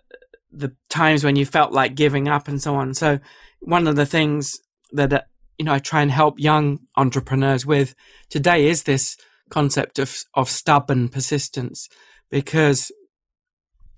the 0.52 0.74
times 0.88 1.24
when 1.24 1.36
you 1.36 1.46
felt 1.46 1.72
like 1.72 1.94
giving 1.94 2.28
up 2.28 2.48
and 2.48 2.60
so 2.60 2.74
on. 2.74 2.94
So 2.94 3.20
one 3.60 3.86
of 3.86 3.96
the 3.96 4.06
things 4.06 4.58
that, 4.92 5.12
uh, 5.12 5.22
you 5.58 5.64
know, 5.64 5.74
I 5.74 5.78
try 5.78 6.02
and 6.02 6.10
help 6.10 6.38
young 6.38 6.80
entrepreneurs 6.96 7.66
with 7.66 7.94
today 8.28 8.68
is 8.68 8.82
this 8.84 9.16
concept 9.50 9.98
of, 9.98 10.16
of 10.34 10.48
stubborn 10.48 11.08
persistence 11.08 11.88
because 12.30 12.92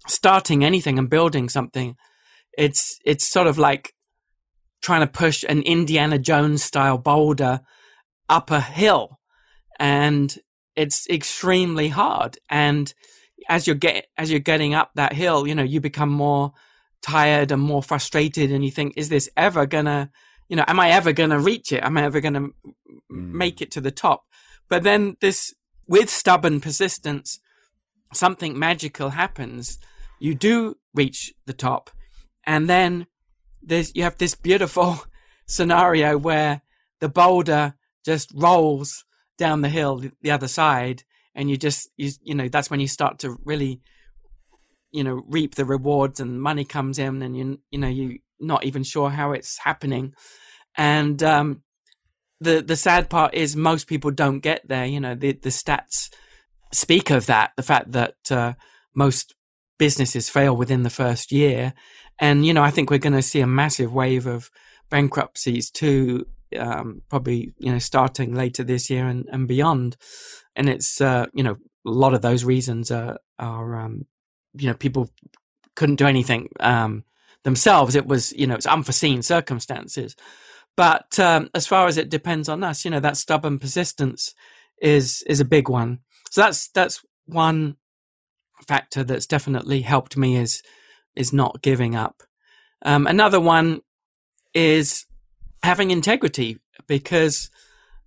starting 0.07 0.64
anything 0.64 0.99
and 0.99 1.11
building 1.11 1.49
something 1.49 1.97
it's 2.61 2.99
it's 3.05 3.27
sort 3.27 3.47
of 3.47 3.59
like 3.59 3.95
trying 4.83 5.01
to 5.01 5.07
push 5.07 5.45
an 5.49 5.63
Indiana 5.63 6.19
Jones 6.19 6.63
style 6.63 6.99
boulder 6.99 7.61
up 8.29 8.51
a 8.51 8.61
hill, 8.61 9.19
and 9.79 10.39
it's 10.77 11.09
extremely 11.09 11.89
hard. 11.89 12.39
And 12.49 12.93
as 13.49 13.67
you're 13.67 13.77
get 13.77 14.07
as 14.17 14.31
you're 14.31 14.41
getting 14.41 14.75
up 14.75 14.91
that 14.95 15.15
hill, 15.15 15.47
you 15.47 15.55
know 15.55 15.63
you 15.63 15.81
become 15.81 16.11
more 16.11 16.53
tired 17.03 17.51
and 17.51 17.63
more 17.63 17.83
frustrated, 17.83 18.53
and 18.53 18.65
you 18.65 18.71
think, 18.71 18.95
is 18.97 19.09
this 19.09 19.29
ever 19.37 19.67
gonna 19.67 20.11
you 20.51 20.57
know, 20.57 20.65
am 20.67 20.81
I 20.81 20.91
ever 20.91 21.13
going 21.13 21.31
to 21.31 21.39
reach 21.39 21.73
it? 21.73 21.83
Am 21.83 21.97
I 21.97 22.03
ever 22.03 22.21
going 22.21 22.35
to 22.35 22.41
mm. 22.41 22.53
make 23.09 23.63
it 23.63 23.71
to 23.71 23.81
the 23.81 23.93
top? 23.93 24.25
But 24.69 24.83
then 24.83 25.17
this, 25.21 25.55
with 25.87 26.11
stubborn 26.11 26.61
persistence, 26.61 27.39
something 28.13 28.59
magical 28.59 29.11
happens. 29.11 29.79
You 30.19 30.35
do 30.35 30.75
reach 30.93 31.33
the 31.47 31.53
top, 31.53 31.91
and 32.47 32.68
then 32.68 33.07
there's 33.62 33.95
you 33.95 34.03
have 34.03 34.18
this 34.18 34.34
beautiful 34.34 35.05
scenario 35.47 36.16
where 36.16 36.62
the 37.01 37.09
boulder 37.09 37.74
just 38.05 38.30
rolls 38.34 39.05
down 39.38 39.62
the 39.62 39.68
hill 39.68 40.03
the 40.22 40.30
other 40.30 40.49
side, 40.49 41.05
and 41.34 41.51
you 41.51 41.57
just 41.57 41.91
you 41.97 42.11
you 42.22 42.34
know 42.34 42.49
that's 42.49 42.70
when 42.70 42.80
you 42.80 42.88
start 42.88 43.18
to 43.20 43.38
really 43.45 43.80
you 44.93 45.05
know 45.05 45.22
reap 45.28 45.55
the 45.55 45.64
rewards 45.64 46.18
and 46.20 46.43
money 46.43 46.64
comes 46.64 46.99
in 46.99 47.22
and 47.22 47.36
you 47.36 47.61
you 47.70 47.78
know 47.78 47.88
you're 47.88 48.18
not 48.41 48.64
even 48.64 48.82
sure 48.82 49.11
how 49.11 49.32
it's 49.32 49.59
happening 49.59 50.12
and 50.76 51.22
um, 51.22 51.62
the 52.41 52.62
the 52.62 52.76
sad 52.76 53.11
part 53.11 53.34
is 53.34 53.55
most 53.57 53.86
people 53.86 54.11
don't 54.11 54.41
get 54.41 54.66
there. 54.66 54.86
You 54.86 55.01
know, 55.01 55.14
the 55.14 55.32
the 55.32 55.51
stats 55.51 56.11
speak 56.72 57.11
of 57.11 57.26
that, 57.26 57.53
the 57.57 57.62
fact 57.62 57.93
that 57.93 58.16
uh, 58.30 58.55
most 58.95 59.34
businesses 59.78 60.28
fail 60.28 60.57
within 60.57 60.82
the 60.82 60.91
first 60.91 61.32
year, 61.32 61.74
and 62.21 62.47
you 62.47 62.55
know, 62.55 62.62
I 62.62 62.71
think 62.71 62.91
we're 62.91 62.99
going 62.99 63.14
to 63.14 63.23
see 63.23 63.41
a 63.41 63.47
massive 63.47 63.93
wave 63.93 64.27
of 64.27 64.51
bankruptcies 64.91 65.71
too. 65.71 66.27
Um, 66.59 67.03
probably 67.09 67.55
you 67.59 67.71
know 67.71 67.79
starting 67.79 68.35
later 68.35 68.64
this 68.64 68.91
year 68.91 69.07
and, 69.07 69.27
and 69.31 69.47
beyond, 69.49 69.97
and 70.57 70.68
it's 70.68 71.01
uh, 71.01 71.27
you 71.33 71.43
know 71.43 71.57
a 71.87 71.91
lot 71.91 72.12
of 72.14 72.23
those 72.23 72.45
reasons 72.45 72.91
are 72.91 73.18
are 73.39 73.77
um, 73.77 74.07
you 74.55 74.66
know 74.66 74.75
people 74.75 75.11
couldn't 75.77 75.97
do 75.97 76.07
anything 76.07 76.49
um, 76.61 77.05
themselves. 77.45 77.95
It 77.95 78.07
was 78.07 78.33
you 78.33 78.47
know 78.47 78.55
it's 78.55 78.66
unforeseen 78.66 79.23
circumstances. 79.23 80.14
But 80.77 81.18
um, 81.18 81.51
as 81.55 81.66
far 81.66 81.87
as 81.87 81.99
it 81.99 82.09
depends 82.09 82.49
on 82.49 82.64
us, 82.64 82.85
you 82.85 82.91
know, 82.91 83.01
that 83.01 83.16
stubborn 83.16 83.59
persistence 83.59 84.35
is 84.81 85.23
is 85.27 85.41
a 85.41 85.45
big 85.45 85.68
one. 85.68 86.01
So 86.31 86.43
that's 86.43 86.68
that's 86.68 87.05
one 87.27 87.77
factor 88.66 89.05
that's 89.05 89.27
definitely 89.27 89.83
helped 89.83 90.16
me 90.16 90.37
is 90.37 90.62
is 91.17 91.33
not 91.33 91.63
giving 91.63 91.95
up. 91.95 92.23
Um, 92.83 93.07
another 93.07 93.41
one 93.41 93.81
is 94.55 95.07
having 95.63 95.91
integrity 95.91 96.59
because 96.87 97.51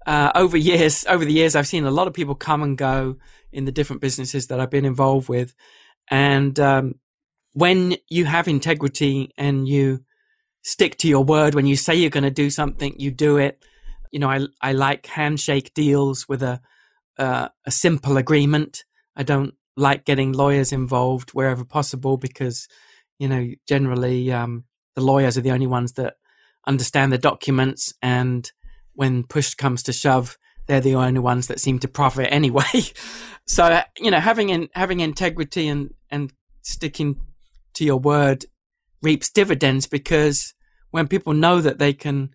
uh, 0.05 0.31
over 0.35 0.57
years 0.57 1.05
over 1.09 1.23
the 1.25 1.33
years 1.33 1.55
I've 1.55 1.67
seen 1.67 1.85
a 1.85 1.91
lot 1.91 2.07
of 2.07 2.13
people 2.13 2.35
come 2.35 2.63
and 2.63 2.77
go 2.77 3.17
in 3.51 3.65
the 3.65 3.71
different 3.71 4.01
businesses 4.01 4.47
that 4.47 4.59
I've 4.59 4.71
been 4.71 4.85
involved 4.85 5.29
with, 5.29 5.53
and 6.09 6.59
um, 6.59 6.95
when 7.53 7.97
you 8.09 8.25
have 8.25 8.47
integrity 8.47 9.31
and 9.37 9.67
you 9.67 10.03
stick 10.63 10.97
to 10.97 11.07
your 11.07 11.23
word. 11.23 11.53
When 11.53 11.67
you 11.67 11.75
say 11.75 11.93
you're 11.93 12.09
going 12.09 12.23
to 12.23 12.31
do 12.31 12.49
something, 12.49 12.95
you 12.97 13.11
do 13.11 13.37
it. 13.37 13.63
You 14.11 14.19
know, 14.19 14.29
I 14.29 14.47
I 14.61 14.71
like 14.71 15.05
handshake 15.05 15.73
deals 15.73 16.27
with 16.27 16.41
a 16.41 16.61
uh, 17.17 17.49
a 17.65 17.71
simple 17.71 18.17
agreement. 18.17 18.85
I 19.15 19.23
don't 19.23 19.53
like 19.75 20.05
getting 20.05 20.31
lawyers 20.31 20.71
involved 20.71 21.31
wherever 21.31 21.65
possible 21.65 22.17
because 22.17 22.67
you 23.19 23.27
know 23.27 23.47
generally 23.67 24.31
um, 24.31 24.65
the 24.95 25.01
lawyers 25.01 25.37
are 25.37 25.41
the 25.41 25.51
only 25.51 25.67
ones 25.67 25.93
that 25.93 26.15
understand 26.65 27.11
the 27.11 27.17
documents, 27.17 27.93
and 28.01 28.51
when 28.93 29.23
push 29.23 29.53
comes 29.53 29.83
to 29.83 29.93
shove, 29.93 30.37
they're 30.67 30.81
the 30.81 30.95
only 30.95 31.19
ones 31.19 31.47
that 31.47 31.59
seem 31.59 31.79
to 31.79 31.87
profit 31.87 32.27
anyway. 32.31 32.63
so 33.45 33.81
you 33.97 34.11
know, 34.11 34.19
having 34.19 34.49
in, 34.49 34.69
having 34.73 34.99
integrity 34.99 35.67
and 35.67 35.93
and 36.09 36.31
sticking 36.61 37.19
to 37.73 37.83
your 37.83 37.97
word 37.97 38.45
reaps 39.01 39.29
dividends 39.29 39.85
because 39.87 40.53
when 40.91 41.07
people 41.07 41.33
know 41.33 41.59
that 41.59 41.79
they 41.79 41.93
can 41.93 42.29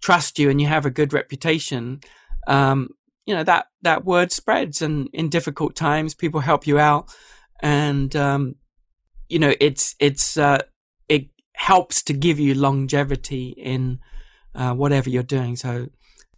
trust 0.00 0.38
you 0.38 0.48
and 0.48 0.60
you 0.60 0.66
have 0.66 0.86
a 0.86 0.90
good 0.90 1.12
reputation, 1.12 2.00
um, 2.46 2.88
you 3.26 3.34
know 3.34 3.44
that 3.44 3.66
that 3.82 4.04
word 4.04 4.32
spreads, 4.32 4.80
and 4.80 5.08
in 5.12 5.28
difficult 5.28 5.74
times, 5.74 6.14
people 6.14 6.40
help 6.40 6.66
you 6.66 6.78
out, 6.78 7.12
and 7.60 8.14
um, 8.14 8.54
you 9.28 9.38
know 9.38 9.54
it's 9.60 9.94
it's 9.98 10.36
uh, 10.36 10.62
it 11.08 11.28
helps 11.54 12.02
to 12.04 12.12
give 12.12 12.38
you 12.38 12.54
longevity 12.54 13.48
in 13.56 13.98
uh, 14.54 14.74
whatever 14.74 15.10
you're 15.10 15.22
doing. 15.22 15.56
So 15.56 15.88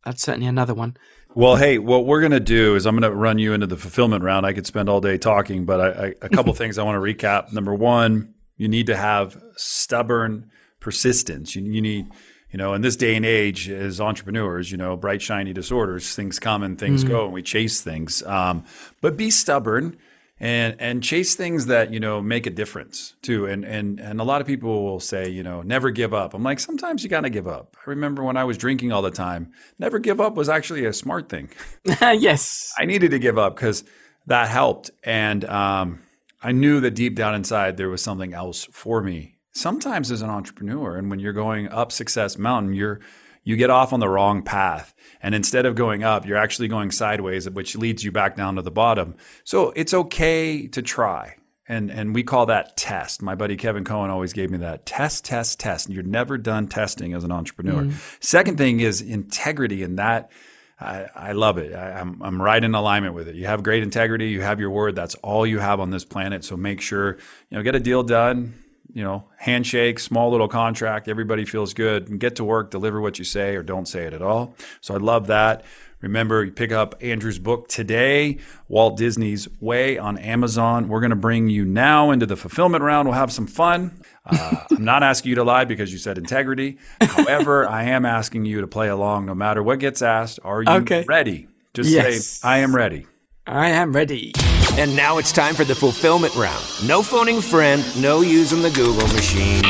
that's 0.05 0.23
certainly 0.23 0.47
another 0.47 0.75
one. 0.75 0.97
Well, 1.35 1.57
hey, 1.57 1.79
what 1.79 2.07
we're 2.07 2.21
going 2.21 2.33
to 2.33 2.41
do 2.41 2.75
is 2.75 2.87
I'm 2.87 2.99
going 2.99 3.09
to 3.09 3.17
run 3.17 3.39
you 3.39 3.53
into 3.53 3.67
the 3.67 3.77
fulfillment 3.77 4.25
round. 4.25 4.47
I 4.47 4.53
could 4.53 4.67
spend 4.67 4.89
all 4.89 5.01
day 5.01 5.19
talking, 5.19 5.67
but 5.67 5.81
I, 5.81 6.07
I, 6.07 6.15
a 6.23 6.29
couple 6.31 6.53
things 6.55 6.79
I 6.79 6.83
want 6.83 6.97
to 6.97 7.01
recap. 7.01 7.53
Number 7.53 7.75
one, 7.75 8.35
you 8.57 8.69
need 8.69 8.87
to 8.87 8.97
have 8.97 9.41
stubborn 9.57 10.51
persistence. 10.81 11.55
You, 11.55 11.63
you 11.63 11.81
need, 11.81 12.07
you 12.51 12.59
know, 12.59 12.75
in 12.75 12.83
this 12.83 12.97
day 12.97 13.15
and 13.15 13.27
age, 13.27 13.69
as 13.69 14.01
entrepreneurs, 14.01 14.73
you 14.73 14.79
know, 14.79 14.97
bright 14.97 15.21
shiny 15.21 15.53
disorders, 15.53 16.15
things 16.15 16.39
come 16.39 16.63
and 16.63 16.79
things 16.79 17.05
mm-hmm. 17.05 17.13
go, 17.13 17.25
and 17.27 17.33
we 17.33 17.43
chase 17.43 17.83
things. 17.83 18.23
Um, 18.25 18.65
but 19.01 19.17
be 19.17 19.31
stubborn 19.31 19.97
and 20.41 20.77
and 20.79 21.03
chase 21.03 21.35
things 21.35 21.67
that 21.67 21.93
you 21.93 22.01
know 22.01 22.21
make 22.21 22.47
a 22.47 22.51
difference 22.51 23.15
too. 23.23 23.47
And 23.47 23.65
and 23.65 23.99
and 24.01 24.21
a 24.21 24.25
lot 24.25 24.41
of 24.41 24.47
people 24.47 24.85
will 24.85 25.01
say, 25.01 25.29
you 25.29 25.43
know, 25.43 25.63
never 25.63 25.91
give 25.91 26.15
up. 26.15 26.35
I'm 26.35 26.43
like, 26.43 26.61
sometimes 26.61 27.03
you 27.03 27.09
got 27.09 27.23
to 27.23 27.31
give 27.31 27.49
up. 27.49 27.77
I 27.79 27.91
remember 27.91 28.23
when 28.23 28.37
I 28.37 28.45
was 28.45 28.57
drinking 28.57 28.93
all 28.93 29.03
the 29.03 29.11
time, 29.11 29.53
never 29.79 29.99
give 29.99 30.21
up 30.21 30.35
was 30.35 30.49
actually 30.49 30.85
a 30.85 30.93
smart 30.93 31.29
thing. 31.29 31.51
yes, 32.01 32.73
I 32.79 32.85
needed 32.85 33.11
to 33.13 33.19
give 33.19 33.39
up 33.39 33.57
because 33.57 33.85
that 34.27 34.49
helped, 34.49 34.91
and 35.03 35.45
um, 35.47 36.01
I 36.43 36.53
knew 36.53 36.81
that 36.81 36.93
deep 36.93 37.17
down 37.17 37.35
inside 37.35 37.77
there 37.77 37.89
was 37.89 38.03
something 38.03 38.33
else 38.33 38.65
for 38.73 39.03
me. 39.03 39.37
Sometimes 39.53 40.13
as 40.13 40.23
an 40.23 40.31
entrepreneur 40.31 40.97
and 40.97 41.11
when 41.11 41.19
you're 41.19 41.33
going 41.33 41.69
up 41.69 41.91
success 41.91 42.39
mountain, 42.39 42.75
you're 42.75 43.01
you 43.49 43.57
get 43.57 43.71
off 43.71 43.95
on 43.95 44.01
the 44.01 44.09
wrong 44.11 44.43
path. 44.43 44.95
And 45.23 45.35
instead 45.35 45.65
of 45.65 45.75
going 45.75 46.05
up, 46.05 46.27
you're 46.27 46.37
actually 46.37 46.69
going 46.69 46.91
sideways, 46.91 47.49
which 47.49 47.75
leads 47.77 48.05
you 48.05 48.13
back 48.13 48.37
down 48.37 48.57
to 48.57 48.63
the 48.63 48.71
bottom. 48.71 49.15
So 49.43 49.71
it's 49.71 49.95
okay 49.95 50.67
to 50.67 50.83
try. 50.83 51.37
And, 51.67 51.91
and 51.91 52.15
we 52.15 52.23
call 52.23 52.45
that 52.45 52.77
test. 52.77 53.23
My 53.23 53.35
buddy 53.35 53.57
Kevin 53.57 53.85
Cohen 53.85 54.11
always 54.11 54.35
gave 54.35 54.51
me 54.51 54.59
that 54.59 54.85
test, 54.85 55.25
test, 55.25 55.59
test. 55.59 55.89
You're 55.89 56.03
never 56.03 56.37
done 56.37 56.69
testing 56.69 57.15
as 57.15 57.25
an 57.25 57.33
entrepreneur. 57.33 57.85
Mm. 57.85 58.23
Second 58.23 58.59
thing 58.59 58.81
is 58.81 59.01
integrity, 59.01 59.83
and 59.83 59.99
that 59.99 60.31
I, 60.79 61.07
I 61.15 61.33
love 61.33 61.57
it. 61.57 61.75
I, 61.75 62.01
I'm, 62.01 62.21
I'm 62.23 62.43
right 62.43 62.63
in 62.63 62.75
alignment 62.75 63.15
with 63.15 63.29
it. 63.29 63.35
You 63.35 63.47
have 63.47 63.63
great 63.63 63.83
integrity. 63.83 64.29
You 64.29 64.43
have 64.43 64.61
your 64.61 64.71
word. 64.71 64.95
That's 64.95 65.15
all 65.17 65.47
you 65.47 65.59
have 65.59 65.81
on 65.81 65.89
this 65.89 66.05
planet. 66.05 66.45
So 66.45 66.55
make 66.59 66.83
sure 66.83 67.17
you 67.49 67.57
know 67.57 67.63
get 67.63 67.75
a 67.75 67.81
deal 67.81 68.03
done. 68.03 68.63
You 68.93 69.05
know, 69.05 69.25
handshake, 69.37 69.99
small 69.99 70.31
little 70.31 70.49
contract. 70.49 71.09
Everybody 71.09 71.45
feels 71.45 71.75
good. 71.75 72.09
And 72.09 72.19
get 72.19 72.37
to 72.37 72.45
work. 72.45 72.71
Deliver 72.71 73.01
what 73.01 73.19
you 73.19 73.25
say, 73.25 73.55
or 73.55 73.63
don't 73.63 73.87
say 73.87 74.05
it 74.05 74.13
at 74.13 74.23
all. 74.23 74.55
So 74.81 74.95
I 74.95 74.99
love 74.99 75.27
that. 75.27 75.65
Remember, 76.01 76.45
you 76.45 76.53
pick 76.53 76.71
up 76.71 76.95
Andrew's 77.01 77.41
book 77.41 77.69
today, 77.69 78.39
Walt 78.69 78.97
Disney's 78.97 79.49
Way 79.61 79.99
on 79.99 80.17
Amazon. 80.17 80.87
We're 80.87 81.01
going 81.01 81.11
to 81.11 81.17
bring 81.17 81.49
you 81.49 81.65
now 81.65 82.13
into 82.13 82.25
the 82.25 82.37
fulfillment 82.37 82.85
round. 82.85 83.09
We'll 83.09 83.19
have 83.19 83.33
some 83.33 83.49
fun. 83.49 84.01
Uh, 84.25 84.65
I'm 84.71 84.85
not 84.85 85.03
asking 85.03 85.31
you 85.31 85.35
to 85.37 85.45
lie 85.45 85.65
because 85.65 85.91
you 85.93 85.99
said 85.99 86.17
integrity. 86.17 86.79
However, 87.01 87.69
I 87.69 87.85
am 87.85 88.05
asking 88.05 88.45
you 88.45 88.61
to 88.61 88.69
play 88.69 88.89
along 88.89 89.27
no 89.27 89.35
matter 89.35 89.61
what 89.61 89.81
gets 89.81 90.01
asked. 90.01 90.39
Are 90.45 90.63
you 90.63 90.71
okay. 90.71 91.05
ready? 91.09 91.49
Just 91.75 91.91
yes. 91.91 92.27
say, 92.27 92.49
I 92.49 92.59
am 92.59 92.75
ready. 92.75 93.07
I 93.49 93.71
am 93.71 93.95
ready. 93.95 94.33
And 94.73 94.95
now 94.95 95.17
it's 95.17 95.33
time 95.33 95.55
for 95.55 95.65
the 95.65 95.75
fulfillment 95.75 96.35
round. 96.37 96.63
No 96.87 97.03
phoning 97.03 97.41
friend, 97.41 97.83
no 98.01 98.21
using 98.21 98.61
the 98.61 98.69
Google 98.71 99.07
machine, 99.09 99.63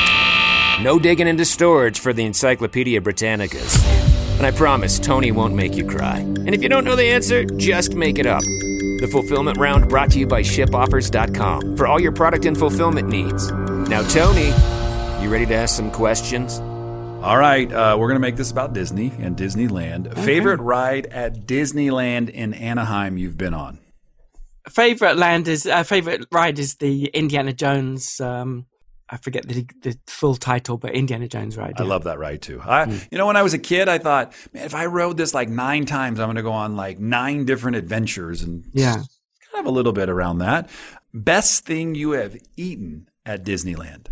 no 0.83 0.99
digging 0.99 1.29
into 1.29 1.45
storage 1.45 2.01
for 2.01 2.13
the 2.13 2.25
Encyclopedia 2.25 3.01
Britannicas. 3.01 3.81
And 4.37 4.45
I 4.45 4.51
promise 4.51 4.99
Tony 4.99 5.31
won't 5.31 5.55
make 5.55 5.77
you 5.77 5.87
cry. 5.87 6.19
And 6.19 6.55
if 6.55 6.63
you 6.63 6.69
don't 6.69 6.85
know 6.85 6.97
the 6.97 7.05
answer, 7.05 7.45
just 7.45 7.95
make 7.95 8.19
it 8.19 8.27
up. 8.27 8.43
The 8.43 9.09
fulfillment 9.13 9.59
round 9.59 9.89
brought 9.89 10.11
to 10.11 10.19
you 10.19 10.27
by 10.27 10.43
shipoffers.com 10.43 11.77
for 11.77 11.87
all 11.87 12.01
your 12.01 12.13
product 12.13 12.47
and 12.47 12.59
fulfillment 12.59 13.09
needs. 13.09 13.53
Now, 13.53 14.03
Tony, 14.09 14.49
you 15.23 15.31
ready 15.31 15.47
to 15.47 15.55
ask 15.55 15.77
some 15.77 15.93
questions? 15.93 16.61
All 17.23 17.37
right, 17.37 17.71
uh, 17.73 17.97
we're 17.99 18.09
going 18.09 18.17
to 18.17 18.21
make 18.21 18.37
this 18.37 18.51
about 18.51 18.73
Disney 18.73 19.13
and 19.19 19.37
Disneyland. 19.37 20.07
Okay. 20.13 20.23
Favorite 20.25 20.61
ride 20.61 21.07
at 21.07 21.47
Disneyland 21.47 22.31
in 22.31 22.55
Anaheim 22.55 23.19
you've 23.19 23.37
been 23.37 23.55
on? 23.55 23.79
Favorite 24.69 25.17
land 25.17 25.49
is 25.49 25.67
uh, 25.67 25.83
favorite 25.83 26.27
ride 26.31 26.59
is 26.59 26.77
the 26.77 27.07
Indiana 27.07 27.53
Jones 27.53 28.21
um, 28.21 28.67
I 29.11 29.17
forget 29.17 29.49
the, 29.49 29.67
the 29.83 29.99
full 30.07 30.35
title, 30.35 30.77
but 30.77 30.95
Indiana 30.95 31.29
Jones 31.29 31.57
ride. 31.57 31.75
Yeah. 31.79 31.85
I 31.85 31.87
love 31.87 32.05
that 32.05 32.19
ride 32.19 32.43
too. 32.43 32.61
I, 32.63 32.85
mm. 32.85 33.09
You 33.11 33.19
know, 33.19 33.27
when 33.27 33.37
I 33.37 33.43
was 33.43 33.55
a 33.55 33.59
kid, 33.59 33.89
I 33.89 33.99
thought, 33.99 34.35
man, 34.53 34.65
if 34.65 34.75
I 34.75 34.87
rode 34.87 35.17
this 35.17 35.33
like 35.33 35.49
nine 35.49 35.87
times, 35.87 36.21
I'm 36.21 36.27
going 36.27 36.37
to 36.37 36.43
go 36.43 36.53
on 36.53 36.77
like 36.77 36.99
nine 36.99 37.47
different 37.47 37.77
adventures 37.77 38.43
and 38.43 38.65
yeah, 38.75 38.95
kind 38.95 39.61
of 39.61 39.67
a 39.67 39.71
little 39.71 39.93
bit 39.93 40.11
around 40.11 40.39
that. 40.39 40.69
Best 41.15 41.65
thing 41.65 41.95
you 41.95 42.11
have 42.13 42.37
eaten 42.57 43.09
at 43.25 43.45
Disneyland? 43.45 44.09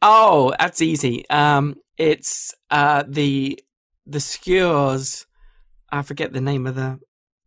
Oh, 0.00 0.54
that's 0.58 0.80
easy. 0.80 1.28
Um, 1.28 1.74
it's 1.98 2.54
uh, 2.70 3.04
the 3.06 3.58
the 4.06 4.20
skewers. 4.20 5.26
I 5.90 6.02
forget 6.02 6.32
the 6.32 6.40
name 6.40 6.66
of 6.66 6.74
the 6.74 6.98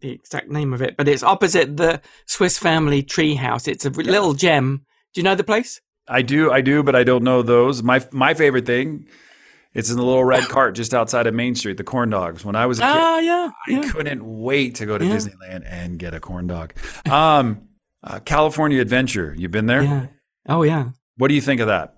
the 0.02 0.12
exact 0.12 0.50
name 0.50 0.74
of 0.74 0.82
it, 0.82 0.96
but 0.98 1.08
it's 1.08 1.24
opposite 1.24 1.76
the 1.78 2.02
Swiss 2.26 2.58
Family 2.58 3.04
Treehouse. 3.04 3.68
It's 3.68 3.86
a 3.86 3.90
little 3.90 4.34
gem. 4.34 4.86
Do 5.14 5.20
you 5.22 5.24
know 5.24 5.36
the 5.36 5.44
place? 5.44 5.82
I 6.08 6.22
do, 6.22 6.52
I 6.52 6.62
do, 6.62 6.82
but 6.84 6.96
I 6.96 7.04
don't 7.04 7.24
know 7.24 7.42
those. 7.42 7.84
My 7.84 8.06
my 8.12 8.34
favorite 8.34 8.66
thing 8.66 9.08
It's 9.74 9.92
in 9.92 9.98
the 9.98 10.04
little 10.04 10.24
red 10.24 10.44
cart 10.50 10.74
just 10.76 10.94
outside 10.94 11.28
of 11.28 11.34
Main 11.36 11.54
Street, 11.56 11.78
the 11.78 11.84
corn 11.84 12.10
dogs. 12.10 12.44
When 12.46 12.56
I 12.56 12.66
was 12.66 12.80
a 12.80 12.82
kid, 12.84 12.88
Ah, 12.92 13.20
yeah, 13.20 13.50
I 13.68 13.72
yeah. 13.72 13.92
couldn't 13.92 14.24
wait 14.26 14.76
to 14.76 14.86
go 14.86 14.98
to 14.98 15.06
Yeah. 15.06 15.16
Disneyland 15.16 15.64
and 15.68 16.00
get 16.00 16.14
a 16.14 16.20
corn 16.20 16.48
dog. 16.48 16.74
Um, 17.10 17.68
uh, 18.04 18.20
California 18.26 18.82
Adventure, 18.82 19.36
you've 19.38 19.52
been 19.52 19.68
there? 19.68 19.84
yeah. 19.84 20.08
Oh, 20.48 20.64
yeah. 20.64 20.90
What 21.18 21.28
do 21.28 21.34
you 21.36 21.42
think 21.42 21.60
of 21.62 21.68
that? 21.68 21.98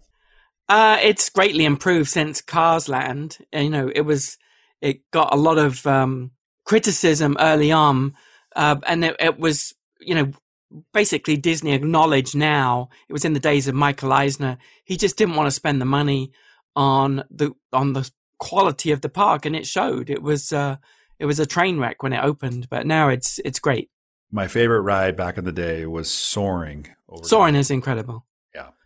Uh, 0.71 0.97
it's 1.01 1.29
greatly 1.29 1.65
improved 1.65 2.09
since 2.09 2.39
Cars 2.39 2.87
Land. 2.87 3.39
You 3.51 3.69
know, 3.69 3.91
it 3.93 4.01
was 4.01 4.37
it 4.79 5.01
got 5.11 5.33
a 5.33 5.35
lot 5.37 5.57
of 5.57 5.85
um, 5.85 6.31
criticism 6.63 7.35
early 7.41 7.73
on, 7.73 8.15
uh, 8.55 8.77
and 8.87 9.03
it, 9.03 9.17
it 9.19 9.37
was 9.37 9.75
you 9.99 10.15
know 10.15 10.31
basically 10.93 11.35
Disney 11.35 11.73
acknowledged 11.73 12.37
now. 12.37 12.87
It 13.09 13.11
was 13.11 13.25
in 13.25 13.33
the 13.33 13.39
days 13.41 13.67
of 13.67 13.75
Michael 13.75 14.13
Eisner. 14.13 14.57
He 14.85 14.95
just 14.95 15.17
didn't 15.17 15.35
want 15.35 15.47
to 15.47 15.51
spend 15.51 15.81
the 15.81 15.85
money 15.85 16.31
on 16.73 17.25
the 17.29 17.51
on 17.73 17.91
the 17.91 18.09
quality 18.37 18.93
of 18.93 19.01
the 19.01 19.09
park, 19.09 19.45
and 19.45 19.57
it 19.57 19.67
showed. 19.67 20.09
It 20.09 20.23
was 20.23 20.53
uh, 20.53 20.77
it 21.19 21.25
was 21.25 21.37
a 21.37 21.45
train 21.45 21.79
wreck 21.79 22.01
when 22.01 22.13
it 22.13 22.23
opened, 22.23 22.69
but 22.69 22.87
now 22.87 23.09
it's 23.09 23.41
it's 23.43 23.59
great. 23.59 23.89
My 24.31 24.47
favorite 24.47 24.83
ride 24.83 25.17
back 25.17 25.37
in 25.37 25.43
the 25.43 25.51
day 25.51 25.85
was 25.85 26.09
Soaring. 26.09 26.87
Over 27.09 27.25
Soarin' 27.25 27.55
is 27.55 27.69
incredible. 27.69 28.25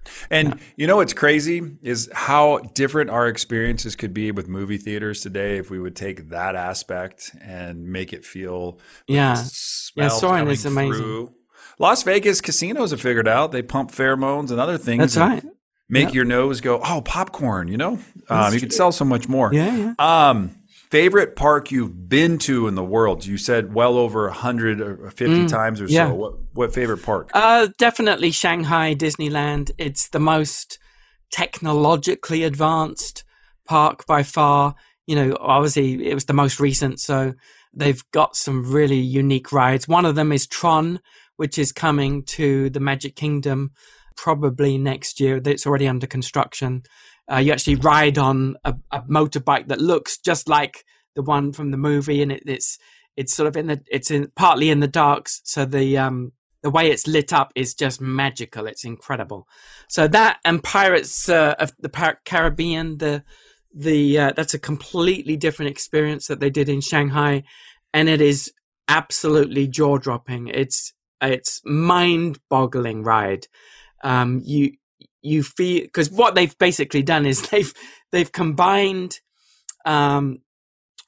Yeah. 0.06 0.38
And 0.38 0.60
you 0.76 0.88
know 0.88 0.98
what's 0.98 1.14
crazy 1.14 1.62
is 1.82 2.10
how 2.14 2.60
different 2.74 3.10
our 3.10 3.28
experiences 3.28 3.96
could 3.96 4.14
be 4.14 4.32
with 4.32 4.48
movie 4.48 4.78
theaters 4.78 5.22
today 5.22 5.58
if 5.58 5.70
we 5.70 5.80
would 5.80 5.96
take 5.96 6.30
that 6.30 6.56
aspect 6.56 7.32
and 7.42 7.88
make 7.88 8.14
it 8.14 8.26
feel 8.26 8.80
Yeah. 9.08 9.36
smells 9.36 10.20
Soaring 10.20 10.48
is 10.50 10.66
amazing. 10.66 10.94
through. 10.94 11.34
Las 11.80 12.04
Vegas 12.04 12.40
casinos 12.42 12.92
have 12.92 13.02
figured 13.02 13.28
out 13.28 13.52
they 13.52 13.62
pump 13.62 13.92
pheromones 13.92 14.50
and 14.52 14.60
other 14.60 14.78
things. 14.78 15.16
That's 15.16 15.18
right. 15.18 15.44
Make 15.90 16.08
Yeah. 16.10 16.14
your 16.16 16.26
nose 16.26 16.62
go, 16.62 16.82
oh, 16.84 17.02
popcorn, 17.02 17.68
you 17.68 17.78
know? 17.78 18.00
Um, 18.30 18.54
you 18.54 18.60
could 18.60 18.74
sell 18.74 18.92
so 18.92 19.06
much 19.06 19.28
more. 19.28 19.54
Yeah, 19.54 19.94
yeah. 20.00 20.30
Um, 20.30 20.56
favorite 20.96 21.36
park 21.36 21.72
you've 21.72 22.08
been 22.08 22.38
to 22.38 22.68
in 22.68 22.76
the 22.76 22.84
world? 22.84 23.26
You 23.26 23.38
said 23.38 23.74
well 23.74 23.98
over 23.98 24.28
100 24.28 24.80
or 24.80 25.12
50 25.12 25.46
times 25.48 25.82
or 25.82 25.88
Mm, 25.88 25.92
yeah. 25.92 26.08
so. 26.08 26.16
What, 26.16 26.34
what 26.54 26.74
favorite 26.74 27.04
park? 27.04 27.32
Uh, 27.34 27.68
definitely 27.78 28.32
Shanghai 28.32 28.96
Disneyland. 28.96 29.72
It's 29.78 30.08
the 30.08 30.20
most 30.22 30.80
technologically 31.32 32.44
advanced 32.44 33.26
park 33.68 34.06
by 34.06 34.24
far. 34.24 34.76
You 35.06 35.16
know, 35.18 35.38
obviously 35.40 36.08
it 36.08 36.14
was 36.14 36.26
the 36.26 36.34
most 36.34 36.62
recent, 36.62 37.02
so 37.02 37.34
they've 37.74 38.04
got 38.12 38.38
some 38.38 38.72
really 38.72 39.00
unique 39.00 39.52
rides. 39.52 39.90
One 39.90 40.06
of 40.06 40.16
them 40.16 40.32
is 40.32 40.48
Tron, 40.48 41.02
which 41.36 41.58
is 41.58 41.74
coming 41.74 42.24
to 42.24 42.70
the 42.70 42.80
Magic 42.80 43.18
Kingdom 43.18 43.72
probably 44.16 44.78
next 44.78 45.20
year. 45.20 45.42
It's 45.44 45.68
already 45.68 45.90
under 45.90 46.08
construction. 46.08 46.84
Uh, 47.32 47.38
you 47.38 47.52
actually 47.52 47.76
ride 47.76 48.18
on 48.18 48.56
a, 48.64 48.76
a 48.92 49.02
motorbike 49.02 49.68
that 49.68 49.82
looks 49.82 50.18
just 50.18 50.48
like 50.48 50.84
the 51.16 51.24
one 51.24 51.54
from 51.54 51.72
the 51.72 51.78
movie, 51.78 52.22
and 52.22 52.32
it, 52.32 52.44
it's 52.46 52.78
it's 53.18 53.34
sort 53.34 53.48
of 53.48 53.58
in 53.58 53.68
the 53.68 53.82
it's 53.88 54.12
in 54.12 54.32
partly 54.36 54.70
in 54.70 54.80
the 54.80 54.88
darks, 54.88 55.42
so 55.44 55.66
the 55.66 55.98
um 55.98 56.34
the 56.62 56.72
way 56.72 56.90
it's 56.90 57.08
lit 57.08 57.32
up 57.32 57.52
is 57.56 57.76
just 57.76 58.02
magical. 58.02 58.66
It's 58.66 58.84
incredible. 58.84 59.48
So 59.88 60.08
that 60.08 60.40
and 60.44 60.64
Pirates 60.64 61.30
uh, 61.30 61.54
of 61.60 61.72
the 61.80 62.18
Caribbean, 62.26 62.98
the 62.98 63.24
the 63.72 64.18
uh, 64.18 64.32
that's 64.36 64.54
a 64.54 64.60
completely 64.60 65.38
different 65.38 65.70
experience 65.70 66.28
that 66.28 66.40
they 66.40 66.50
did 66.50 66.68
in 66.68 66.82
Shanghai, 66.82 67.44
and 67.94 68.10
it 68.10 68.20
is 68.20 68.52
absolutely 68.88 69.68
jaw 69.68 69.98
dropping. 69.98 70.48
It's 70.48 70.94
it's 71.22 71.62
mind 71.66 72.40
boggling 72.50 73.04
ride. 73.04 73.48
Um, 74.04 74.42
you 74.44 74.74
you 75.26 75.44
feel 75.44 75.82
because 75.82 76.10
what 76.10 76.36
they've 76.36 76.58
basically 76.58 77.04
done 77.04 77.26
is 77.26 77.42
they've 77.50 77.74
they've 78.12 78.32
combined 78.32 79.20
um, 79.86 80.40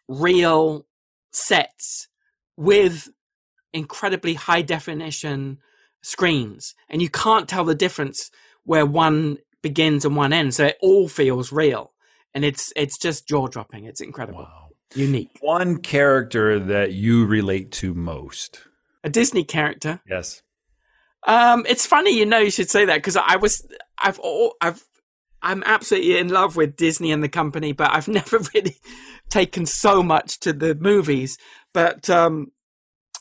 real 0.08 0.86
sets 1.32 2.08
with 2.58 3.10
incredibly 3.74 4.34
high 4.34 4.62
definition 4.62 5.60
screens. 6.02 6.74
And 6.90 7.02
you 7.02 7.10
can't 7.10 7.48
tell 7.48 7.64
the 7.66 7.76
difference 7.76 8.32
where 8.64 8.86
one 8.86 9.38
begins 9.62 10.06
and 10.06 10.16
one 10.16 10.34
ends. 10.34 10.56
So 10.58 10.66
it 10.66 10.78
all 10.82 11.08
feels 11.08 11.52
real. 11.52 11.94
And 12.34 12.44
it's 12.46 12.72
it's 12.76 12.98
just 12.98 13.28
jaw 13.28 13.48
dropping 13.48 13.86
it's 13.86 14.02
incredible. 14.02 14.44
Wow. 14.44 14.70
unique. 14.96 15.38
One 15.42 15.78
character 15.78 16.60
that 16.60 16.94
you 16.94 17.26
relate 17.26 17.72
to 17.82 17.94
most. 17.94 18.62
a 19.04 19.10
disney 19.10 19.44
character? 19.44 20.02
Yes. 20.10 20.42
um 21.26 21.66
it's 21.68 21.86
funny 21.86 22.12
you 22.18 22.26
know 22.26 22.40
you 22.40 22.52
should 22.52 22.70
say 22.70 22.86
that 22.86 22.98
because 22.98 23.18
i 23.18 23.36
was 23.38 23.66
i've 24.02 24.20
all 24.20 24.56
i've 24.62 24.86
i'm 25.42 25.64
absolutely 25.66 26.18
in 26.18 26.30
love 26.30 26.56
with 26.56 26.76
disney 26.76 27.12
and 27.12 27.24
the 27.24 27.30
company 27.30 27.72
but 27.72 27.92
i've 27.94 28.08
never 28.20 28.40
really 28.54 28.78
taken 29.30 29.66
so 29.66 30.02
much 30.02 30.40
to 30.42 30.54
the 30.54 30.76
movies. 30.76 31.38
But 31.74 32.10
um 32.10 32.52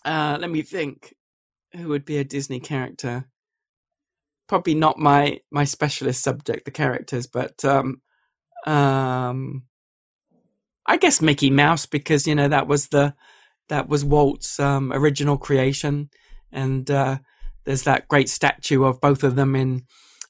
uh 0.05 0.39
let 0.41 0.51
me 0.51 0.63
think. 0.63 1.15
Who 1.75 1.89
would 1.89 2.05
be 2.05 2.17
a 2.17 2.25
disney 2.25 2.61
character? 2.61 3.27
Probably 4.49 4.75
not 4.75 4.99
my 4.99 5.41
my 5.51 5.65
specialist 5.65 6.23
subject 6.23 6.65
the 6.65 6.71
characters 6.71 7.27
but 7.27 7.65
um 7.65 8.01
um 8.67 9.65
i 10.87 10.97
guess 10.97 11.21
mickey 11.21 11.51
mouse 11.51 11.87
because 11.87 12.27
you 12.27 12.35
know 12.35 12.49
that 12.49 12.67
was 12.67 12.89
the 12.89 13.15
that 13.69 13.89
was 13.89 14.05
walt's 14.05 14.59
um 14.61 14.93
original 14.93 15.37
creation. 15.37 16.11
And 16.53 16.91
uh 16.91 17.19
there's 17.65 17.83
that 17.83 18.07
great 18.07 18.29
statue 18.29 18.85
of 18.85 19.01
both 19.01 19.25
of 19.25 19.35
them 19.35 19.57
in 19.57 19.83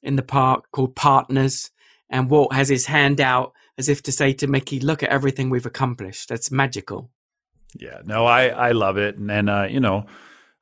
in 0.07 0.17
the 0.17 0.23
park 0.23 0.71
called 0.73 0.95
partners 0.95 1.71
and 2.09 2.31
walt 2.31 2.53
has 2.53 2.69
his 2.69 2.87
hand 2.87 3.21
out 3.21 3.53
as 3.79 3.89
if 3.89 4.03
to 4.03 4.13
say 4.13 4.33
to 4.33 4.47
mickey 4.47 4.81
look 4.81 5.03
at 5.03 5.11
everything 5.11 5.51
we've 5.51 5.67
accomplished 5.67 6.29
that's 6.29 6.51
magical 6.51 7.11
Yeah. 7.79 8.01
No, 8.05 8.25
I, 8.25 8.49
I 8.49 8.73
love 8.73 8.97
it. 8.97 9.19
And, 9.19 9.31
and 9.31 9.51
uh, 9.51 9.67
you 9.69 9.81
know, 9.81 10.07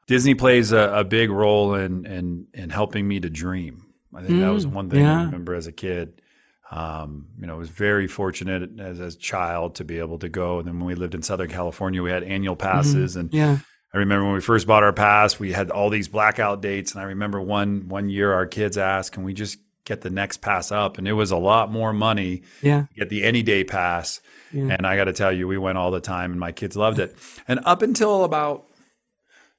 Disney 0.06 0.34
plays 0.34 0.72
a, 0.72 1.00
a 1.00 1.04
big 1.04 1.30
role 1.30 1.74
in, 1.74 2.04
in, 2.06 2.46
in 2.52 2.70
helping 2.70 3.06
me 3.06 3.20
to 3.20 3.30
dream. 3.30 3.86
I 4.14 4.22
think 4.22 4.40
that 4.40 4.50
was 4.50 4.66
Mm, 4.66 4.72
one 4.72 4.90
thing 4.90 5.06
I 5.06 5.24
remember 5.24 5.54
as 5.54 5.66
a 5.66 5.72
kid. 5.72 6.20
Um, 6.70 7.28
you 7.40 7.46
know, 7.46 7.54
I 7.54 7.58
was 7.58 7.68
very 7.68 8.08
fortunate 8.08 8.80
as, 8.80 9.00
as 9.00 9.14
a 9.14 9.18
child 9.18 9.76
to 9.76 9.84
be 9.84 9.98
able 9.98 10.18
to 10.18 10.28
go. 10.28 10.58
And 10.58 10.66
then 10.66 10.78
when 10.78 10.86
we 10.86 10.94
lived 10.94 11.14
in 11.14 11.22
Southern 11.22 11.50
California, 11.50 12.02
we 12.02 12.10
had 12.10 12.24
annual 12.24 12.56
passes. 12.56 13.16
And 13.16 13.32
yeah 13.32 13.58
I 13.94 13.98
remember 13.98 14.24
when 14.24 14.34
we 14.34 14.40
first 14.40 14.66
bought 14.66 14.82
our 14.82 14.92
pass, 14.92 15.38
we 15.38 15.52
had 15.52 15.70
all 15.70 15.88
these 15.88 16.08
blackout 16.08 16.60
dates. 16.60 16.92
And 16.92 17.00
I 17.00 17.04
remember 17.04 17.40
one 17.40 17.88
one 17.88 18.08
year 18.08 18.32
our 18.32 18.46
kids 18.46 18.76
asked, 18.76 19.12
"Can 19.12 19.22
we 19.22 19.32
just 19.32 19.58
get 19.84 20.00
the 20.00 20.10
next 20.10 20.38
pass 20.38 20.72
up?" 20.72 20.98
And 20.98 21.06
it 21.06 21.12
was 21.12 21.30
a 21.30 21.36
lot 21.36 21.70
more 21.70 21.92
money 21.92 22.42
yeah 22.60 22.82
to 22.82 22.94
get 22.94 23.08
the 23.08 23.22
any 23.22 23.42
day 23.42 23.62
pass. 23.62 24.20
Yeah. 24.52 24.74
And 24.76 24.86
I 24.86 24.96
got 24.96 25.04
to 25.04 25.12
tell 25.12 25.32
you, 25.32 25.46
we 25.46 25.58
went 25.58 25.78
all 25.78 25.92
the 25.92 26.00
time, 26.00 26.32
and 26.32 26.40
my 26.40 26.50
kids 26.50 26.76
loved 26.76 26.98
it. 26.98 27.16
And 27.46 27.60
up 27.64 27.82
until 27.82 28.24
about 28.24 28.66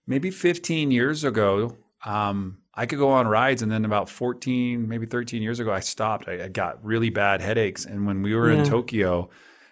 maybe 0.06 0.32
15 0.32 0.92
years 0.92 1.24
ago, 1.24 1.78
um, 2.06 2.60
I 2.74 2.86
could 2.86 3.00
go 3.00 3.10
on 3.10 3.28
rides, 3.28 3.62
and 3.62 3.72
then 3.72 3.86
about 3.86 4.10
14, 4.10 4.88
maybe 4.88 5.06
13 5.06 5.42
years 5.42 5.60
ago, 5.60 5.72
I 5.72 5.80
stopped. 5.80 6.28
I, 6.28 6.46
I 6.46 6.48
got 6.50 6.84
really 6.84 7.10
bad 7.10 7.42
headaches, 7.42 7.86
and 7.86 8.06
when 8.06 8.22
we 8.22 8.36
were 8.36 8.50
in 8.50 8.66
Tokyo, 8.66 9.30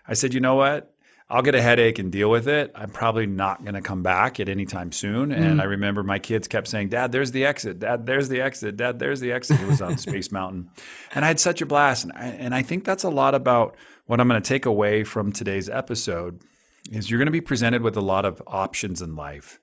I 0.07 0.13
said, 0.13 0.33
you 0.33 0.39
know 0.39 0.55
what? 0.55 0.92
I'll 1.33 1.41
get 1.41 1.55
a 1.55 1.61
headache 1.63 1.97
and 1.97 2.11
deal 2.11 2.29
with 2.29 2.47
it. 2.47 2.71
I'm 2.75 2.91
probably 2.91 3.25
not 3.25 3.63
going 3.63 3.73
to 3.73 3.81
come 3.81 4.03
back 4.03 4.39
at 4.39 4.47
any 4.47 4.67
time 4.67 4.91
soon. 4.91 5.31
And 5.31 5.59
I 5.59 5.63
remember 5.63 6.03
my 6.03 6.19
kids 6.19 6.47
kept 6.47 6.67
saying, 6.67 6.89
Dad, 6.89 7.11
there's 7.11 7.31
the 7.31 7.43
exit. 7.43 7.79
Dad, 7.79 8.05
there's 8.05 8.29
the 8.29 8.39
exit. 8.39 8.77
Dad, 8.77 8.99
there's 8.99 9.19
the 9.19 9.31
exit. 9.31 9.59
It 9.59 9.65
was 9.65 9.81
on 9.81 9.97
Space 9.97 10.31
Mountain. 10.31 10.69
And 11.15 11.25
I 11.25 11.29
had 11.29 11.39
such 11.39 11.59
a 11.59 11.65
blast. 11.65 12.03
And 12.03 12.13
I, 12.13 12.25
and 12.27 12.53
I 12.53 12.61
think 12.61 12.85
that's 12.85 13.03
a 13.03 13.09
lot 13.09 13.33
about 13.33 13.75
what 14.05 14.19
I'm 14.19 14.27
going 14.27 14.39
to 14.39 14.47
take 14.47 14.67
away 14.67 15.03
from 15.03 15.31
today's 15.31 15.69
episode 15.69 16.39
is 16.91 17.09
you're 17.09 17.17
going 17.17 17.25
to 17.25 17.31
be 17.31 17.41
presented 17.41 17.81
with 17.81 17.97
a 17.97 18.01
lot 18.01 18.25
of 18.25 18.39
options 18.45 19.01
in 19.01 19.15
life. 19.15 19.59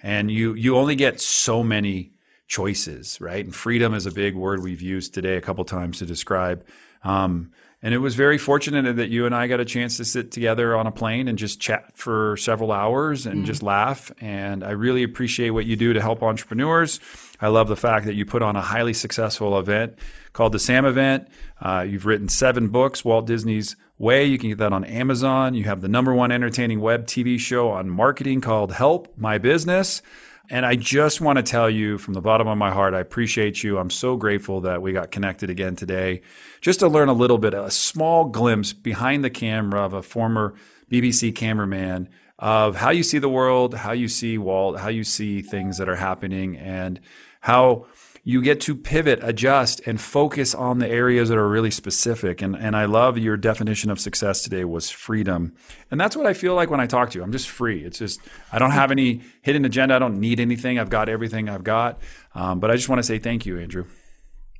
And 0.00 0.30
you 0.30 0.54
you 0.54 0.76
only 0.76 0.94
get 0.94 1.20
so 1.20 1.64
many 1.64 2.12
choices, 2.46 3.20
right? 3.20 3.44
And 3.44 3.52
freedom 3.52 3.92
is 3.92 4.06
a 4.06 4.12
big 4.12 4.36
word 4.36 4.62
we've 4.62 4.80
used 4.80 5.14
today 5.14 5.36
a 5.36 5.40
couple 5.40 5.64
times 5.64 5.98
to 5.98 6.06
describe. 6.06 6.64
Um, 7.02 7.50
and 7.80 7.94
it 7.94 7.98
was 7.98 8.16
very 8.16 8.38
fortunate 8.38 8.96
that 8.96 9.08
you 9.08 9.24
and 9.24 9.32
I 9.32 9.46
got 9.46 9.60
a 9.60 9.64
chance 9.64 9.96
to 9.98 10.04
sit 10.04 10.32
together 10.32 10.76
on 10.76 10.88
a 10.88 10.90
plane 10.90 11.28
and 11.28 11.38
just 11.38 11.60
chat 11.60 11.96
for 11.96 12.36
several 12.36 12.72
hours 12.72 13.24
and 13.24 13.46
just 13.46 13.62
laugh. 13.62 14.10
And 14.20 14.64
I 14.64 14.70
really 14.70 15.04
appreciate 15.04 15.50
what 15.50 15.64
you 15.64 15.76
do 15.76 15.92
to 15.92 16.00
help 16.00 16.20
entrepreneurs. 16.22 16.98
I 17.40 17.48
love 17.48 17.68
the 17.68 17.76
fact 17.76 18.06
that 18.06 18.14
you 18.14 18.26
put 18.26 18.42
on 18.42 18.56
a 18.56 18.60
highly 18.60 18.92
successful 18.92 19.56
event 19.60 19.96
called 20.32 20.52
the 20.52 20.58
SAM 20.58 20.86
event. 20.86 21.28
Uh, 21.60 21.86
you've 21.88 22.04
written 22.04 22.28
seven 22.28 22.66
books, 22.68 23.04
Walt 23.04 23.26
Disney's 23.26 23.76
Way. 23.96 24.24
You 24.24 24.38
can 24.38 24.48
get 24.48 24.58
that 24.58 24.72
on 24.72 24.84
Amazon. 24.84 25.54
You 25.54 25.64
have 25.64 25.80
the 25.80 25.88
number 25.88 26.12
one 26.12 26.32
entertaining 26.32 26.80
web 26.80 27.06
TV 27.06 27.38
show 27.38 27.70
on 27.70 27.88
marketing 27.88 28.40
called 28.40 28.72
Help 28.72 29.16
My 29.16 29.38
Business. 29.38 30.02
And 30.50 30.64
I 30.64 30.76
just 30.76 31.20
want 31.20 31.36
to 31.36 31.42
tell 31.42 31.68
you 31.68 31.98
from 31.98 32.14
the 32.14 32.22
bottom 32.22 32.48
of 32.48 32.56
my 32.56 32.70
heart, 32.70 32.94
I 32.94 33.00
appreciate 33.00 33.62
you. 33.62 33.78
I'm 33.78 33.90
so 33.90 34.16
grateful 34.16 34.62
that 34.62 34.80
we 34.80 34.92
got 34.92 35.10
connected 35.10 35.50
again 35.50 35.76
today, 35.76 36.22
just 36.62 36.80
to 36.80 36.88
learn 36.88 37.10
a 37.10 37.12
little 37.12 37.36
bit, 37.36 37.52
a 37.52 37.70
small 37.70 38.24
glimpse 38.24 38.72
behind 38.72 39.22
the 39.22 39.30
camera 39.30 39.82
of 39.82 39.92
a 39.92 40.02
former 40.02 40.54
BBC 40.90 41.34
cameraman 41.34 42.08
of 42.38 42.76
how 42.76 42.90
you 42.90 43.02
see 43.02 43.18
the 43.18 43.28
world, 43.28 43.74
how 43.74 43.92
you 43.92 44.08
see 44.08 44.38
Walt, 44.38 44.78
how 44.78 44.88
you 44.88 45.04
see 45.04 45.42
things 45.42 45.76
that 45.76 45.88
are 45.88 45.96
happening, 45.96 46.56
and 46.56 47.00
how 47.40 47.86
you 48.28 48.42
get 48.42 48.60
to 48.60 48.76
pivot, 48.76 49.20
adjust, 49.22 49.80
and 49.86 49.98
focus 49.98 50.54
on 50.54 50.80
the 50.80 50.86
areas 50.86 51.30
that 51.30 51.38
are 51.38 51.48
really 51.48 51.70
specific. 51.70 52.42
And, 52.42 52.54
and 52.54 52.76
I 52.76 52.84
love 52.84 53.16
your 53.16 53.38
definition 53.38 53.90
of 53.90 53.98
success 53.98 54.42
today 54.42 54.66
was 54.66 54.90
freedom. 54.90 55.54
And 55.90 55.98
that's 55.98 56.14
what 56.14 56.26
I 56.26 56.34
feel 56.34 56.54
like 56.54 56.68
when 56.68 56.78
I 56.78 56.86
talk 56.86 57.08
to 57.12 57.18
you. 57.18 57.24
I'm 57.24 57.32
just 57.32 57.48
free. 57.48 57.82
It's 57.86 57.98
just, 57.98 58.20
I 58.52 58.58
don't 58.58 58.72
have 58.72 58.90
any 58.90 59.22
hidden 59.40 59.64
agenda. 59.64 59.94
I 59.94 59.98
don't 59.98 60.20
need 60.20 60.40
anything. 60.40 60.78
I've 60.78 60.90
got 60.90 61.08
everything 61.08 61.48
I've 61.48 61.64
got. 61.64 62.02
Um, 62.34 62.60
but 62.60 62.70
I 62.70 62.76
just 62.76 62.90
want 62.90 62.98
to 62.98 63.02
say 63.02 63.18
thank 63.18 63.46
you, 63.46 63.58
Andrew. 63.58 63.86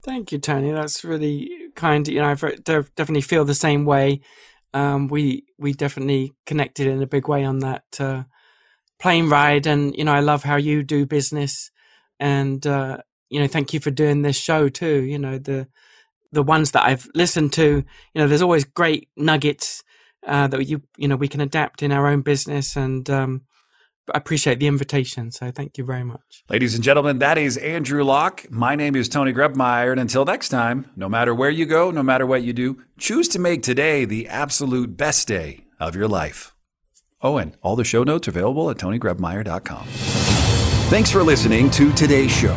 Thank 0.02 0.32
you, 0.32 0.38
Tony. 0.38 0.72
That's 0.72 1.04
really 1.04 1.50
kind. 1.76 2.08
You 2.08 2.20
know, 2.20 2.28
I 2.28 2.34
definitely 2.36 3.20
feel 3.20 3.44
the 3.44 3.52
same 3.52 3.84
way. 3.84 4.22
Um, 4.72 5.08
we 5.08 5.44
we 5.58 5.74
definitely 5.74 6.32
connected 6.46 6.86
in 6.86 7.02
a 7.02 7.06
big 7.06 7.28
way 7.28 7.44
on 7.44 7.58
that 7.58 7.84
uh, 8.00 8.22
plane 8.98 9.28
ride, 9.28 9.66
and 9.66 9.94
you 9.94 10.04
know, 10.04 10.14
I 10.14 10.20
love 10.20 10.44
how 10.44 10.56
you 10.56 10.82
do 10.82 11.04
business, 11.04 11.70
and 12.18 12.66
uh, 12.66 12.98
you 13.30 13.40
know, 13.40 13.46
thank 13.46 13.72
you 13.72 13.80
for 13.80 13.90
doing 13.90 14.22
this 14.22 14.36
show 14.36 14.68
too. 14.68 15.02
You 15.02 15.18
know, 15.18 15.38
the 15.38 15.68
the 16.30 16.42
ones 16.42 16.72
that 16.72 16.84
I've 16.84 17.08
listened 17.14 17.54
to, 17.54 17.62
you 17.62 18.20
know, 18.20 18.28
there's 18.28 18.42
always 18.42 18.64
great 18.64 19.08
nuggets 19.16 19.82
uh, 20.26 20.46
that 20.48 20.66
you 20.66 20.82
you 20.96 21.08
know 21.08 21.16
we 21.16 21.28
can 21.28 21.40
adapt 21.40 21.82
in 21.82 21.92
our 21.92 22.06
own 22.06 22.22
business, 22.22 22.76
and 22.76 23.08
um, 23.08 23.42
I 24.12 24.18
appreciate 24.18 24.60
the 24.60 24.66
invitation. 24.66 25.30
So 25.30 25.50
thank 25.50 25.78
you 25.78 25.84
very 25.84 26.04
much. 26.04 26.44
Ladies 26.48 26.74
and 26.74 26.82
gentlemen, 26.82 27.18
that 27.18 27.38
is 27.38 27.56
Andrew 27.58 28.02
Lock. 28.04 28.50
My 28.50 28.74
name 28.74 28.96
is 28.96 29.08
Tony 29.08 29.32
Grebmeier. 29.32 29.90
And 29.90 30.00
until 30.00 30.24
next 30.24 30.48
time, 30.48 30.90
no 30.96 31.08
matter 31.08 31.34
where 31.34 31.50
you 31.50 31.66
go, 31.66 31.90
no 31.90 32.02
matter 32.02 32.26
what 32.26 32.42
you 32.42 32.52
do, 32.52 32.82
choose 32.98 33.28
to 33.28 33.38
make 33.38 33.62
today 33.62 34.04
the 34.04 34.28
absolute 34.28 34.96
best 34.96 35.28
day 35.28 35.64
of 35.78 35.94
your 35.94 36.08
life. 36.08 36.54
Oh, 37.20 37.36
and 37.36 37.56
all 37.62 37.76
the 37.76 37.84
show 37.84 38.04
notes 38.04 38.28
are 38.28 38.30
available 38.30 38.70
at 38.70 38.78
tonygrebmeier.com. 38.78 39.86
Thanks 40.88 41.10
for 41.10 41.22
listening 41.22 41.70
to 41.72 41.92
today's 41.92 42.32
show. 42.32 42.56